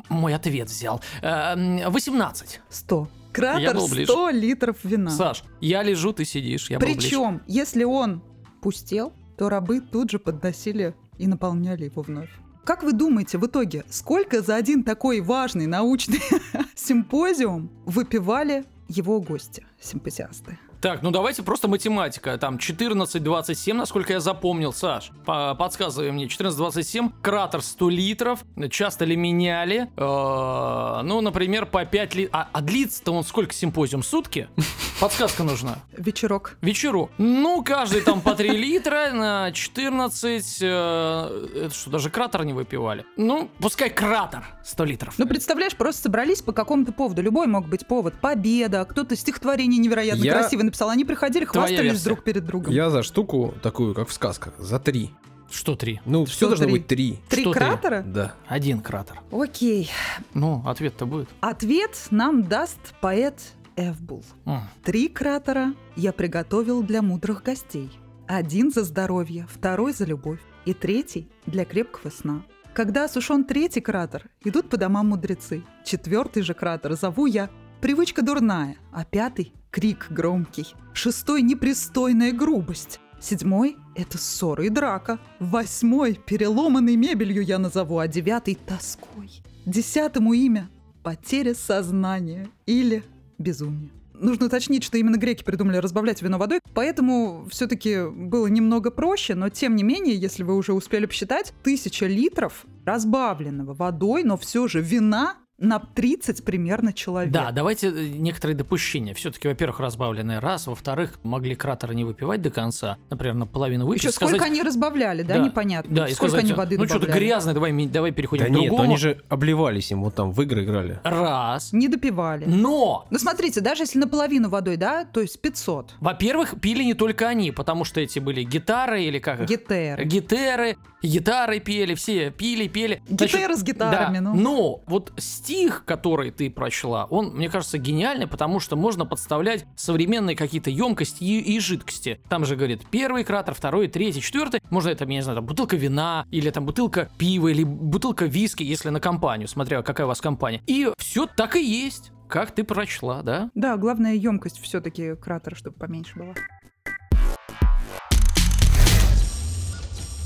мой 0.09 0.33
ответ 0.33 0.69
взял. 0.69 1.01
Э, 1.21 1.53
м, 1.55 1.91
18. 1.91 2.61
100. 2.69 3.07
Кратер 3.33 3.75
был 3.75 3.87
ближе. 3.87 4.11
100 4.11 4.29
литров 4.29 4.77
вина. 4.83 5.11
Саш, 5.11 5.43
я 5.59 5.83
лежу, 5.83 6.13
ты 6.13 6.23
сидишь, 6.25 6.69
я. 6.69 6.79
Причем, 6.79 7.41
если 7.47 7.83
он 7.83 8.21
пустел, 8.61 9.13
то 9.37 9.49
рабы 9.49 9.81
тут 9.81 10.11
же 10.11 10.19
подносили 10.19 10.95
и 11.17 11.27
наполняли 11.27 11.85
его 11.85 12.01
вновь. 12.01 12.29
Как 12.63 12.81
вы 12.81 12.93
думаете, 12.93 13.37
в 13.37 13.45
итоге, 13.45 13.83
сколько 13.89 14.41
за 14.41 14.55
один 14.55 14.83
такой 14.83 15.21
важный 15.21 15.67
научный 15.67 16.21
симпозиум 16.75 17.69
выпивали 17.85 18.65
его 18.87 19.19
гости, 19.21 19.65
симпозиасты? 19.79 20.57
Так, 20.81 21.01
ну 21.01 21.11
давайте 21.11 21.41
просто 21.43 21.67
математика. 21.67 22.37
Там 22.37 22.57
14-27, 22.57 23.73
насколько 23.73 24.13
я 24.13 24.19
запомнил, 24.19 24.73
Саш. 24.73 25.11
По- 25.25 25.55
подсказывай 25.55 26.11
мне. 26.11 26.25
14-27, 26.27 27.11
кратер 27.21 27.61
100 27.61 27.89
литров. 27.89 28.43
Часто 28.69 29.05
ли 29.05 29.15
меняли? 29.15 29.89
Э, 29.97 31.01
ну, 31.03 31.21
например, 31.21 31.65
по 31.65 31.85
5 31.85 32.15
литров. 32.15 32.35
А, 32.35 32.49
а 32.51 32.61
длится-то 32.61 33.13
он 33.13 33.23
сколько 33.23 33.53
симпозиум? 33.53 34.03
Сутки? 34.03 34.47
Подсказка 34.99 35.43
нужна. 35.43 35.77
Вечерок. 35.97 36.57
Вечеру. 36.61 37.09
Ну, 37.17 37.63
каждый 37.63 38.01
там 38.01 38.21
по 38.21 38.35
3 38.35 38.49
литра 38.49 39.11
на 39.11 39.51
14. 39.51 40.57
э, 40.61 41.47
это 41.65 41.73
что, 41.73 41.89
даже 41.89 42.09
кратер 42.09 42.43
не 42.45 42.53
выпивали? 42.53 43.05
Ну, 43.17 43.49
пускай 43.59 43.89
кратер 43.89 44.43
100 44.63 44.83
литров. 44.85 45.13
Ну, 45.17 45.25
представляешь, 45.27 45.75
просто 45.75 46.03
собрались 46.03 46.41
по 46.41 46.51
какому-то 46.53 46.91
поводу. 46.91 47.21
Любой 47.21 47.47
мог 47.47 47.67
быть 47.67 47.87
повод. 47.87 48.13
Победа, 48.21 48.85
кто-то 48.85 49.15
стихотворение 49.15 49.79
невероятно 49.79 50.23
Я- 50.23 50.33
красивое 50.33 50.64
написал. 50.65 50.89
Они 50.89 51.05
приходили, 51.05 51.45
Твоя 51.45 51.67
хвастались 51.67 51.91
версия. 51.91 52.05
друг 52.05 52.23
перед 52.23 52.45
другом. 52.45 52.73
Я 52.73 52.89
за 52.89 53.03
штуку 53.03 53.53
такую, 53.61 53.93
как 53.95 54.09
в 54.09 54.13
сказках, 54.13 54.53
за 54.57 54.79
три. 54.79 55.11
Что 55.49 55.75
три? 55.75 56.01
Ну, 56.05 56.25
Что 56.25 56.35
все 56.35 56.47
должно 56.47 56.65
три? 56.65 56.73
быть 56.73 56.87
три. 56.87 57.19
Три 57.29 57.41
что 57.43 57.51
кратера? 57.51 58.01
Да. 58.05 58.33
Один 58.47 58.81
кратер. 58.81 59.21
Окей. 59.31 59.89
Ну, 60.33 60.63
ответ-то 60.65 61.05
будет. 61.05 61.29
Ответ 61.39 61.91
нам 62.11 62.43
даст 62.43 62.79
поэт 62.99 63.39
Эвбул. 63.77 64.23
М. 64.45 64.61
Три 64.83 65.07
кратера 65.07 65.73
я 65.95 66.11
приготовил 66.13 66.81
для 66.81 67.01
мудрых 67.01 67.43
гостей. 67.43 67.91
Один 68.27 68.71
за 68.71 68.83
здоровье, 68.83 69.47
второй 69.53 69.93
за 69.93 70.05
любовь 70.05 70.39
и 70.65 70.73
третий 70.73 71.29
для 71.45 71.63
крепкого 71.63 72.09
сна. 72.09 72.41
Когда 72.73 73.05
осушен 73.05 73.45
третий 73.45 73.81
кратер, 73.81 74.25
идут 74.43 74.67
по 74.69 74.77
домам 74.77 75.09
мудрецы. 75.09 75.61
Четвертый 75.85 76.41
же 76.41 76.53
кратер 76.53 76.93
зову 76.95 77.27
я 77.27 77.49
привычка 77.81 78.21
дурная, 78.21 78.77
а 78.91 79.05
пятый— 79.05 79.53
крик 79.71 80.07
громкий. 80.09 80.73
Шестой— 80.93 81.41
непристойная 81.43 82.31
грубость. 82.31 82.99
Седьмой— 83.19 83.77
это 83.95 84.17
ссоры 84.17 84.67
и 84.67 84.69
драка. 84.69 85.19
Восьмой— 85.39 86.19
переломанной 86.25 86.95
мебелью 86.95 87.43
я 87.43 87.59
назову, 87.59 87.99
а 87.99 88.07
девятый— 88.07 88.57
тоской. 88.67 89.41
Десятому 89.65 90.33
имя— 90.33 90.69
потеря 91.03 91.55
сознания 91.55 92.47
или 92.65 93.03
безумие. 93.37 93.91
Нужно 94.13 94.45
уточнить, 94.45 94.83
что 94.83 94.97
именно 94.97 95.17
греки 95.17 95.43
придумали 95.43 95.77
разбавлять 95.77 96.21
вино 96.21 96.37
водой, 96.37 96.59
поэтому 96.73 97.47
все-таки 97.49 98.07
было 98.07 98.47
немного 98.47 98.91
проще, 98.91 99.35
но 99.35 99.49
тем 99.49 99.75
не 99.75 99.83
менее, 99.83 100.15
если 100.15 100.43
вы 100.43 100.55
уже 100.55 100.73
успели 100.73 101.05
посчитать, 101.05 101.53
тысяча 101.63 102.05
литров 102.05 102.65
разбавленного 102.85 103.73
водой, 103.73 104.23
но 104.23 104.37
все 104.37 104.67
же 104.67 104.81
вина 104.81 105.35
на 105.57 105.79
30 105.79 106.43
примерно 106.43 106.91
человек. 106.91 107.31
Да, 107.31 107.51
давайте 107.51 107.87
э, 107.87 108.07
некоторые 108.09 108.57
допущения. 108.57 109.13
Все-таки, 109.13 109.47
во-первых, 109.47 109.79
разбавленный 109.79 110.39
раз, 110.39 110.67
во-вторых, 110.67 111.17
могли 111.23 111.55
кратеры 111.55 111.95
не 111.95 112.03
выпивать 112.03 112.41
до 112.41 112.49
конца, 112.49 112.97
например, 113.09 113.35
наполовину 113.35 113.85
выпить. 113.85 114.03
Еще 114.03 114.11
сколько 114.11 114.35
сказать- 114.35 114.51
они 114.51 114.61
разбавляли, 114.63 115.23
да, 115.23 115.35
Да, 115.37 115.45
непонятно. 115.45 115.95
Да, 115.95 116.07
и 116.07 116.13
сколько 116.13 116.31
сказать, 116.31 116.45
они 116.45 116.53
воды 116.53 116.77
ну 116.77 116.85
что-то 116.87 117.07
грязное, 117.07 117.53
давай, 117.53 117.71
давай 117.87 118.11
переходим 118.11 118.43
Да 118.45 118.49
к 118.49 118.51
нет, 118.53 118.65
другому. 118.67 118.83
они 118.83 118.97
же 118.97 119.21
обливались 119.29 119.91
им, 119.91 120.03
вот 120.03 120.15
там 120.15 120.31
в 120.31 120.41
игры 120.41 120.65
играли. 120.65 120.99
Раз. 121.03 121.71
Не 121.71 121.87
допивали. 121.87 122.45
Но 122.45 123.07
Ну 123.09 123.17
смотрите, 123.19 123.61
даже 123.61 123.83
если 123.83 123.99
наполовину 123.99 124.49
водой, 124.49 124.75
да, 124.75 125.05
то 125.05 125.21
есть 125.21 125.39
500. 125.41 125.95
Во-первых, 126.01 126.59
пили 126.59 126.83
не 126.83 126.95
только 126.95 127.29
они, 127.29 127.51
потому 127.51 127.85
что 127.85 128.01
эти 128.01 128.19
были 128.19 128.43
гитары 128.43 129.03
или 129.03 129.19
как 129.19 129.39
их? 129.39 129.47
Гетер. 129.47 130.03
Гитеры, 130.03 130.77
гитары 131.01 131.59
пели, 131.61 131.95
все 131.95 132.29
пили, 132.31 132.67
пели. 132.67 133.01
Значит, 133.07 133.35
Гитеры 133.35 133.55
с 133.55 133.63
гитарами, 133.63 134.15
да, 134.15 134.21
ну. 134.21 134.35
Но 134.35 134.81
вот 134.87 135.13
стих, 135.45 135.85
который 135.85 136.31
ты 136.31 136.49
прочла, 136.49 137.05
он, 137.05 137.35
мне 137.35 137.49
кажется, 137.49 137.77
гениальный, 137.77 138.25
потому 138.25 138.59
что 138.59 138.75
можно 138.75 139.05
подставлять 139.05 139.67
современные 139.75 140.35
какие-то 140.35 140.71
емкости 140.71 141.23
и, 141.23 141.39
и 141.39 141.59
жидкости. 141.59 142.19
Там 142.29 142.45
же 142.45 142.55
говорит 142.55 142.81
первый 142.89 143.23
кратер, 143.23 143.53
второй, 143.53 143.87
третий, 143.87 144.21
четвертый. 144.21 144.61
Можно 144.71 144.89
это, 144.89 145.03
я 145.03 145.09
не 145.11 145.21
знаю, 145.21 145.37
там, 145.37 145.45
бутылка 145.45 145.77
вина, 145.77 146.25
или 146.31 146.49
там 146.49 146.65
бутылка 146.65 147.11
пива, 147.19 147.49
или 147.49 147.63
бутылка 147.63 148.25
виски, 148.25 148.63
если 148.63 148.89
на 148.89 148.99
компанию, 148.99 149.47
смотря 149.47 149.83
какая 149.83 150.05
у 150.05 150.07
вас 150.07 150.19
компания. 150.19 150.63
И 150.65 150.91
все 150.97 151.27
так 151.27 151.55
и 151.55 151.63
есть. 151.63 152.11
Как 152.27 152.49
ты 152.49 152.63
прочла, 152.63 153.21
да? 153.21 153.51
Да, 153.53 153.77
главная 153.77 154.15
емкость 154.15 154.59
все-таки 154.59 155.13
кратера, 155.15 155.53
чтобы 155.53 155.77
поменьше 155.77 156.17
была. 156.17 156.33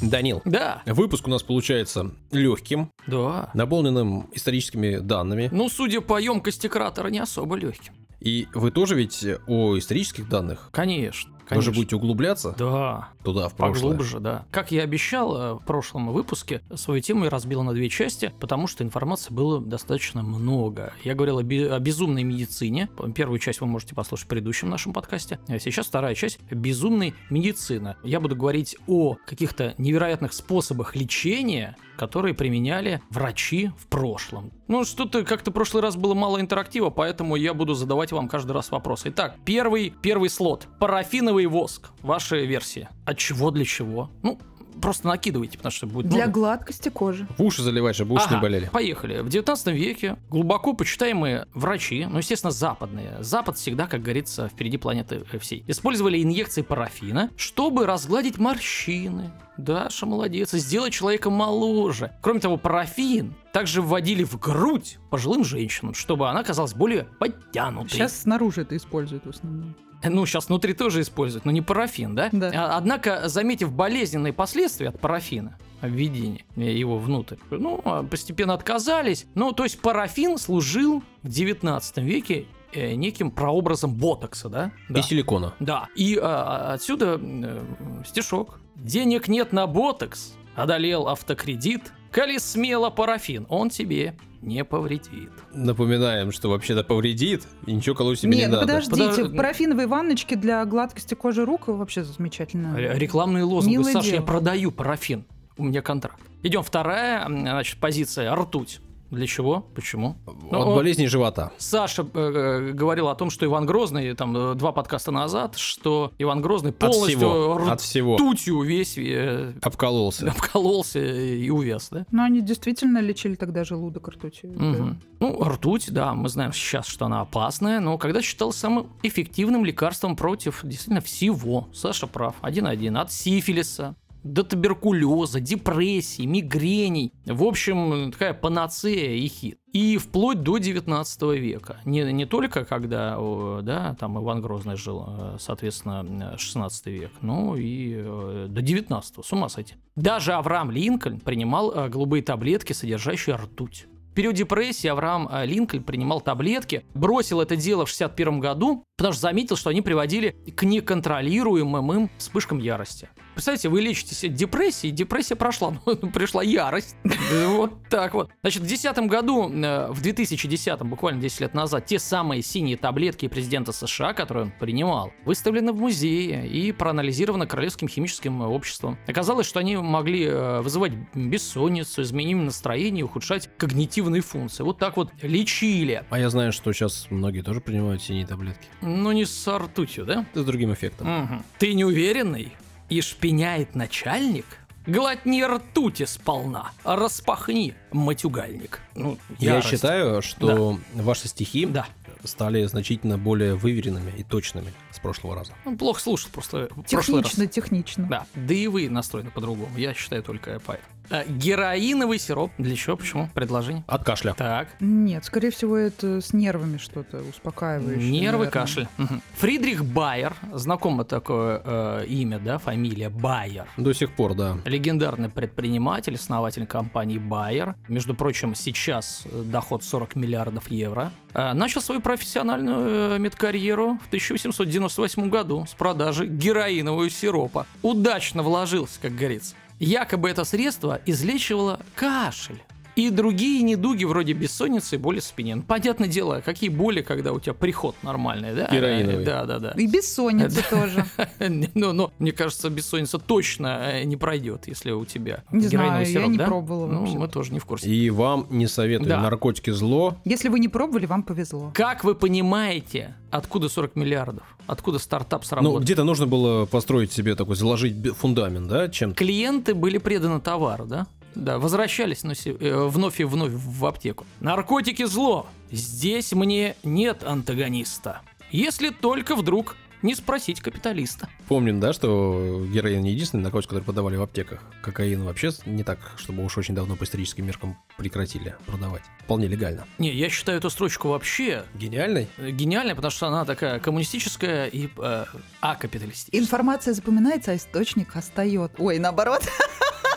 Данил, 0.01 0.41
Да, 0.45 0.81
выпуск 0.85 1.27
у 1.27 1.29
нас 1.29 1.43
получается 1.43 2.12
легким, 2.31 2.91
да. 3.07 3.49
наполненным 3.53 4.29
историческими 4.33 4.97
данными. 4.97 5.49
Ну, 5.51 5.69
судя 5.69 6.01
по 6.01 6.19
емкости 6.19 6.67
кратера, 6.67 7.07
не 7.09 7.19
особо 7.19 7.55
легким. 7.55 7.93
И 8.19 8.47
вы 8.53 8.71
тоже 8.71 8.95
ведь 8.95 9.25
о 9.47 9.77
исторических 9.77 10.27
данных 10.29 10.69
Конечно. 10.71 11.31
конечно. 11.47 11.71
будете 11.73 11.95
углубляться 11.95 12.53
Да, 12.57 13.09
туда, 13.23 13.49
в 13.49 13.55
прошлое. 13.55 13.91
поглубже, 13.91 14.19
да. 14.19 14.45
Как 14.51 14.71
я 14.71 14.84
обещал 14.84 15.36
э, 15.38 15.53
в 15.55 15.60
прошлом 15.60 16.12
выпуске, 16.12 16.62
свою 16.75 17.01
тему 17.01 17.25
я 17.25 17.29
разбил 17.29 17.63
на 17.63 17.73
две 17.73 17.89
части, 17.89 18.34
потому 18.39 18.67
что 18.67 18.84
информации 18.84 19.34
было 19.34 19.60
достаточно 19.62 20.23
много. 20.23 20.93
Я 21.03 21.15
говорил 21.15 21.39
о, 21.39 21.43
бе- 21.43 21.71
о 21.71 21.79
безумной 21.79 22.23
медицине. 22.23 22.89
Первую 23.15 23.39
часть 23.39 23.62
вы 23.62 23.67
можете 23.67 23.95
послушать 23.95 24.25
в 24.25 24.29
предыдущем 24.29 24.69
нашем 24.69 24.93
подкасте. 24.93 25.39
А 25.47 25.60
сейчас 25.60 25.88
вторая 25.88 26.15
часть– 26.15 26.39
безумной 26.51 27.13
медицины. 27.29 27.95
Я 28.03 28.19
буду 28.19 28.36
говорить 28.36 28.75
о 28.88 29.17
каких-то 29.25 29.75
невероятных 29.77 30.34
способах 30.34 30.95
лечения, 30.95 31.75
которые 31.97 32.34
применяли 32.34 33.01
врачи 33.10 33.71
в 33.77 33.88
прошлом. 33.88 34.51
Ну, 34.67 34.86
что-то 34.86 35.23
как-то 35.25 35.51
в 35.51 35.53
прошлый 35.53 35.84
раз 35.84 35.95
было 35.97 36.13
мало 36.13 36.39
интерактива, 36.39 36.89
поэтому 36.89 37.36
я 37.36 37.53
буду 37.53 37.73
задавать 37.73 38.12
вам 38.12 38.27
каждый 38.27 38.51
раз 38.51 38.71
вопросы. 38.71 39.10
Итак, 39.10 39.36
первый, 39.43 39.93
первый 40.01 40.29
слот. 40.29 40.67
Парафиновый 40.79 41.45
воск. 41.47 41.89
Ваша 42.01 42.38
версия. 42.38 42.89
От 43.10 43.17
чего 43.17 43.50
для 43.50 43.65
чего? 43.65 44.12
Ну, 44.22 44.38
просто 44.80 45.08
накидывайте, 45.08 45.58
потому 45.58 45.72
что 45.72 45.88
будет 45.88 46.10
Для 46.10 46.26
много. 46.26 46.32
гладкости 46.41 46.89
кожи. 46.89 47.28
В 47.39 47.43
уши 47.43 47.63
заливать, 47.63 47.95
чтобы 47.95 48.13
уши 48.13 48.26
Ага, 48.28 48.36
не 48.36 48.41
болели. 48.43 48.69
Поехали. 48.72 49.22
В 49.22 49.30
19 49.30 49.67
веке 49.74 50.17
глубоко 50.30 50.74
почитаемые 50.74 51.48
врачи, 51.56 52.06
ну, 52.06 52.19
естественно, 52.19 52.52
западные, 52.52 53.17
Запад 53.22 53.58
всегда, 53.58 53.88
как 53.88 54.04
говорится, 54.04 54.48
впереди 54.48 54.78
планеты 54.78 55.24
э, 55.32 55.39
всей, 55.39 55.63
использовали 55.65 56.22
инъекции 56.22 56.62
парафина, 56.62 57.32
чтобы 57.36 57.88
разгладить 57.88 58.38
морщины. 58.38 59.32
Даша 59.58 60.06
молодец, 60.06 60.54
и 60.54 60.60
сделать 60.60 60.93
человека 60.93 61.32
моложе. 61.32 62.12
Кроме 62.22 62.41
того, 62.41 62.58
парафин 62.58 63.34
также 63.52 63.82
вводили 63.82 64.24
в 64.24 64.38
грудь 64.38 65.00
пожилым 65.10 65.43
женщинам, 65.43 65.95
чтобы 65.95 66.30
она 66.30 66.43
казалась 66.43 66.76
более 66.76 67.06
подтянутой. 67.19 67.89
Сейчас 67.89 68.22
снаружи 68.22 68.62
это 68.62 68.78
используют 68.78 69.26
в 69.26 69.30
основном. 69.30 69.76
Ну, 70.03 70.25
сейчас 70.25 70.47
внутри 70.47 70.73
тоже 70.73 71.01
используют, 71.01 71.45
но 71.45 71.51
не 71.51 71.62
парафин, 71.62 72.15
да? 72.15 72.29
Да. 72.31 72.51
А- 72.53 72.77
Однако, 72.77 73.27
заметив 73.27 73.71
болезненные 73.73 74.33
последствия 74.33 74.89
от 74.89 74.99
парафина, 74.99 75.57
введения 75.81 76.43
его 76.55 76.97
внутрь, 76.97 77.35
ну, 77.49 77.81
а 77.85 78.03
постепенно 78.03 78.53
отказались. 78.53 79.25
Ну, 79.35 79.51
то 79.51 79.63
есть 79.63 79.79
парафин 79.81 80.38
служил 80.38 81.03
в 81.23 81.27
19 81.29 81.97
веке 81.97 82.45
э, 82.73 82.93
неким 82.95 83.31
прообразом 83.31 83.93
ботокса, 83.93 84.49
да? 84.49 84.71
Да. 84.89 84.99
И 84.99 85.03
силикона. 85.03 85.53
Да. 85.59 85.88
И 85.95 86.17
а, 86.21 86.73
отсюда 86.73 87.19
э, 87.21 87.63
стишок. 88.05 88.59
Денег 88.75 89.27
нет 89.27 89.51
на 89.51 89.67
ботокс, 89.67 90.33
одолел 90.55 91.07
автокредит, 91.09 91.91
коли 92.12 92.38
смело 92.38 92.89
парафин, 92.89 93.45
он 93.50 93.69
тебе 93.69 94.15
не 94.41 94.63
повредит. 94.63 95.30
Напоминаем, 95.54 96.32
что 96.32 96.50
вообще-то 96.50 96.84
повредит, 96.84 97.43
и 97.65 97.74
ничего 97.74 97.95
колоть 97.95 98.19
себе 98.19 98.32
Нет, 98.38 98.39
не 98.39 98.45
ну 98.48 98.62
надо. 98.62 98.67
подождите, 98.67 99.24
Подо- 99.24 99.36
парафиновые 99.36 99.88
ванночки 99.88 100.36
для 100.36 100.63
гладкости 100.65 101.13
кожи 101.13 101.45
рук 101.45 101.67
вообще 101.67 102.04
замечательно. 102.04 102.76
Рекламные 102.78 103.43
лозунги. 103.43 103.76
Милое 103.78 103.93
Саша, 103.93 104.08
я 104.08 104.13
дело. 104.13 104.26
продаю 104.26 104.72
парафин. 104.72 105.26
У 105.58 105.63
меня 105.63 105.82
контракт. 105.82 106.22
Идем 106.41 106.63
вторая, 106.63 107.26
значит, 107.28 107.80
позиция 107.80 108.34
ртуть. 108.34 108.80
Для 109.12 109.26
чего? 109.28 109.65
Почему? 109.74 110.17
От 110.26 110.52
Ну, 110.52 110.76
болезни 110.76 111.06
живота. 111.08 111.52
Саша 111.58 112.06
э, 112.13 112.72
говорил 112.74 113.08
о 113.10 113.15
том, 113.15 113.30
что 113.30 113.45
Иван 113.45 113.65
Грозный, 113.65 114.13
там, 114.13 114.36
э, 114.38 114.56
два 114.56 114.72
подкаста 114.72 115.12
назад, 115.12 115.58
что 115.58 116.12
Иван 116.19 116.41
Грозный 116.41 116.69
От 116.72 116.80
полностью 116.80 117.17
всего. 117.17 117.67
От 117.72 117.82
всего. 117.82 118.15
ртутью 118.15 118.62
весь 118.62 118.98
э, 118.98 119.54
Обкололся. 119.62 120.30
обкололся 120.32 121.00
и 121.00 121.50
увяз, 121.50 121.89
да? 121.89 122.06
Но 122.12 122.24
они 122.24 122.41
действительно 122.41 123.00
лечили 123.00 123.36
тогда 123.36 123.63
желудок 123.63 124.10
ртутью. 124.10 124.52
Мгм. 124.52 125.02
Ну, 125.19 125.43
ртуть, 125.43 125.91
да, 125.91 126.13
мы 126.13 126.30
знаем 126.30 126.54
сейчас, 126.54 126.88
что 126.88 127.06
она 127.06 127.22
опасная, 127.22 127.80
но 127.80 127.98
когда 127.98 128.22
считалась 128.22 128.56
самым 128.58 128.88
эффективным 129.04 129.65
лекарством 129.65 130.15
против 130.15 130.62
действительно 130.63 131.02
всего. 131.02 131.67
Саша 131.74 132.08
прав, 132.08 132.36
один-один. 132.41 132.98
От 132.98 133.12
сифилиса 133.12 133.95
до 134.23 134.43
туберкулеза, 134.43 135.39
депрессии, 135.39 136.25
мигрений. 136.25 137.13
В 137.25 137.43
общем, 137.43 138.12
такая 138.12 138.34
панацея 138.34 139.15
и 139.15 139.27
хит. 139.27 139.58
И 139.71 139.97
вплоть 139.97 140.41
до 140.41 140.58
19 140.58 141.21
века. 141.39 141.79
Не, 141.86 142.12
не 142.12 142.25
только 142.25 142.65
когда 142.65 143.17
да, 143.62 143.95
там 143.99 144.17
Иван 144.17 144.41
Грозный 144.41 144.75
жил, 144.75 145.05
э, 145.08 145.38
соответственно, 145.39 146.34
э, 146.34 146.38
16 146.38 146.88
век, 146.88 147.12
но 147.21 147.55
и 147.55 147.93
э, 147.97 148.47
до 148.49 148.62
19 148.62 149.23
с 149.23 149.32
ума 149.32 149.47
сойти. 149.47 149.75
Даже 149.95 150.34
Авраам 150.34 150.71
Линкольн 150.71 151.19
принимал 151.19 151.71
э, 151.71 151.89
голубые 151.89 152.23
таблетки, 152.23 152.73
содержащие 152.73 153.36
ртуть. 153.36 153.86
В 154.12 154.13
период 154.15 154.36
депрессии 154.36 154.88
Авраам 154.88 155.29
Линкольн 155.43 155.84
принимал 155.84 156.19
таблетки, 156.19 156.84
бросил 156.95 157.41
это 157.41 157.55
дело 157.55 157.86
в 157.86 157.89
61 157.89 158.39
году, 158.39 158.84
Потому 158.99 159.13
что 159.13 159.21
заметил, 159.21 159.55
что 159.55 159.69
они 159.69 159.82
приводили 159.82 160.36
к 160.58 160.63
неконтролируемым 160.63 162.10
вспышкам 162.17 162.58
ярости. 162.58 163.08
Представляете, 163.39 163.69
вы 163.69 163.80
лечитесь 163.80 164.25
от 164.25 164.34
депрессии, 164.34 164.89
депрессия 164.89 165.38
прошла, 165.38 165.73
ну, 165.86 165.95
пришла 166.12 166.44
ярость. 166.44 166.98
Вот 167.46 167.71
так 167.90 168.13
вот. 168.13 168.29
Значит, 168.42 168.63
в 168.63 168.67
2010 168.67 169.08
году, 169.08 169.50
э, 169.50 169.87
в 169.90 170.02
2010, 170.02 170.81
буквально 170.81 171.21
10 171.21 171.40
лет 171.40 171.54
назад, 171.54 171.85
те 171.85 172.00
самые 172.00 172.42
синие 172.42 172.75
таблетки 172.75 173.29
президента 173.29 173.71
США, 173.71 174.12
которые 174.12 174.48
он 174.48 174.54
принимал, 174.60 175.13
выставлены 175.23 175.71
в 175.71 175.77
музее 175.77 176.50
и 176.50 176.73
проанализированы 176.73 177.48
Королевским 177.48 177.87
химическим 177.87 178.42
обществом. 178.42 178.98
Оказалось, 179.08 179.48
что 179.48 179.62
они 179.62 179.77
могли 179.77 180.25
э, 180.25 180.60
вызывать 180.60 180.92
бессонницу, 181.15 182.02
изменение 182.02 182.44
настроения 182.44 183.00
и 183.00 183.04
ухудшать 183.04 183.50
когнитивные 183.56 184.21
функции. 184.21 184.63
Вот 184.63 184.79
так 184.79 184.98
вот 184.98 185.12
лечили. 185.21 186.04
А 186.10 186.19
я 186.19 186.29
знаю, 186.29 186.52
что 186.52 186.73
сейчас 186.73 187.08
многие 187.10 187.42
тоже 187.42 187.62
принимают 187.62 188.04
синие 188.04 188.27
таблетки. 188.27 188.67
Ну, 188.81 189.13
не 189.13 189.23
с 189.23 189.48
ртутью, 189.48 190.06
да? 190.06 190.25
С 190.33 190.44
другим 190.44 190.73
эффектом. 190.73 191.08
Мгм. 191.08 191.44
Ты 191.58 191.73
неуверенный 191.73 192.52
и 192.90 193.02
шпиняет 193.02 193.75
начальник? 193.75 194.46
Глотни 194.85 195.44
ртути 195.44 196.06
сполна, 196.06 196.71
распахни, 196.83 197.75
матюгальник. 197.92 198.79
Ну, 198.96 199.17
Я 199.37 199.62
считаю, 199.62 200.21
что 200.21 200.79
ваши 200.96 201.27
стихи 201.27 201.65
Да. 201.67 201.85
стали 202.23 202.65
значительно 202.65 203.17
более 203.17 203.56
выверенными 203.56 204.12
и 204.17 204.23
точными 204.23 204.73
с 204.92 205.00
прошлого 205.00 205.35
раза. 205.35 205.54
Ну, 205.65 205.77
плохо 205.77 206.02
слушал 206.02 206.29
просто. 206.31 206.69
Технично, 206.87 207.46
технично. 207.46 208.08
Да, 208.08 208.25
да 208.35 208.54
и 208.54 208.65
вы 208.67 208.90
настроены 208.90 209.29
по-другому. 209.29 209.77
Я 209.77 209.94
считаю 209.94 210.23
только 210.23 210.60
поэт. 210.60 210.81
А, 211.12 211.23
героиновый 211.25 212.19
сироп. 212.19 212.51
Для 212.57 212.75
чего? 212.75 212.95
Почему? 212.97 213.29
Предложение. 213.33 213.83
От 213.87 214.03
кашля. 214.03 214.33
Так. 214.37 214.67
Нет, 214.79 215.25
скорее 215.25 215.49
всего, 215.51 215.75
это 215.77 216.21
с 216.21 216.33
нервами 216.33 216.77
что-то 216.77 217.21
успокаивающее. 217.29 218.12
Нервы, 218.12 218.45
наверное. 218.45 218.51
кашель. 218.51 218.87
Мгм. 218.97 219.21
Фридрих 219.37 219.85
Байер. 219.85 220.35
Знакомо 220.53 221.03
такое 221.03 221.62
э, 221.63 222.05
имя, 222.07 222.39
да, 222.39 222.57
фамилия 222.60 223.10
Байер. 223.10 223.67
До 223.77 223.93
сих 223.93 224.12
пор, 224.15 224.35
да. 224.35 224.57
Легендарный 224.65 225.29
предприниматель, 225.29 226.15
основатель 226.15 226.65
компании 226.65 227.19
Bayer. 227.19 227.75
Между 227.87 228.13
прочим, 228.13 228.53
сейчас 228.55 229.23
э, 229.25 229.43
доход 229.43 229.83
40 229.83 230.15
миллиардов 230.15 230.69
евро. 230.69 231.12
Э, 231.33 231.53
Начал 231.53 231.81
свою 231.81 232.01
профессиональную 232.01 233.15
э, 233.15 233.19
медкарьеру 233.19 233.97
в 234.03 234.07
1898 234.07 235.29
году 235.29 235.65
с 235.67 235.73
продажи 235.73 236.27
героинового 236.27 237.10
сиропа. 237.10 237.65
Удачно 237.81 238.43
вложился, 238.43 238.99
как 239.01 239.15
говорится. 239.15 239.55
Якобы 239.80 240.30
это 240.30 240.44
средство 240.44 241.00
излечивало 241.06 241.80
кашель. 241.96 242.62
И 242.96 243.10
другие 243.10 243.62
недуги 243.63 244.04
вроде 244.04 244.33
бессонницы 244.33 244.96
и 244.96 244.98
боли 244.98 245.19
в 245.19 245.23
спине. 245.23 245.56
Ну, 245.56 245.63
понятное 245.63 246.08
дело, 246.08 246.42
какие 246.44 246.69
боли, 246.69 247.02
когда 247.02 247.31
у 247.33 247.40
тебя 247.40 247.54
приход 247.54 247.96
нормальный, 248.04 248.54
да? 248.56 248.67
Героиновый. 248.71 249.23
Да, 249.25 249.46
да, 249.46 249.60
да. 249.60 249.71
И 249.71 249.87
бессонница 249.87 250.63
тоже. 250.69 251.06
Ну, 251.75 251.94
но 251.94 252.12
мне 252.19 252.31
кажется, 252.31 252.69
бессонница 252.69 253.17
точно 253.19 253.92
э, 253.94 254.04
не 254.04 254.17
пройдет, 254.17 254.67
если 254.67 254.92
у 254.92 255.06
тебя 255.06 255.44
Не 255.52 255.67
героиновый 255.67 255.69
знаю, 255.69 256.00
я 256.06 256.06
сироп, 256.13 256.29
не 256.29 256.37
да? 256.37 256.46
пробовала 256.46 256.87
Ну, 256.87 257.00
вообще. 257.02 257.17
мы 257.17 257.27
тоже 257.27 257.54
не 257.54 257.60
в 257.60 257.65
курсе. 257.65 257.90
И 257.90 258.10
вам 258.10 258.48
не 258.50 258.67
советую. 258.67 259.10
Да. 259.10 259.21
Наркотики 259.21 259.69
зло. 259.71 260.17
Если 260.25 260.50
вы 260.50 260.60
не 260.60 260.67
пробовали, 260.67 261.06
вам 261.06 261.23
повезло. 261.23 261.71
Как 261.73 262.04
вы 262.04 262.15
понимаете, 262.15 263.15
откуда 263.31 263.69
40 263.69 263.96
миллиардов? 263.96 264.44
Откуда 264.67 265.00
стартап 265.00 265.42
Ну, 265.44 265.48
сработал? 265.48 265.79
где-то 265.79 266.04
нужно 266.04 266.27
было 266.27 266.65
построить 266.65 267.12
себе 267.12 267.35
такой, 267.35 267.56
заложить 267.56 267.96
фундамент, 268.17 268.67
да, 268.67 268.87
чем-то. 268.90 269.15
Клиенты 269.17 269.73
были 269.73 269.98
преданы 269.98 270.40
товару, 270.42 270.85
да? 270.85 271.08
Да, 271.36 271.60
возвращались 271.60 272.23
но 272.23 272.34
э, 272.34 272.88
вновь 272.88 273.19
и 273.19 273.23
вновь 273.23 273.52
в 273.54 273.86
аптеку. 273.86 274.25
Наркотики 274.40 275.06
зло. 275.06 275.48
Здесь 275.71 276.34
мне 276.34 276.75
нет 276.84 277.23
антагониста. 277.23 278.21
Если 278.52 278.90
только 278.90 279.36
вдруг 279.36 279.75
не 280.02 280.15
спросить 280.15 280.62
капиталиста. 280.62 281.27
Помним, 281.48 281.80
да, 281.80 281.94
что 281.94 282.65
героин 282.71 283.02
не 283.02 283.12
единственный 283.12 283.42
наркотик, 283.42 283.69
который 283.69 283.84
продавали 283.84 284.15
в 284.15 284.21
аптеках. 284.21 284.62
Кокаин 284.82 285.23
вообще 285.23 285.52
не 285.65 285.84
так, 285.84 286.00
чтобы 286.17 286.44
уж 286.46 286.58
очень 286.58 286.73
давно 286.73 286.96
по 286.96 287.04
историческим 287.04 287.46
меркам 287.46 287.77
прекратили 287.98 288.56
продавать. 288.65 289.04
Вполне 289.19 289.48
легально. 289.48 289.86
Не, 289.98 290.13
я 290.13 290.30
считаю 290.30 290.58
эту 290.60 290.69
строчку 290.69 291.10
вообще 291.10 291.65
Гениальный? 291.75 292.27
э, 292.38 292.52
гениальной, 292.52 292.96
потому 292.96 293.12
что 293.12 293.27
она 293.27 293.46
такая 293.46 293.80
коммунистическая 293.80 294.67
и 294.67 294.90
э, 294.98 295.25
акапиталистическая. 295.60 296.38
Информация 296.38 296.94
запоминается, 296.94 297.52
а 297.52 297.56
источник 297.56 298.15
остается. 298.15 298.82
Ой, 298.82 299.00
наоборот. 299.00 299.42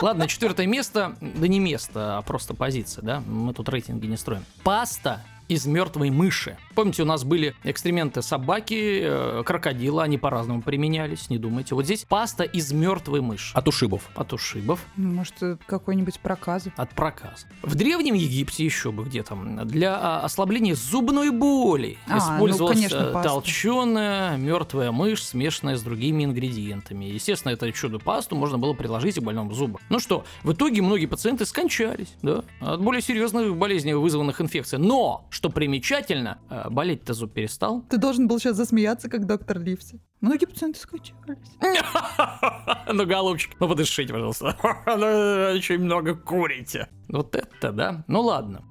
Ладно, 0.00 0.26
четвертое 0.28 0.66
место, 0.66 1.16
да 1.20 1.46
не 1.46 1.60
место, 1.60 2.18
а 2.18 2.22
просто 2.22 2.54
позиция, 2.54 3.02
да? 3.02 3.20
Мы 3.20 3.52
тут 3.52 3.68
рейтинги 3.68 4.06
не 4.06 4.16
строим. 4.16 4.44
Паста 4.64 5.22
из 5.50 5.66
мертвой 5.66 6.10
мыши. 6.10 6.56
Помните, 6.76 7.02
у 7.02 7.06
нас 7.06 7.24
были 7.24 7.56
экскременты 7.64 8.22
собаки, 8.22 9.00
э, 9.02 9.42
крокодила, 9.44 10.04
они 10.04 10.16
по-разному 10.16 10.62
применялись, 10.62 11.28
не 11.28 11.38
думайте. 11.38 11.74
Вот 11.74 11.84
здесь 11.84 12.04
паста 12.08 12.44
из 12.44 12.72
мертвой 12.72 13.20
мыши. 13.20 13.52
От 13.56 13.66
ушибов. 13.66 14.08
От 14.14 14.32
ушибов, 14.32 14.80
Может, 14.94 15.34
это 15.42 15.58
какой-нибудь 15.66 16.20
проказы. 16.20 16.72
от 16.76 16.90
проказа. 16.90 17.46
В 17.62 17.74
Древнем 17.74 18.14
Египте 18.14 18.64
еще 18.64 18.92
бы 18.92 19.02
где 19.04 19.24
там 19.24 19.66
для 19.66 19.96
а, 19.96 20.20
ослабления 20.20 20.76
зубной 20.76 21.30
боли 21.30 21.98
А, 22.06 22.12
ну, 22.12 22.18
использовалась 22.18 22.76
конечно, 22.76 22.96
э, 22.96 23.12
паста. 23.12 23.28
толченая 23.30 24.36
мертвая 24.36 24.92
мышь, 24.92 25.24
смешанная 25.24 25.76
с 25.76 25.82
другими 25.82 26.24
ингредиентами. 26.24 27.06
Естественно, 27.06 27.52
это 27.52 27.72
чудо-пасту 27.72 28.36
можно 28.36 28.56
было 28.56 28.72
приложить 28.72 29.16
к 29.16 29.20
больному 29.20 29.52
зубу. 29.52 29.80
Ну 29.88 29.98
что, 29.98 30.24
в 30.44 30.52
итоге 30.52 30.80
многие 30.80 31.06
пациенты 31.06 31.44
скончались, 31.44 32.14
да, 32.22 32.44
от 32.60 32.80
более 32.80 33.02
серьезных 33.02 33.56
болезней, 33.56 33.94
вызванных 33.94 34.40
инфекцией. 34.40 34.80
Но, 34.80 35.26
что 35.40 35.48
примечательно, 35.48 36.38
э, 36.50 36.68
болеть-то 36.68 37.14
зуб 37.14 37.32
перестал. 37.32 37.82
Ты 37.88 37.96
должен 37.96 38.28
был 38.28 38.38
сейчас 38.38 38.56
засмеяться, 38.56 39.08
как 39.08 39.26
доктор 39.26 39.58
Ливси. 39.58 39.98
Многие 40.20 40.44
пациенты 40.44 40.78
скачались. 40.78 41.38
Ну, 42.92 43.06
голубчик, 43.06 43.52
ну 43.58 43.66
подышите, 43.66 44.12
пожалуйста. 44.12 44.54
Ну, 44.86 45.56
Очень 45.56 45.78
много 45.78 46.14
курите. 46.14 46.88
Вот 47.08 47.34
это, 47.34 47.72
да? 47.72 48.04
Ну 48.06 48.20
ладно. 48.20 48.62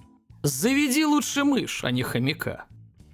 Заведи 0.43 1.05
лучше 1.05 1.43
мышь, 1.43 1.83
а 1.83 1.89
не 1.89 2.03
хомяка. 2.03 2.65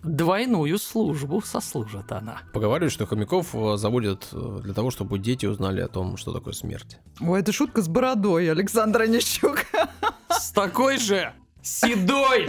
Двойную 0.03 0.77
службу 0.77 1.41
сослужит 1.41 2.11
она. 2.11 2.39
Поговаривают, 2.51 2.91
что 2.91 3.05
хомяков 3.05 3.55
э, 3.55 3.77
заводят 3.77 4.27
э, 4.33 4.59
для 4.63 4.73
того, 4.73 4.91
чтобы 4.91 5.17
дети 5.17 5.45
узнали 5.45 5.79
о 5.79 5.87
том, 5.87 6.17
что 6.17 6.33
такое 6.33 6.53
смерть. 6.53 6.97
Ой, 7.21 7.39
это 7.39 7.53
шутка 7.53 7.81
с 7.81 7.87
бородой, 7.87 8.51
Александр 8.51 9.03
Онищук. 9.03 9.59
С 10.29 10.51
такой 10.51 10.97
же 10.97 11.33
седой 11.65 12.47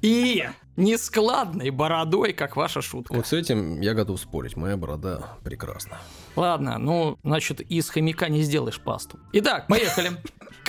и 0.00 0.48
нескладной 0.76 1.70
бородой, 1.70 2.32
как 2.32 2.56
ваша 2.56 2.80
шутка. 2.80 3.12
Вот 3.12 3.26
с 3.26 3.32
этим 3.32 3.80
я 3.80 3.94
готов 3.94 4.18
спорить. 4.20 4.56
Моя 4.56 4.76
борода 4.76 5.36
прекрасна. 5.44 5.98
Ладно, 6.36 6.78
ну, 6.78 7.18
значит, 7.22 7.60
из 7.60 7.90
хомяка 7.90 8.28
не 8.28 8.42
сделаешь 8.42 8.80
пасту. 8.80 9.18
Итак, 9.32 9.66
поехали. 9.66 10.12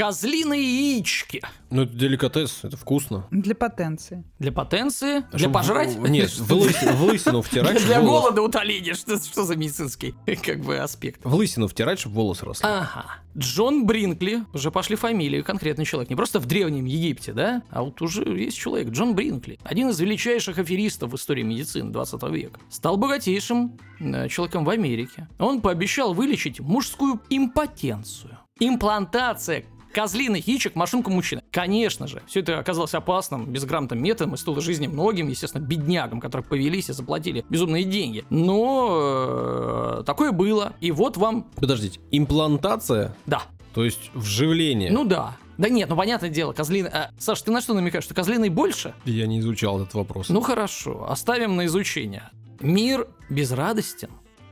Козлиные 0.04 0.94
яички. 0.94 1.42
Ну, 1.72 1.82
это 1.82 1.94
деликатес, 1.94 2.60
это 2.64 2.78
вкусно. 2.78 3.28
Для 3.32 3.54
потенции. 3.54 4.24
Для 4.40 4.54
потенции? 4.54 5.26
А 5.30 5.38
Для 5.38 5.50
пожрать? 5.50 5.94
в- 5.94 6.08
Нет, 6.08 6.30
в, 6.32 6.50
лыси- 6.54 6.90
в 6.94 7.04
лысину 7.04 7.42
втирать, 7.42 7.84
Для 7.86 8.00
волос- 8.00 8.06
голода 8.08 8.42
утоления. 8.42 8.94
Что, 8.94 9.18
что 9.18 9.44
за 9.44 9.58
медицинский 9.58 10.16
как 10.42 10.62
бы 10.62 10.78
аспект? 10.78 11.20
В 11.26 11.36
лысину 11.36 11.68
втирать, 11.68 12.00
чтобы 12.00 12.16
волос 12.16 12.42
росли. 12.44 12.66
Ага. 12.66 13.08
Джон 13.38 13.86
Бринкли, 13.86 14.46
уже 14.54 14.72
пошли 14.72 14.96
фамилии, 14.96 15.42
конкретный 15.42 15.84
человек. 15.84 16.10
Не 16.10 16.16
просто 16.16 16.40
в 16.40 16.46
Древнем 16.46 16.86
Египте, 16.86 17.34
да? 17.34 17.62
А 17.70 17.84
вот 17.84 18.02
уже 18.02 18.24
есть 18.24 18.58
человек, 18.58 18.92
Джон 18.92 19.16
Бринкли. 19.16 19.60
Один 19.64 19.90
из 19.90 20.00
величайших 20.00 20.58
аферистов 20.60 21.12
в 21.12 21.16
истории 21.18 21.44
медицины 21.44 21.92
20 21.92 22.24
века. 22.32 22.62
Стал 22.70 22.96
богатейшим 22.96 23.78
э, 24.00 24.30
человеком 24.30 24.64
в 24.64 24.70
Америке. 24.70 25.28
Он 25.40 25.60
пообещал 25.60 26.14
вылечить 26.14 26.62
мужскую 26.62 27.20
импотенцию. 27.30 28.38
Имплантация 28.62 29.66
козлиных 29.94 30.48
яичек 30.48 30.76
машинку 30.76 31.12
мужчины. 31.12 31.42
Конечно 31.52 32.08
же, 32.08 32.22
все 32.28 32.42
это 32.42 32.60
оказалось 32.60 32.94
опасным, 32.94 33.46
безграмотным 33.46 34.02
методом 34.02 34.36
и 34.36 34.38
стоило 34.38 34.62
жизни 34.62 34.88
многим, 34.88 35.28
естественно, 35.28 35.62
беднягам, 35.62 36.20
которые 36.20 36.46
повелись 36.46 36.90
и 36.90 36.94
заплатили 36.94 37.46
безумные 37.50 37.84
деньги. 37.84 38.26
Но 38.30 40.00
э, 40.00 40.04
такое 40.06 40.32
было. 40.32 40.74
И 40.80 40.92
вот 40.92 41.18
вам, 41.18 41.44
Подождите, 41.56 42.00
имплантация, 42.12 43.16
да, 43.26 43.44
то 43.74 43.84
есть 43.84 44.12
вживление. 44.14 44.92
ну 44.92 45.04
да. 45.06 45.38
Да 45.58 45.68
нет, 45.68 45.90
ну 45.90 45.98
понятное 45.98 46.30
дело, 46.30 46.54
козлиный... 46.54 46.90
а, 46.90 47.12
Саш, 47.20 47.42
ты 47.42 47.52
на 47.52 47.60
что 47.60 47.74
намекаешь, 47.74 48.06
что 48.06 48.14
козлиный 48.14 48.48
больше? 48.48 48.94
Я 49.04 49.28
не 49.28 49.42
изучал 49.42 49.82
этот 49.82 49.94
вопрос. 49.94 50.30
Ну 50.30 50.40
хорошо, 50.40 51.06
оставим 51.10 51.58
на 51.58 51.66
изучение. 51.66 52.30
Мир 52.62 53.10
безрадостен, 53.30 54.10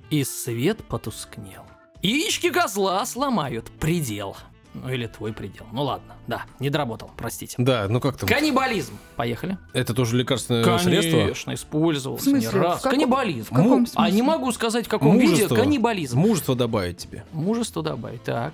и 0.09 0.25
свет 0.25 0.83
потускнел. 0.83 1.63
Яички 2.01 2.49
козла 2.51 3.05
сломают 3.05 3.71
предел. 3.79 4.35
Ну 4.84 4.89
или 4.89 5.07
твой 5.07 5.34
предел. 5.34 5.65
Ну 5.71 5.84
ладно, 5.84 6.15
да, 6.28 6.45
не 6.59 6.69
доработал, 6.69 7.11
простите. 7.17 7.55
Да, 7.57 7.88
ну 7.89 7.99
как 7.99 8.17
там? 8.17 8.28
Каннибализм. 8.30 8.93
Поехали. 9.15 9.57
Это 9.73 9.93
тоже 9.93 10.17
лекарственное 10.17 10.63
средство? 10.80 11.17
Конечно, 11.19 11.53
использовался 11.53 12.23
В 12.25 12.30
смысле? 12.30 12.49
не 12.49 12.55
раз. 12.63 12.80
В 12.80 12.84
каком- 12.84 12.91
Каннибализм. 12.99 13.45
в 13.45 13.49
каком 13.55 13.67
Ну, 13.84 13.88
А 13.95 14.05
не 14.05 14.17
смысле? 14.17 14.23
могу 14.23 14.51
сказать, 14.51 14.86
в 14.86 14.89
каком 14.89 15.17
виде. 15.17 15.32
Мужество. 15.34 15.55
Каннибализм. 15.55 16.19
Мужество 16.19 16.55
добавить 16.55 16.97
тебе. 16.97 17.23
Мужество 17.34 17.82
добавить. 17.84 18.23
Так. 18.23 18.53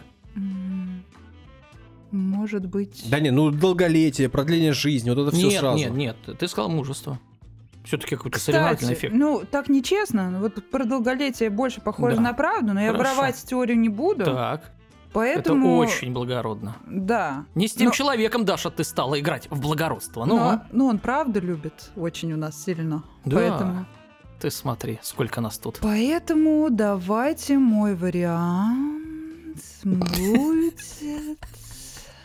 Может 2.11 2.67
быть... 2.67 3.05
Да 3.09 3.19
не, 3.19 3.31
ну 3.31 3.49
долголетие, 3.49 4.29
продление 4.29 4.73
жизни, 4.73 5.09
вот 5.09 5.19
это 5.27 5.35
все 5.35 5.47
нет, 5.47 5.59
сразу. 5.59 5.77
нет, 5.77 5.91
нет, 5.93 6.15
ты 6.37 6.47
сказал 6.47 6.69
мужество. 6.69 7.19
Все-таки 7.85 8.15
какой-то 8.15 8.37
Кстати, 8.37 8.55
соревновательный 8.55 8.93
эффект. 8.93 9.13
ну, 9.15 9.41
так 9.49 9.67
нечестно. 9.67 10.37
Вот 10.39 10.69
про 10.69 10.85
долголетие 10.85 11.49
больше 11.49 11.81
похоже 11.81 12.15
Да. 12.17 12.21
на 12.21 12.33
правду, 12.33 12.73
но 12.73 12.79
я 12.81 12.91
Хорошо. 12.93 13.09
воровать 13.15 13.43
теорию 13.43 13.77
не 13.79 13.89
буду. 13.89 14.23
Так, 14.25 14.71
Поэтому... 15.13 15.83
это 15.83 15.91
очень 15.91 16.11
благородно. 16.11 16.75
Да. 16.87 17.45
Не 17.55 17.67
с 17.67 17.73
тем 17.73 17.87
Но- 17.87 17.91
человеком, 17.91 18.45
Даша, 18.45 18.69
ты 18.69 18.83
стала 18.83 19.19
играть 19.19 19.47
в 19.49 19.61
благородство. 19.61 20.25
Ну, 20.25 20.37
Но, 20.37 20.63
ну, 20.71 20.85
он 20.87 20.99
правда 20.99 21.39
любит 21.39 21.91
очень 21.95 22.33
у 22.33 22.37
нас 22.37 22.63
сильно. 22.63 23.03
Да. 23.25 23.37
Поэтому... 23.37 23.85
ты 24.39 24.49
смотри, 24.49 24.99
сколько 25.01 25.39
нас 25.41 25.57
тут. 25.57 25.79
Поэтому 25.81 26.67
давайте 26.69 27.57
мой 27.57 27.95
вариант 27.95 29.03
будет 29.83 30.79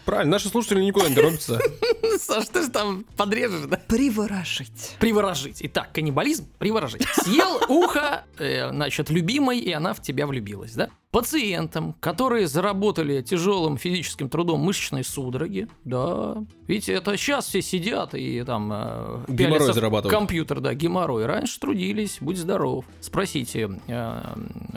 Правильно, 0.08 0.36
наши 0.36 0.48
слушатели 0.48 0.82
никуда 0.82 1.10
не 1.10 1.14
торопятся. 1.14 1.60
Саш, 2.18 2.48
ты 2.48 2.62
же 2.62 2.70
там 2.70 3.04
подрежешь, 3.14 3.66
да? 3.66 3.76
приворожить. 3.76 4.96
Приворожить. 4.98 5.58
Итак, 5.60 5.90
каннибализм, 5.92 6.46
приворожить. 6.58 7.06
Съел 7.12 7.60
ухо, 7.68 8.24
э, 8.38 8.70
значит, 8.70 9.10
любимой, 9.10 9.58
и 9.58 9.70
она 9.70 9.92
в 9.92 10.00
тебя 10.00 10.26
влюбилась, 10.26 10.72
да? 10.72 10.88
Пациентам, 11.10 11.94
которые 12.00 12.48
заработали 12.48 13.20
тяжелым 13.20 13.76
физическим 13.76 14.30
трудом 14.30 14.60
мышечной 14.60 15.04
судороги, 15.04 15.68
да. 15.84 16.38
Ведь 16.66 16.88
это 16.88 17.14
сейчас 17.18 17.46
все 17.46 17.60
сидят 17.60 18.14
и 18.14 18.42
там 18.44 18.70
э, 18.72 19.24
Геморрой 19.28 19.74
зарабатывают. 19.74 20.18
Компьютер, 20.18 20.60
да, 20.60 20.72
геморрой. 20.72 21.26
Раньше 21.26 21.60
трудились, 21.60 22.16
будь 22.22 22.38
здоров. 22.38 22.86
Спросите 23.02 23.78
э, 23.88 24.22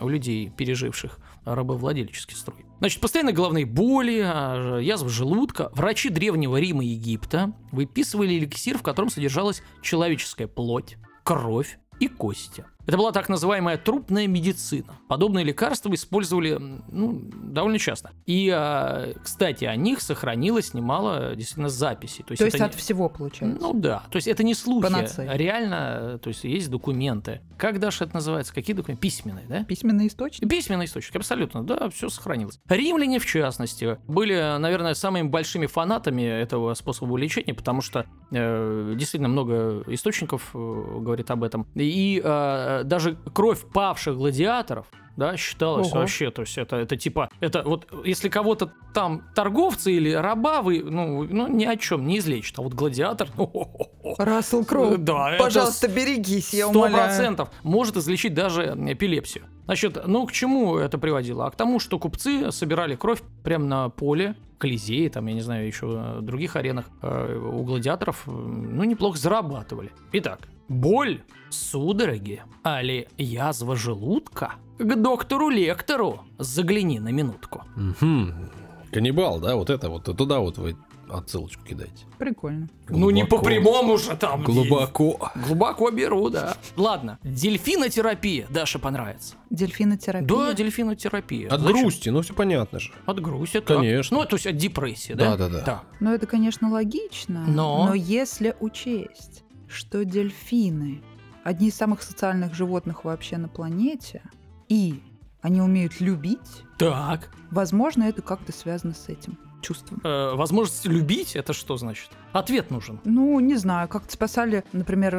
у 0.01 0.09
людей, 0.09 0.51
переживших 0.57 1.19
рабовладельческий 1.45 2.35
строй. 2.35 2.65
Значит, 2.79 3.01
постоянно 3.01 3.31
головные 3.31 3.65
боли, 3.65 4.21
а, 4.23 4.79
язва 4.79 5.09
желудка. 5.09 5.69
Врачи 5.73 6.09
Древнего 6.09 6.57
Рима 6.57 6.83
и 6.83 6.89
Египта 6.89 7.53
выписывали 7.71 8.37
эликсир, 8.37 8.77
в 8.77 8.83
котором 8.83 9.09
содержалась 9.09 9.61
человеческая 9.81 10.47
плоть, 10.47 10.97
кровь 11.23 11.79
и 11.99 12.07
кости. 12.07 12.65
Это 12.85 12.97
была 12.97 13.11
так 13.11 13.29
называемая 13.29 13.77
трупная 13.77 14.27
медицина. 14.27 14.95
Подобные 15.07 15.45
лекарства 15.45 15.93
использовали 15.93 16.57
ну, 16.91 17.21
довольно 17.33 17.79
часто. 17.79 18.11
И, 18.25 18.49
а, 18.53 19.13
кстати, 19.23 19.65
о 19.65 19.75
них 19.75 20.01
сохранилось 20.01 20.73
немало 20.73 21.35
действительно 21.35 21.69
записей. 21.69 22.23
То 22.23 22.31
есть, 22.33 22.39
То 22.39 22.45
есть 22.45 22.59
от 22.59 22.73
не- 22.73 22.77
всего 22.77 23.09
получается. 23.09 23.57
ну 23.61 23.73
да, 23.73 24.03
то 24.09 24.15
есть 24.17 24.27
это 24.27 24.43
не 24.43 24.53
слухи, 24.53 24.83
Панацея. 24.83 25.33
реально, 25.35 26.15
э, 26.15 26.17
то 26.21 26.29
есть 26.29 26.43
есть 26.43 26.69
документы. 26.69 27.41
Как 27.57 27.79
Даша 27.79 28.05
это 28.05 28.15
называется? 28.15 28.53
Какие 28.53 28.75
документы? 28.75 29.01
Письменные, 29.01 29.45
да? 29.47 29.63
Письменный 29.63 30.07
источник. 30.07 30.49
Письменный 30.49 30.85
источник, 30.85 31.15
абсолютно, 31.15 31.63
да, 31.63 31.89
все 31.89 32.09
сохранилось. 32.09 32.59
Римляне, 32.67 33.19
в 33.19 33.25
частности, 33.25 33.97
были, 34.07 34.57
наверное, 34.57 34.93
самыми 34.93 35.27
большими 35.27 35.65
фанатами 35.67 36.23
этого 36.23 36.73
способа 36.73 37.17
лечения, 37.17 37.53
потому 37.53 37.81
что 37.81 38.05
э, 38.31 38.93
действительно 38.97 39.29
много 39.29 39.83
источников 39.87 40.51
э, 40.53 40.57
говорит 40.57 41.29
об 41.31 41.43
этом. 41.43 41.67
И 41.75 42.21
э, 42.23 42.70
даже 42.83 43.17
кровь 43.33 43.61
павших 43.71 44.17
гладиаторов 44.17 44.87
да, 45.17 45.37
считалось 45.37 45.91
Ого. 45.91 45.99
вообще, 45.99 46.31
то 46.31 46.41
есть 46.41 46.57
это, 46.57 46.77
это 46.77 46.95
типа, 46.95 47.29
это 47.39 47.63
вот 47.63 47.87
если 48.05 48.29
кого-то 48.29 48.71
там 48.93 49.23
торговцы 49.35 49.91
или 49.91 50.11
раба 50.11 50.61
вы, 50.61 50.83
ну, 50.83 51.23
ну 51.23 51.47
ни 51.47 51.65
о 51.65 51.75
чем 51.77 52.07
не 52.07 52.19
излечат, 52.19 52.59
а 52.59 52.61
вот 52.61 52.73
гладиатор, 52.73 53.27
Рассел 54.17 54.65
Кроу. 54.65 54.97
да, 54.97 55.35
Пожалуйста, 55.37 55.87
берегись, 55.87 56.53
я 56.53 56.67
умоляю. 56.67 56.93
процентов 56.93 57.49
может 57.63 57.97
излечить 57.97 58.33
даже 58.33 58.63
эпилепсию. 58.63 59.45
Значит, 59.65 60.01
ну 60.05 60.25
к 60.25 60.31
чему 60.31 60.77
это 60.77 60.97
приводило? 60.97 61.45
А 61.45 61.51
к 61.51 61.55
тому, 61.55 61.79
что 61.79 61.99
купцы 61.99 62.51
собирали 62.51 62.95
кровь 62.95 63.21
прямо 63.43 63.65
на 63.65 63.89
поле, 63.89 64.35
Колизее, 64.57 65.09
там, 65.09 65.25
я 65.25 65.33
не 65.33 65.41
знаю, 65.41 65.65
еще 65.65 66.19
других 66.21 66.55
аренах 66.55 66.85
э, 67.01 67.35
у 67.35 67.63
гладиаторов, 67.63 68.23
э, 68.27 68.31
ну, 68.31 68.83
неплохо 68.83 69.17
зарабатывали. 69.17 69.91
Итак, 70.11 70.41
боль, 70.67 71.21
судороги, 71.53 72.43
али 72.63 73.07
язва 73.17 73.75
желудка? 73.75 74.53
К 74.77 74.95
доктору-лектору 74.95 76.21
загляни 76.39 76.99
на 76.99 77.09
минутку. 77.09 77.63
Мгм. 77.75 78.49
Каннибал, 78.91 79.39
да, 79.39 79.55
вот 79.55 79.69
это 79.69 79.89
вот, 79.89 80.03
туда 80.17 80.39
вот 80.39 80.57
вы 80.57 80.75
отсылочку 81.09 81.63
кидаете. 81.63 82.05
Прикольно. 82.17 82.69
Ну, 82.89 83.09
не 83.09 83.23
по 83.25 83.37
Глубоко. 83.37 83.45
прямому 83.45 83.97
же 83.97 84.15
там. 84.15 84.43
Глубоко. 84.43 85.31
Глубоко 85.45 85.91
беру, 85.91 86.29
да. 86.29 86.55
Ладно, 86.77 87.19
дельфинотерапия 87.23 88.47
Даша 88.49 88.79
понравится. 88.79 89.35
Дельфинотерапия. 89.49 90.27
Да, 90.27 90.53
дельфинотерапия. 90.53 91.49
От 91.49 91.61
Зачем? 91.61 91.81
грусти, 91.81 92.09
ну 92.09 92.21
все 92.21 92.33
понятно 92.33 92.79
же. 92.79 92.91
От 93.05 93.21
грусти, 93.21 93.59
так. 93.61 93.77
Конечно. 93.77 94.17
Ну, 94.17 94.25
то 94.25 94.35
есть 94.35 94.47
от 94.47 94.55
депрессии, 94.57 95.13
да? 95.13 95.35
Да-да-да. 95.35 95.61
Так. 95.61 95.83
Ну, 95.99 96.13
это, 96.13 96.27
конечно, 96.27 96.69
логично. 96.69 97.45
Но? 97.47 97.93
если 97.93 98.55
учесть, 98.59 99.43
что 99.67 100.03
дельфины 100.05 101.01
одни 101.43 101.67
из 101.69 101.75
самых 101.75 102.01
социальных 102.01 102.53
животных 102.53 103.03
вообще 103.05 103.37
на 103.37 103.47
планете, 103.47 104.21
и 104.67 105.01
они 105.41 105.61
умеют 105.61 105.99
любить, 105.99 106.63
Так. 106.77 107.29
возможно, 107.49 108.03
это 108.03 108.21
как-то 108.21 108.51
связано 108.51 108.93
с 108.93 109.09
этим 109.09 109.37
чувством. 109.61 110.01
Э, 110.03 110.33
возможность 110.35 110.85
любить, 110.85 111.35
это 111.35 111.53
что 111.53 111.77
значит? 111.77 112.09
Ответ 112.33 112.71
нужен. 112.71 112.99
Ну, 113.05 113.39
не 113.39 113.55
знаю, 113.55 113.87
как-то 113.87 114.11
спасали, 114.11 114.63
например, 114.73 115.13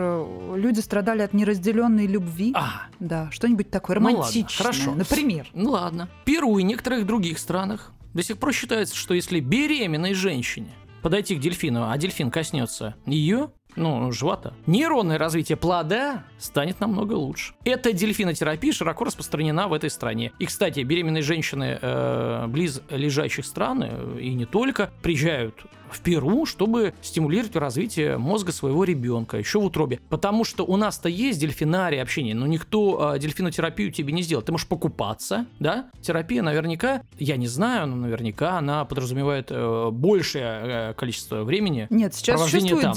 люди 0.57 0.81
страдали 0.81 1.23
от 1.23 1.33
неразделенной 1.33 2.07
любви. 2.07 2.53
А, 2.57 2.83
Да, 2.99 3.31
что-нибудь 3.31 3.71
такое 3.71 3.99
Ну 3.99 4.07
ладно, 4.07 4.19
романтичное. 4.19 4.57
хорошо. 4.67 4.95
Например. 4.95 5.49
ну 5.55 5.71
ладно. 5.71 6.09
В 6.23 6.25
Перу 6.25 6.59
и 6.59 6.63
некоторых 6.65 7.07
других 7.07 7.39
странах 7.39 7.93
до 8.15 8.23
сих 8.23 8.39
пор 8.39 8.53
считается, 8.53 8.97
что 8.97 9.15
если 9.15 9.39
беременной 9.41 10.13
женщине 10.15 10.73
подойти 11.03 11.35
к 11.37 11.41
дельфину, 11.41 11.89
а 11.91 11.97
дельфин 11.97 12.31
коснется 12.31 12.95
ее, 13.07 13.51
ну, 13.77 14.11
живота, 14.13 14.55
нейронное 14.67 15.19
развитие 15.19 15.57
плода 15.57 16.25
станет 16.39 16.81
намного 16.81 17.15
лучше. 17.15 17.55
Эта 17.65 17.93
дельфинотерапия 17.93 18.73
широко 18.73 19.05
распространена 19.05 19.69
в 19.69 19.73
этой 19.73 19.91
стране. 19.91 20.33
И, 20.39 20.47
кстати, 20.47 20.81
беременные 20.81 21.23
женщины 21.23 21.79
э, 21.81 22.47
близ 22.49 22.83
лежащих 22.91 23.45
стран, 23.45 23.83
э, 23.85 24.19
и 24.21 24.35
не 24.35 24.47
только, 24.47 24.91
приезжают 25.03 25.65
в 25.93 26.01
Перу, 26.01 26.47
чтобы 26.47 26.95
стимулировать 27.03 27.55
развитие 27.57 28.17
мозга 28.19 28.53
своего 28.53 28.85
ребенка 28.85 29.37
еще 29.37 29.61
в 29.61 29.65
утробе. 29.65 30.01
Потому 30.09 30.45
что 30.45 30.65
у 30.65 30.77
нас-то 30.77 31.09
есть 31.09 31.39
дельфинарий 31.41 32.01
общение, 32.01 32.35
но 32.35 32.47
никто 32.47 33.15
э, 33.15 33.19
дельфинотерапию 33.19 33.93
тебе 33.93 34.13
не 34.13 34.23
сделает. 34.23 34.47
Ты 34.47 34.53
можешь 34.53 34.67
покупаться, 34.67 35.47
да? 35.59 35.91
Терапия 36.01 36.43
наверняка, 36.43 37.03
я 37.19 37.37
не 37.37 37.47
знаю, 37.47 37.89
но 37.89 37.97
наверняка 37.97 38.59
она 38.59 38.85
подразумевает 38.85 39.49
э, 39.51 39.91
большее 39.93 40.91
э, 40.91 40.95
количество 40.95 41.45
времени. 41.45 41.87
Нет, 41.91 42.15
сейчас 42.15 42.43
существует 42.43 42.83
там. 42.83 42.95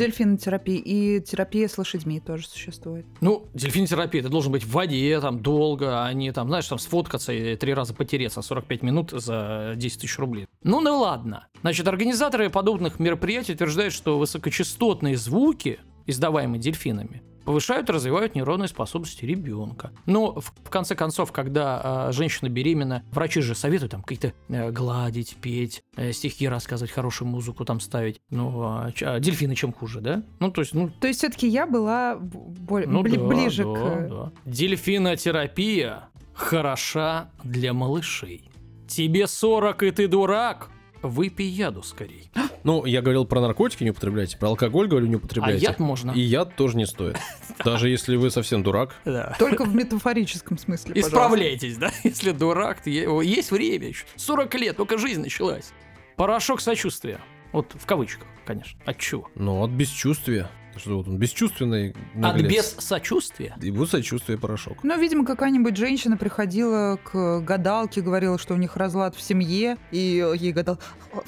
Дельфинотерапия, 0.66 1.18
и 1.18 1.22
терапия 1.22 1.68
с 1.68 1.78
лошадьми 1.78 2.20
тоже 2.20 2.48
существует. 2.48 3.06
Ну, 3.22 3.48
дельфинотерапия, 3.54 4.24
ты 4.24 4.30
должен 4.30 4.52
быть 4.52 4.64
в 4.64 4.72
воде 4.72 5.20
там 5.22 5.42
долго, 5.42 6.04
а 6.04 6.14
не 6.14 6.32
там, 6.32 6.48
знаешь, 6.48 6.68
там 6.68 6.80
сфоткаться 6.80 7.34
и 7.34 7.56
три 7.56 7.74
раза 7.74 7.94
потереться 7.94 8.42
45 8.42 8.84
минут 8.84 9.12
за 9.12 9.74
10 9.76 10.02
тысяч 10.02 10.18
рублей. 10.18 10.48
Ну, 10.64 10.82
ну 10.82 11.00
ладно. 11.00 11.48
Значит, 11.62 11.88
организаторы 11.88 12.50
подобных 12.50 13.00
мероприятий 13.00 13.54
утверждают, 13.54 13.94
что 13.94 14.18
высокочастотные 14.18 15.18
звуки, 15.18 15.80
издаваемые 16.06 16.60
дельфинами, 16.60 17.24
повышают 17.46 17.90
развивают 17.90 18.36
нейронные 18.36 18.68
способности 18.68 19.26
ребенка. 19.26 19.92
Но 20.06 20.34
в, 20.40 20.70
конце 20.70 20.96
концов, 20.96 21.32
когда 21.32 22.08
а, 22.08 22.12
женщина 22.12 22.50
беременна, 22.50 23.04
врачи 23.12 23.42
же 23.42 23.56
советуют 23.56 23.92
там 23.92 24.02
какие-то 24.02 24.34
э, 24.50 24.72
гладить, 24.72 25.38
петь, 25.42 25.84
э, 25.96 26.12
стихи 26.12 26.48
рассказывать, 26.48 26.92
хорошую 26.92 27.28
музыку 27.28 27.64
там 27.64 27.80
ставить. 27.80 28.20
Ну, 28.30 28.62
а, 28.64 28.92
а 29.02 29.20
дельфины 29.20 29.56
чем 29.56 29.72
хуже, 29.72 30.02
да? 30.02 30.24
Ну, 30.40 30.52
то 30.52 30.62
есть, 30.62 30.74
ну, 30.74 30.90
То 30.90 31.08
есть 31.08 31.20
все-таки 31.20 31.48
я 31.48 31.68
была 31.68 32.16
б- 32.16 32.38
боль- 32.38 32.88
ну 32.88 33.04
бли- 33.04 33.18
да, 33.18 33.24
ближе 33.24 33.64
да, 33.64 33.74
к... 33.74 34.10
да. 34.10 34.32
Дельфинотерапия 34.46 36.10
хороша 36.34 37.30
для 37.44 37.74
малышей. 37.74 38.50
Тебе 38.88 39.28
40 39.28 39.84
и 39.84 39.92
ты 39.92 40.08
дурак? 40.08 40.70
Выпей 41.02 41.48
яду 41.48 41.84
скорей. 41.84 42.32
Ну, 42.66 42.84
я 42.86 43.04
говорил 43.04 43.26
про 43.26 43.42
наркотики 43.42 43.84
не 43.84 43.92
употребляйте, 43.92 44.38
про 44.40 44.48
алкоголь 44.50 44.88
говорю 44.88 45.06
не 45.06 45.14
А 45.14 45.18
употребляйте. 45.18 45.64
яд 45.64 45.80
можно. 45.80 46.12
И 46.12 46.20
яд 46.20 46.56
тоже 46.56 46.78
не 46.78 46.88
стоит. 46.88 47.16
Даже 47.64 47.90
если 47.90 48.16
вы 48.16 48.32
совсем 48.32 48.64
дурак. 48.64 48.96
Только 49.38 49.66
в 49.66 49.76
метафорическом 49.76 50.58
смысле. 50.58 51.00
Исправляйтесь, 51.00 51.78
да? 51.78 51.92
Если 52.04 52.32
дурак, 52.32 52.82
то 52.82 52.90
есть 52.90 53.52
время 53.52 53.90
еще. 53.90 54.06
40 54.16 54.54
лет, 54.56 54.78
только 54.78 54.98
жизнь 54.98 55.22
началась. 55.22 55.74
Порошок 56.16 56.60
сочувствия. 56.60 57.20
Вот 57.52 57.72
в 57.80 57.86
кавычках, 57.86 58.28
конечно. 58.46 58.80
От 58.84 58.98
чего? 58.98 59.30
Ну, 59.36 59.64
от 59.64 59.70
бесчувствия. 59.70 60.50
Что 60.78 60.98
вот 60.98 61.08
он 61.08 61.18
бесчувственный 61.18 61.92
От 61.92 61.96
наглец. 62.16 62.52
без 62.52 62.76
сочувствия? 62.86 63.56
И 63.62 63.72
будет 63.72 63.90
сочувствие 63.90 64.38
порошок. 64.38 64.80
Ну, 64.84 65.00
видимо, 65.00 65.26
какая-нибудь 65.26 65.78
женщина 65.78 66.18
приходила 66.18 66.98
к 67.04 67.40
гадалке, 67.42 68.02
говорила, 68.02 68.38
что 68.38 68.54
у 68.54 68.58
них 68.58 68.76
разлад 68.78 69.16
в 69.16 69.22
семье, 69.22 69.78
и 69.92 70.24
ей 70.38 70.52
гадал, 70.52 70.80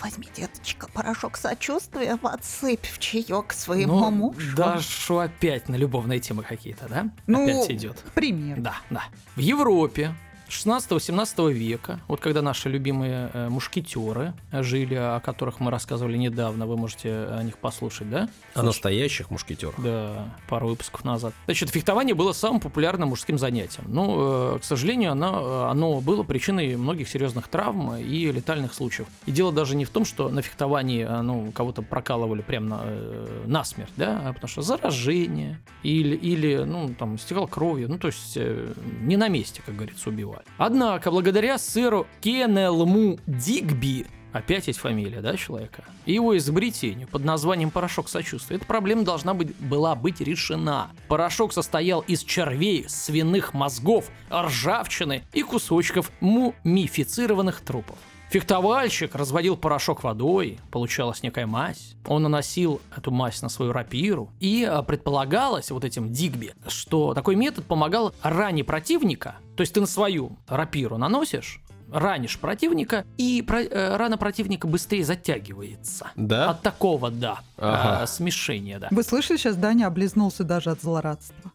Возьми, 0.02 0.28
деточка, 0.36 0.88
порошок 0.94 1.38
сочувствия, 1.38 2.18
отсыпь 2.22 2.86
в 2.86 3.00
чаек 3.00 3.54
своему 3.54 4.00
Ну, 4.00 4.12
мужу. 4.12 4.56
да, 4.58 4.80
что 4.80 5.20
опять 5.20 5.70
на 5.70 5.76
любовные 5.76 6.20
темы 6.20 6.44
какие-то, 6.44 6.88
да? 6.90 7.10
Ну, 7.26 7.44
опять 7.44 7.72
идет. 7.72 7.98
пример. 8.14 8.60
Да, 8.60 8.76
да. 8.90 9.04
В 9.36 9.40
Европе 9.40 10.14
16-17 10.50 11.52
века, 11.52 12.00
вот 12.08 12.20
когда 12.20 12.42
наши 12.42 12.70
любимые 12.70 13.30
э, 13.34 13.50
мушкетеры 13.50 14.34
жили, 14.52 14.96
о 14.96 15.20
которых 15.20 15.60
мы 15.60 15.72
рассказывали 15.72 16.18
недавно, 16.18 16.66
вы 16.66 16.78
можете 16.78 17.10
о 17.12 17.42
них 17.44 17.58
послушать, 17.58 18.10
да? 18.10 18.30
О 18.54 18.64
настоящих 18.64 19.32
мушкетерах. 19.32 19.76
Да, 19.78 20.34
пару 20.50 20.70
выпусков 20.70 21.04
назад. 21.04 21.34
Значит, 21.46 21.70
фехтование 21.70 22.16
было 22.16 22.32
самым 22.32 22.60
популярным 22.60 23.10
мужским 23.10 23.38
занятием. 23.38 23.86
Но, 23.88 24.56
э, 24.56 24.60
к 24.60 24.64
сожалению, 24.64 25.12
оно, 25.12 25.70
оно 25.70 26.02
было 26.02 26.24
причиной 26.24 26.76
многих 26.76 27.10
серьезных 27.10 27.48
травм 27.48 27.96
и 27.96 28.32
летальных 28.32 28.74
случаев. 28.74 29.08
И 29.26 29.32
дело 29.32 29.52
даже 29.52 29.76
не 29.76 29.86
в 29.86 29.90
том, 29.90 30.06
что 30.06 30.30
на 30.30 30.42
фехтовании 30.42 31.06
э, 31.06 31.22
ну, 31.22 31.52
кого-то 31.52 31.82
прокалывали 31.82 32.42
прямо 32.42 32.68
на, 32.68 32.82
э, 32.84 33.44
насмерть, 33.46 33.92
да, 33.98 34.22
а 34.26 34.34
потому 34.34 34.50
что 34.50 34.62
заражение 34.62 35.60
или, 35.84 36.16
или 36.16 36.64
ну, 36.64 36.94
там, 36.98 37.18
стекал 37.18 37.48
кровью, 37.48 37.90
ну, 37.90 37.98
то 37.98 38.08
есть 38.08 38.34
э, 38.36 38.74
не 39.02 39.18
на 39.18 39.28
месте, 39.28 39.62
как 39.66 39.76
говорится, 39.76 40.10
убивали. 40.10 40.37
Однако, 40.58 41.12
благодаря 41.12 41.58
сэру 41.58 42.08
Кеннелму 42.22 43.20
Дигби, 43.26 44.06
Опять 44.34 44.68
есть 44.68 44.80
фамилия, 44.80 45.22
да, 45.22 45.36
человека? 45.36 45.84
И 46.06 46.14
его 46.14 46.38
изобретению 46.38 47.08
под 47.08 47.24
названием 47.24 47.72
порошок 47.72 48.08
сочувствия. 48.08 48.58
Эта 48.58 48.66
проблема 48.66 49.04
должна 49.04 49.34
быть, 49.34 49.56
была 49.56 49.96
быть 49.96 50.22
решена. 50.22 50.92
Порошок 51.08 51.54
состоял 51.54 52.02
из 52.02 52.24
червей, 52.24 52.86
свиных 52.88 53.56
мозгов, 53.56 54.12
ржавчины 54.32 55.24
и 55.34 55.42
кусочков 55.42 56.12
мумифицированных 56.20 57.62
трупов. 57.62 57.98
Фехтовальщик 58.30 59.16
разводил 59.16 59.56
порошок 59.56 60.04
водой, 60.04 60.60
получалась 60.70 61.24
некая 61.24 61.46
мазь. 61.48 61.96
Он 62.06 62.24
наносил 62.24 62.82
эту 62.96 63.10
мазь 63.12 63.42
на 63.42 63.48
свою 63.48 63.72
рапиру. 63.72 64.30
И 64.42 64.66
а, 64.66 64.82
предполагалось 64.84 65.72
вот 65.72 65.86
этим 65.86 66.12
Дигби, 66.12 66.54
что 66.68 67.14
такой 67.14 67.36
метод 67.38 67.66
помогал 67.66 68.14
ране 68.22 68.66
противника. 68.66 69.36
То 69.56 69.62
есть 69.62 69.74
ты 69.74 69.80
на 69.80 69.88
свою 69.88 70.38
рапиру 70.48 70.98
наносишь, 70.98 71.62
ранишь 71.90 72.38
противника, 72.38 73.06
и 73.18 73.42
про, 73.42 73.62
э, 73.64 73.96
рана 73.96 74.18
противника 74.18 74.68
быстрее 74.68 75.06
затягивается. 75.06 76.12
Да? 76.18 76.50
От 76.50 76.62
такого, 76.62 77.10
да, 77.10 77.40
Ага. 77.58 78.04
э, 78.04 78.08
смешения, 78.08 78.78
да. 78.78 78.90
Вы 78.92 79.04
слышали, 79.04 79.38
сейчас 79.38 79.56
Даня 79.56 79.88
облизнулся 79.88 80.44
даже 80.44 80.70
от 80.70 80.82
злорадства. 80.82 81.52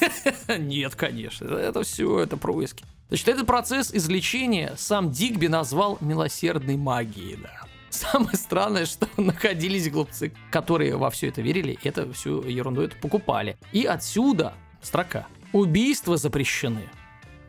Нет, 0.56 0.94
конечно, 0.94 1.46
это 1.48 1.82
все, 1.82 2.20
это 2.20 2.36
происки. 2.36 2.84
Значит, 3.12 3.28
этот 3.28 3.46
процесс 3.46 3.92
излечения 3.92 4.72
сам 4.78 5.10
Дигби 5.10 5.46
назвал 5.46 5.98
милосердной 6.00 6.78
магией, 6.78 7.36
да. 7.42 7.50
Самое 7.90 8.38
странное, 8.38 8.86
что 8.86 9.06
находились 9.18 9.90
глупцы, 9.90 10.32
которые 10.50 10.96
во 10.96 11.10
все 11.10 11.28
это 11.28 11.42
верили, 11.42 11.78
это 11.82 12.10
всю 12.14 12.40
ерунду 12.42 12.80
это 12.80 12.96
покупали. 12.96 13.58
И 13.70 13.84
отсюда 13.84 14.54
строка. 14.80 15.26
Убийства 15.52 16.16
запрещены. 16.16 16.88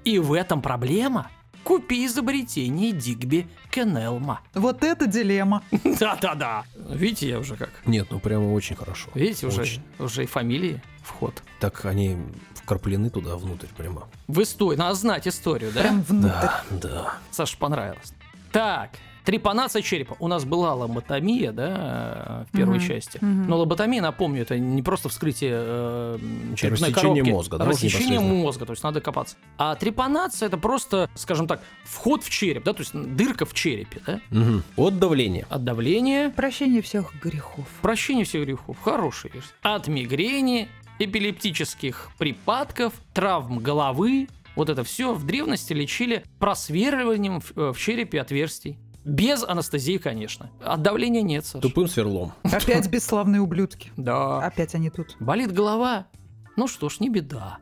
И 0.04 0.20
в 0.20 0.34
этом 0.34 0.62
проблема. 0.62 1.32
Купи 1.64 2.08
изобретение 2.08 2.92
Дигби 2.92 3.48
Кенелма. 3.72 4.42
Вот 4.54 4.84
это 4.84 5.08
дилемма. 5.08 5.64
Да-да-да. 5.98 6.66
Видите, 6.90 7.30
я 7.30 7.40
уже 7.40 7.56
как. 7.56 7.70
Нет, 7.86 8.08
ну 8.12 8.20
прямо 8.20 8.52
очень 8.52 8.76
хорошо. 8.76 9.10
Видите, 9.16 9.48
уже, 9.48 9.62
Очень. 9.62 9.82
уже 9.98 10.24
и 10.24 10.26
фамилии 10.26 10.82
вход. 11.04 11.42
Так 11.62 11.86
они 11.86 12.18
вкраплены 12.64 13.10
туда 13.10 13.36
внутрь 13.36 13.68
прямо. 13.78 14.08
В 14.28 14.42
историю. 14.42 14.80
Надо 14.80 14.96
знать 14.96 15.28
историю, 15.28 15.72
да? 15.74 15.82
Прям 15.82 16.02
внутрь. 16.04 16.28
Да, 16.30 16.64
да. 16.72 17.14
Саше 17.32 17.58
понравилось. 17.58 18.14
Так, 18.52 18.92
трепанация 19.26 19.82
черепа. 19.82 20.16
У 20.20 20.28
нас 20.28 20.46
была 20.46 20.74
лоботомия, 20.76 21.52
да, 21.52 22.46
в 22.50 22.56
первой 22.56 22.78
Мгм, 22.78 22.88
части. 22.88 23.18
мгм. 23.20 23.48
Но 23.48 23.58
лоботомия, 23.58 24.02
напомню, 24.02 24.44
это 24.44 24.58
не 24.60 24.82
просто 24.84 25.10
вскрытие 25.10 25.52
э, 25.56 26.18
черепной 26.56 26.90
Рассечение 26.90 26.94
коробки. 27.24 27.30
мозга, 27.32 27.58
да, 27.58 27.66
Рассечение 27.66 28.20
мозга, 28.20 28.66
то 28.66 28.74
есть 28.74 28.84
надо 28.84 29.02
копаться. 29.02 29.36
А 29.58 29.76
трепанация 29.76 30.46
это 30.48 30.58
просто, 30.58 31.10
скажем 31.16 31.48
так, 31.48 31.62
вход 31.84 32.24
в 32.24 32.30
череп, 32.30 32.64
да, 32.64 32.74
то 32.74 32.82
есть 32.82 32.94
дырка 32.94 33.46
в 33.46 33.54
черепе, 33.54 34.02
да. 34.06 34.20
Мгм. 34.30 34.64
От 34.78 35.00
давления. 35.00 35.48
От 35.50 35.64
давления, 35.64 36.30
Прощение 36.30 36.82
всех 36.82 37.12
грехов. 37.22 37.66
прощение 37.82 38.24
всех 38.26 38.46
грехов, 38.46 38.78
хороший 38.84 39.32
версия. 39.34 39.50
От 39.64 39.88
мигрени, 39.88 40.70
эпилептических 41.00 42.12
припадков, 42.18 42.94
травм 43.14 43.60
головы. 43.60 44.28
Вот 44.56 44.70
это 44.70 44.84
все 44.84 45.14
в 45.14 45.26
древности 45.26 45.74
лечили 45.74 46.24
просверливанием 46.40 47.40
в, 47.40 47.58
э, 47.58 47.74
в 47.74 47.80
черепе 47.80 48.22
отверстий. 48.22 48.78
Без 49.04 49.44
анестезии, 49.44 49.98
конечно. 49.98 50.50
От 50.64 50.82
давления 50.82 51.22
нет, 51.22 51.46
Саш. 51.46 51.62
Тупым 51.62 51.88
сверлом. 51.88 52.32
Опять 52.44 52.88
бесславные 52.90 53.42
ублюдки. 53.42 53.92
Да. 53.98 54.40
Опять 54.40 54.76
они 54.76 54.90
тут. 54.90 55.18
Болит 55.20 55.52
голова? 55.52 56.08
Ну 56.56 56.68
что 56.68 56.88
ж, 56.88 57.00
не 57.00 57.10
беда. 57.10 57.58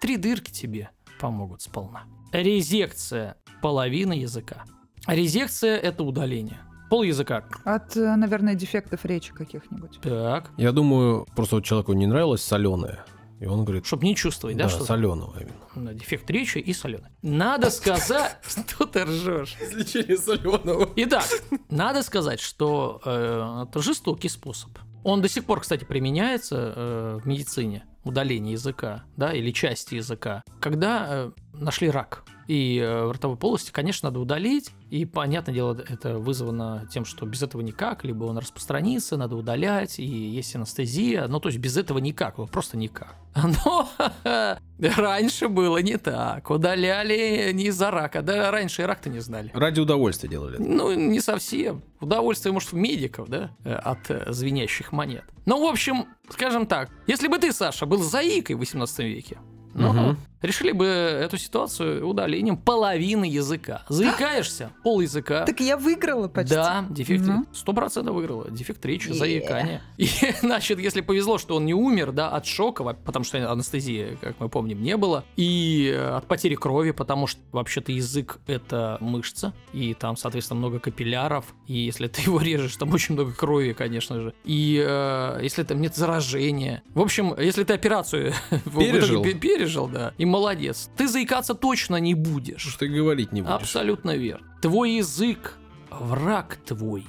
Три 0.00 0.16
дырки 0.16 0.50
тебе 0.50 0.90
помогут 1.20 1.62
сполна. 1.62 2.04
Резекция 2.32 3.36
половины 3.60 4.14
языка. 4.14 4.64
Резекция– 5.06 5.76
это 5.78 6.02
удаление. 6.02 6.60
Пол 6.88 7.02
языка. 7.02 7.44
От, 7.64 7.96
э, 7.96 8.16
наверное, 8.16 8.54
дефектов 8.54 9.04
речи 9.04 9.32
каких-нибудь. 9.32 10.00
Так. 10.02 10.50
Я 10.56 10.72
думаю, 10.72 11.26
просто 11.34 11.56
вот 11.56 11.64
человеку 11.64 11.92
не 11.92 12.06
нравилось 12.06 12.42
соленое. 12.42 13.04
И 13.40 13.46
он 13.46 13.64
говорит, 13.64 13.84
Чтобы 13.84 14.04
не 14.04 14.16
чувствовать, 14.16 14.56
да, 14.56 14.64
да, 14.64 14.70
что 14.70 14.84
соленого 14.84 15.34
именно. 15.38 15.92
Дефект 15.92 16.30
речи 16.30 16.58
и 16.58 16.72
соленый. 16.72 17.10
Надо 17.22 17.70
сказать, 17.70 18.38
что 18.46 18.86
ты 18.86 19.04
ржешь. 19.04 19.56
Излечение 19.60 20.16
соленого. 20.16 20.88
Итак, 20.96 21.26
надо 21.68 22.02
сказать, 22.02 22.40
что 22.40 23.00
э, 23.04 23.66
это 23.68 23.82
жестокий 23.82 24.28
способ. 24.28 24.70
Он 25.04 25.20
до 25.20 25.28
сих 25.28 25.44
пор, 25.44 25.60
кстати, 25.60 25.84
применяется 25.84 26.72
э, 26.74 27.18
в 27.22 27.26
медицине, 27.26 27.84
удаление 28.04 28.52
языка, 28.52 29.04
да, 29.16 29.32
или 29.32 29.50
части 29.50 29.96
языка, 29.96 30.42
когда 30.60 31.06
э, 31.08 31.30
нашли 31.60 31.90
рак. 31.90 32.24
И 32.48 32.78
э, 32.78 33.04
в 33.06 33.10
ротовой 33.10 33.36
полости, 33.36 33.72
конечно, 33.72 34.08
надо 34.08 34.20
удалить. 34.20 34.70
И, 34.90 35.04
понятное 35.04 35.54
дело, 35.54 35.76
это 35.88 36.18
вызвано 36.18 36.86
тем, 36.92 37.04
что 37.04 37.26
без 37.26 37.42
этого 37.42 37.60
никак, 37.60 38.04
либо 38.04 38.24
он 38.24 38.38
распространится, 38.38 39.16
надо 39.16 39.34
удалять, 39.34 39.98
и 39.98 40.04
есть 40.04 40.54
анестезия. 40.54 41.26
Ну, 41.26 41.40
то 41.40 41.48
есть 41.48 41.58
без 41.58 41.76
этого 41.76 41.98
никак, 41.98 42.38
вот 42.38 42.50
просто 42.50 42.76
никак. 42.76 43.16
Но 43.34 43.88
раньше 44.78 45.48
было 45.48 45.78
не 45.78 45.96
так. 45.96 46.48
Удаляли 46.50 47.50
не 47.52 47.64
из-за 47.66 47.90
рака. 47.90 48.22
Да, 48.22 48.50
раньше 48.52 48.82
и 48.82 48.84
рак-то 48.84 49.10
не 49.10 49.20
знали. 49.20 49.50
Ради 49.52 49.80
удовольствия 49.80 50.28
делали. 50.28 50.56
Ну, 50.58 50.94
не 50.94 51.20
совсем. 51.20 51.82
Удовольствие, 52.00 52.52
может, 52.52 52.72
в 52.72 52.76
медиков, 52.76 53.28
да, 53.28 53.50
э, 53.64 53.74
от 53.74 54.08
э, 54.10 54.32
звенящих 54.32 54.92
монет. 54.92 55.24
Ну, 55.46 55.66
в 55.66 55.68
общем, 55.68 56.06
скажем 56.28 56.66
так, 56.66 56.90
если 57.08 57.26
бы 57.26 57.38
ты, 57.38 57.52
Саша, 57.52 57.86
был 57.86 57.98
заикой 58.02 58.54
в 58.54 58.60
18 58.60 58.98
веке, 59.00 59.38
ну, 59.76 59.92
Мгм. 59.92 60.18
решили 60.42 60.72
бы 60.72 60.84
эту 60.86 61.38
ситуацию 61.38 62.06
удалением 62.06 62.56
половины 62.56 63.24
языка. 63.24 63.82
Заикаешься, 63.88 64.70
пол 64.82 65.00
языка. 65.00 65.44
Так 65.44 65.60
я 65.60 65.76
выиграла 65.76 66.28
почти. 66.28 66.54
Да, 66.54 66.84
дефект 66.88 67.24
Мгм. 67.26 67.46
сто 67.52 67.72
процентов 67.72 68.14
выиграла. 68.14 68.50
Дефект 68.50 68.84
речи, 68.86 69.10
заикание. 69.12 69.82
И, 69.96 70.08
значит, 70.40 70.78
если 70.78 71.00
повезло, 71.00 71.38
что 71.38 71.56
он 71.56 71.66
не 71.66 71.74
умер, 71.74 72.12
да, 72.12 72.30
от 72.30 72.46
шока, 72.46 72.84
потому 72.84 73.24
что 73.24 73.50
анестезии, 73.50 74.16
как 74.20 74.40
мы 74.40 74.48
помним, 74.48 74.82
не 74.82 74.96
было, 74.96 75.24
и 75.36 75.92
э, 75.94 76.16
от 76.16 76.26
потери 76.26 76.54
крови, 76.54 76.92
потому 76.92 77.26
что 77.26 77.40
вообще-то 77.52 77.92
язык 77.92 78.38
это 78.46 78.98
мышца, 79.00 79.52
и 79.72 79.94
там, 79.94 80.16
соответственно, 80.16 80.58
много 80.60 80.78
капилляров, 80.80 81.44
и 81.66 81.74
если 81.78 82.06
ты 82.08 82.22
его 82.22 82.40
режешь, 82.40 82.76
там 82.76 82.92
очень 82.92 83.14
много 83.14 83.32
крови, 83.32 83.72
конечно 83.72 84.20
же. 84.20 84.34
И 84.44 84.82
э, 84.86 85.40
если 85.42 85.62
там 85.64 85.80
нет 85.80 85.94
заражения. 85.96 86.82
В 86.94 87.00
общем, 87.00 87.34
если 87.38 87.64
ты 87.64 87.74
операцию 87.74 88.32
итоге 88.50 88.92
Пережил. 88.92 89.22
Пережил, 89.66 89.88
да, 89.88 90.12
и 90.18 90.24
молодец, 90.24 90.90
ты 90.96 91.08
заикаться 91.08 91.54
точно 91.54 91.96
не 91.96 92.14
будешь. 92.14 92.62
Что 92.62 92.80
ты 92.80 92.88
говорить 92.88 93.32
не 93.32 93.42
будешь. 93.42 93.54
Абсолютно 93.54 94.16
верно. 94.16 94.46
Твой 94.62 94.92
язык– 94.92 95.58
враг 95.90 96.58
твой, 96.64 97.04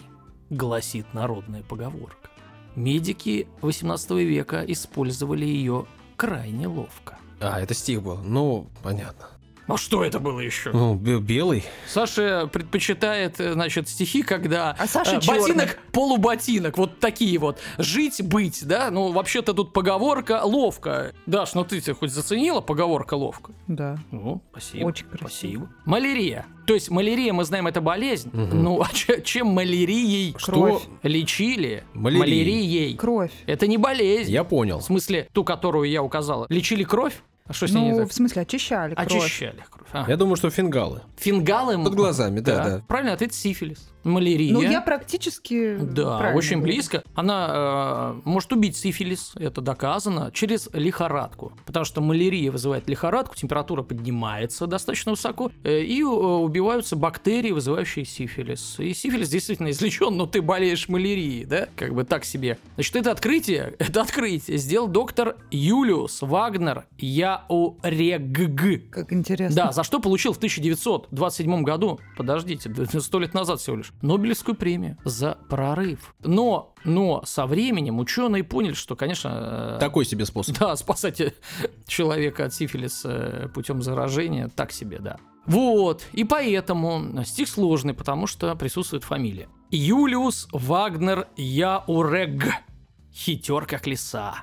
гласит 0.49 1.13
народная 1.13 1.63
поговорка. 1.63 2.29
Медики 2.75 3.47
18 3.61 4.11
века 4.11 4.63
использовали 4.67 5.45
ее 5.45 5.85
крайне 6.15 6.67
ловко. 6.67 7.17
А, 7.39 7.59
это 7.59 7.73
стих 7.73 8.01
был. 8.03 8.17
Ну, 8.17 8.67
понятно. 8.83 9.27
А 9.67 9.75
что 9.77 10.03
это 10.03 10.19
было 10.19 10.39
еще? 10.39 10.71
Ну, 10.71 10.95
бе- 10.95 11.19
белый. 11.19 11.63
Саша 11.87 12.49
предпочитает, 12.51 13.39
э, 13.39 13.53
значит, 13.53 13.89
стихи, 13.89 14.23
когда 14.23 14.75
А 14.79 14.87
Саша 14.87 15.17
э, 15.17 15.27
ботинок, 15.27 15.77
полуботинок, 15.91 16.77
вот 16.77 16.99
такие 16.99 17.37
вот. 17.37 17.59
Жить, 17.77 18.21
быть, 18.23 18.65
да? 18.65 18.89
Ну, 18.91 19.11
вообще-то 19.11 19.53
тут 19.53 19.73
поговорка 19.73 20.41
ловко. 20.43 21.13
Даш, 21.25 21.53
ну 21.53 21.65
ты 21.65 21.81
хоть 21.93 22.11
заценила 22.11 22.61
поговорка 22.61 23.15
ловко? 23.15 23.51
Да. 23.67 23.97
Ну, 24.11 24.41
спасибо. 24.51 24.85
Очень 24.85 25.05
красиво. 25.07 25.27
Спасибо. 25.27 25.69
Малярия. 25.85 26.45
То 26.65 26.73
есть 26.73 26.89
малярия, 26.89 27.33
мы 27.33 27.43
знаем, 27.43 27.67
это 27.67 27.81
болезнь. 27.81 28.29
Мгм. 28.33 28.63
Ну, 28.63 28.81
а 28.81 28.87
че- 28.93 29.21
чем 29.21 29.47
малярией 29.47 30.33
Кровь. 30.33 30.83
лечили? 31.03 31.83
Малярией. 31.93 32.19
Малярией. 32.21 32.95
Кровь. 32.97 33.31
Это 33.45 33.67
не 33.67 33.77
болезнь. 33.77 34.31
Я 34.31 34.43
понял. 34.43 34.79
В 34.79 34.83
смысле, 34.83 35.27
ту, 35.33 35.43
которую 35.43 35.89
я 35.89 36.01
указала. 36.03 36.45
Лечили 36.49 36.83
кровь? 36.83 37.15
А 37.47 37.53
что 37.53 37.67
с 37.67 37.71
ней 37.71 37.83
не 37.85 37.91
Ну, 37.91 37.97
так? 37.99 38.09
в 38.09 38.13
смысле, 38.13 38.41
очищали 38.43 38.93
кровь. 38.95 39.07
Очищали 39.07 39.63
кровь. 39.69 39.76
А. 39.91 40.05
Я 40.07 40.17
думаю, 40.17 40.35
что 40.35 40.49
фингалы. 40.49 41.01
Фингалы... 41.17 41.81
Под 41.83 41.95
глазами, 41.95 42.39
да, 42.39 42.63
да. 42.63 42.83
Правильно, 42.87 43.13
ответ 43.13 43.33
сифилис. 43.33 43.89
Малярия. 44.07 44.53
Ну, 44.53 44.61
я 44.61 44.81
практически... 44.81 45.77
Да, 45.77 46.17
правильно 46.17 46.37
очень 46.37 46.61
близко. 46.61 47.03
Она 47.13 48.13
э, 48.15 48.21
может 48.23 48.53
убить 48.53 48.77
сифилис, 48.77 49.33
это 49.35 49.61
доказано, 49.61 50.31
через 50.33 50.69
лихорадку. 50.73 51.51
Потому 51.65 51.85
что 51.85 52.01
малярия 52.01 52.51
вызывает 52.51 52.87
лихорадку, 52.87 53.35
температура 53.35 53.83
поднимается 53.83 54.65
достаточно 54.67 55.11
высоко, 55.11 55.51
э, 55.63 55.81
и 55.81 56.01
э, 56.01 56.05
убиваются 56.05 56.95
бактерии, 56.95 57.51
вызывающие 57.51 58.05
сифилис. 58.05 58.79
И 58.79 58.93
сифилис 58.93 59.29
действительно 59.29 59.71
излечен, 59.71 60.15
но 60.15 60.25
ты 60.25 60.41
болеешь 60.41 60.87
малярией, 60.87 61.45
да? 61.45 61.67
Как 61.75 61.93
бы 61.93 62.03
так 62.03 62.23
себе. 62.23 62.57
Значит, 62.75 62.95
это 62.95 63.11
открытие, 63.11 63.75
это 63.79 64.01
открытие 64.01 64.57
сделал 64.57 64.87
доктор 64.87 65.35
Юлиус 65.51 66.21
Вагнер 66.21 66.85
Яурегг. 66.97 68.89
Как 68.89 69.11
интересно. 69.11 69.55
Да, 69.55 69.71
за 69.77 69.83
что 69.83 69.99
получил 69.99 70.33
в 70.33 70.37
1927 70.37 71.61
году, 71.61 71.99
подождите, 72.17 72.73
сто 72.99 73.19
лет 73.19 73.35
назад 73.35 73.59
всего 73.59 73.75
лишь, 73.75 73.93
Нобелевскую 74.01 74.55
премию 74.55 74.97
за 75.05 75.37
прорыв. 75.49 76.15
Но, 76.23 76.73
но 76.83 77.21
со 77.25 77.45
временем 77.45 77.99
ученые 77.99 78.43
поняли, 78.43 78.73
что, 78.73 78.95
конечно, 78.95 79.75
э, 79.75 79.79
Такой 79.79 80.03
себе 80.03 80.25
способ. 80.25 80.57
да, 80.59 80.75
спасать 80.75 81.21
э, 81.21 81.31
человека 81.85 82.45
от 82.45 82.55
сифилиса 82.55 83.51
путем 83.53 83.83
заражения, 83.83 84.47
так 84.47 84.71
себе, 84.71 84.97
да. 84.97 85.17
Вот, 85.45 86.07
и 86.11 86.23
поэтому 86.23 87.23
стих 87.23 87.47
сложный, 87.47 87.93
потому 87.93 88.25
что 88.25 88.55
присутствует 88.55 89.03
фамилия. 89.03 89.47
Юлиус 89.69 90.47
Вагнер 90.51 91.27
Яурег. 91.37 92.47
Хитер 93.13 93.67
как 93.67 93.85
лиса. 93.85 94.37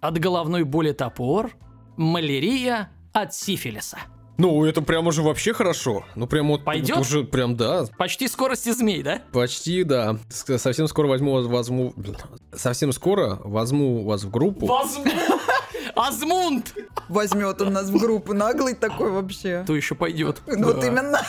От 0.00 0.18
головной 0.18 0.64
боли 0.64 0.92
топор, 0.92 1.52
малярия 1.98 2.90
от 3.12 3.34
сифилиса. 3.34 3.98
Ну, 4.40 4.64
это 4.64 4.80
прям 4.80 5.06
уже 5.06 5.20
вообще 5.20 5.52
хорошо. 5.52 6.02
Ну, 6.14 6.26
прям 6.26 6.48
вот 6.48 6.64
Пойдет? 6.64 6.96
вот 6.96 7.04
уже 7.04 7.24
прям, 7.24 7.56
да, 7.56 7.84
Почти 7.98 8.26
скорости 8.26 8.72
змей, 8.72 9.02
да? 9.02 9.20
почти, 9.32 9.84
да. 9.84 10.16
Совсем 10.30 10.88
скоро 10.88 11.08
возьму, 11.08 11.32
вас- 11.34 11.44
возьму, 11.44 11.92
совсем 12.54 12.90
скоро 12.92 13.38
возьму 13.44 14.02
вас 14.06 14.24
в 14.24 14.30
группу. 14.30 14.66
Азмунд! 15.94 16.74
Возьмет 17.10 17.60
он 17.60 17.74
нас 17.74 17.90
в 17.90 17.98
группу, 17.98 18.32
наглый 18.32 18.74
такой 18.74 19.10
вообще. 19.10 19.60
Кто 19.64 19.76
еще 19.76 19.94
пойдет? 19.94 20.40
Ну, 20.46 20.72
вот 20.72 20.82
именно. 20.84 21.20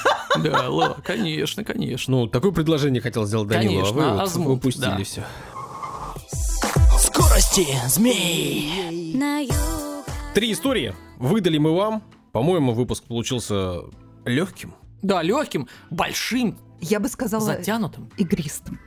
Да, 0.42 0.70
ла, 0.70 0.96
конечно, 1.04 1.66
конечно. 1.66 2.16
Ну, 2.16 2.28
такое 2.28 2.52
предложение 2.52 3.02
хотел 3.02 3.26
сделать 3.26 3.50
Данилу, 3.50 3.82
Конечно, 3.82 4.06
а 4.06 4.10
вы 4.12 4.12
вот 4.14 4.22
Азмунд, 4.22 4.58
упустили 4.60 4.86
да. 4.86 5.04
все. 5.04 5.24
Скорости 6.98 7.68
змей. 7.88 9.20
Три 10.34 10.54
истории 10.54 10.96
выдали 11.18 11.58
мы 11.58 11.76
вам. 11.76 12.04
По-моему, 12.32 12.74
выпуск 12.74 13.04
получился 13.06 13.82
легким. 14.26 14.74
Да, 15.02 15.22
легким, 15.22 15.68
большим, 15.90 16.58
Я 16.80 17.00
бы 17.00 17.08
сказала, 17.10 17.44
затянутым. 17.44 18.10
игристым. 18.18 18.80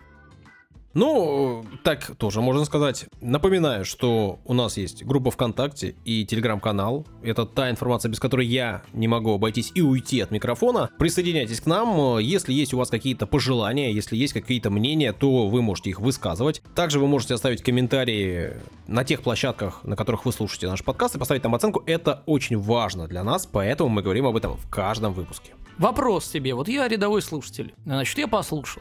Ну, 0.95 1.64
так 1.82 2.16
тоже 2.16 2.40
можно 2.40 2.64
сказать. 2.64 3.07
Напоминаю, 3.20 3.84
что 3.84 4.38
у 4.45 4.55
нас 4.55 4.76
есть 4.76 5.05
группа 5.05 5.30
ВКонтакте 5.30 5.97
и 6.05 6.24
телеграм-канал. 6.24 7.07
Это 7.22 7.47
та 7.47 7.68
информация, 7.68 8.09
без 8.11 8.20
которой 8.20 8.47
я 8.47 8.82
не 8.92 9.09
могу 9.09 9.34
обойтись 9.34 9.72
и 9.74 9.82
уйти 9.82 10.20
от 10.20 10.30
микрофона. 10.30 10.90
Присоединяйтесь 10.99 11.61
к 11.61 11.66
нам. 11.66 12.18
Если 12.18 12.53
есть 12.53 12.72
у 12.74 12.78
вас 12.78 12.90
какие-то 12.90 13.26
пожелания, 13.26 13.92
если 13.92 14.16
есть 14.16 14.32
какие-то 14.32 14.70
мнения, 14.70 15.12
то 15.12 15.49
вы 15.49 15.62
можете 15.62 15.90
их 15.90 16.01
высказывать. 16.01 16.62
Также 16.74 17.01
вы 17.01 17.09
можете 17.09 17.34
оставить 17.34 17.62
комментарии 17.62 18.53
на 18.86 19.05
тех 19.05 19.22
площадках, 19.22 19.82
на 19.84 19.97
которых 19.97 20.24
вы 20.24 20.32
слушаете 20.32 20.68
наш 20.68 20.84
подкаст, 20.84 21.16
и 21.16 21.18
поставить 21.18 21.42
там 21.42 21.55
оценку. 21.55 21.82
Это 21.86 22.22
очень 22.26 22.57
важно 22.57 23.09
для 23.09 23.24
нас, 23.24 23.47
поэтому 23.47 23.90
мы 23.90 24.03
говорим 24.03 24.26
об 24.26 24.36
этом 24.36 24.57
в 24.57 24.70
каждом 24.70 25.12
выпуске. 25.12 25.55
Вопрос 25.76 26.28
тебе. 26.28 26.55
Вот 26.55 26.68
я 26.68 26.86
рядовой 26.86 27.20
слушатель. 27.20 27.74
Значит, 27.84 28.16
я 28.18 28.28
послушал. 28.28 28.80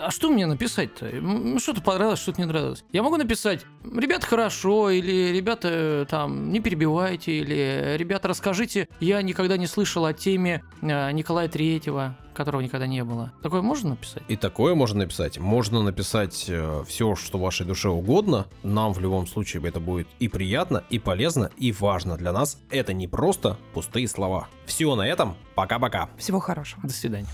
А 0.00 0.10
что 0.10 0.30
мне 0.30 0.46
написать-то? 0.46 1.10
Что-то 1.58 1.80
понравилось, 1.82 2.20
что-то 2.20 2.40
не 2.40 2.46
нравилось. 2.46 2.84
Я 2.92 3.02
могу 3.02 3.16
написать, 3.16 3.64
ребята, 3.84 4.26
хорошо, 4.26 4.90
или 4.90 5.32
ребята, 5.32 5.68
э, 5.70 6.06
там, 6.08 6.50
не 6.52 6.60
перебивайте, 6.60 7.32
или 7.32 7.96
ребята, 7.96 8.28
расскажите, 8.28 8.88
я 9.00 9.22
никогда 9.22 9.56
не 9.56 9.66
слышал 9.66 10.04
о 10.04 10.12
теме 10.12 10.62
э, 10.82 11.12
Николая 11.12 11.48
Третьего, 11.48 12.16
которого 12.34 12.60
никогда 12.60 12.86
не 12.86 13.04
было. 13.04 13.32
Такое 13.42 13.60
можно 13.62 13.90
написать? 13.90 14.22
И 14.28 14.36
такое 14.36 14.74
можно 14.74 15.00
написать. 15.00 15.38
Можно 15.38 15.82
написать 15.82 16.50
все, 16.86 17.14
что 17.14 17.38
вашей 17.38 17.66
душе 17.66 17.88
угодно. 17.88 18.46
Нам 18.62 18.92
в 18.92 19.00
любом 19.00 19.26
случае 19.26 19.62
это 19.66 19.80
будет 19.80 20.08
и 20.18 20.28
приятно, 20.28 20.84
и 20.90 20.98
полезно, 20.98 21.50
и 21.58 21.72
важно 21.72 22.16
для 22.16 22.32
нас. 22.32 22.58
Это 22.70 22.92
не 22.92 23.08
просто 23.08 23.58
пустые 23.74 24.08
слова. 24.08 24.48
Все 24.64 24.94
на 24.94 25.06
этом. 25.06 25.36
Пока-пока. 25.54 26.08
Всего 26.16 26.40
хорошего. 26.40 26.82
До 26.82 26.92
свидания. 26.92 27.28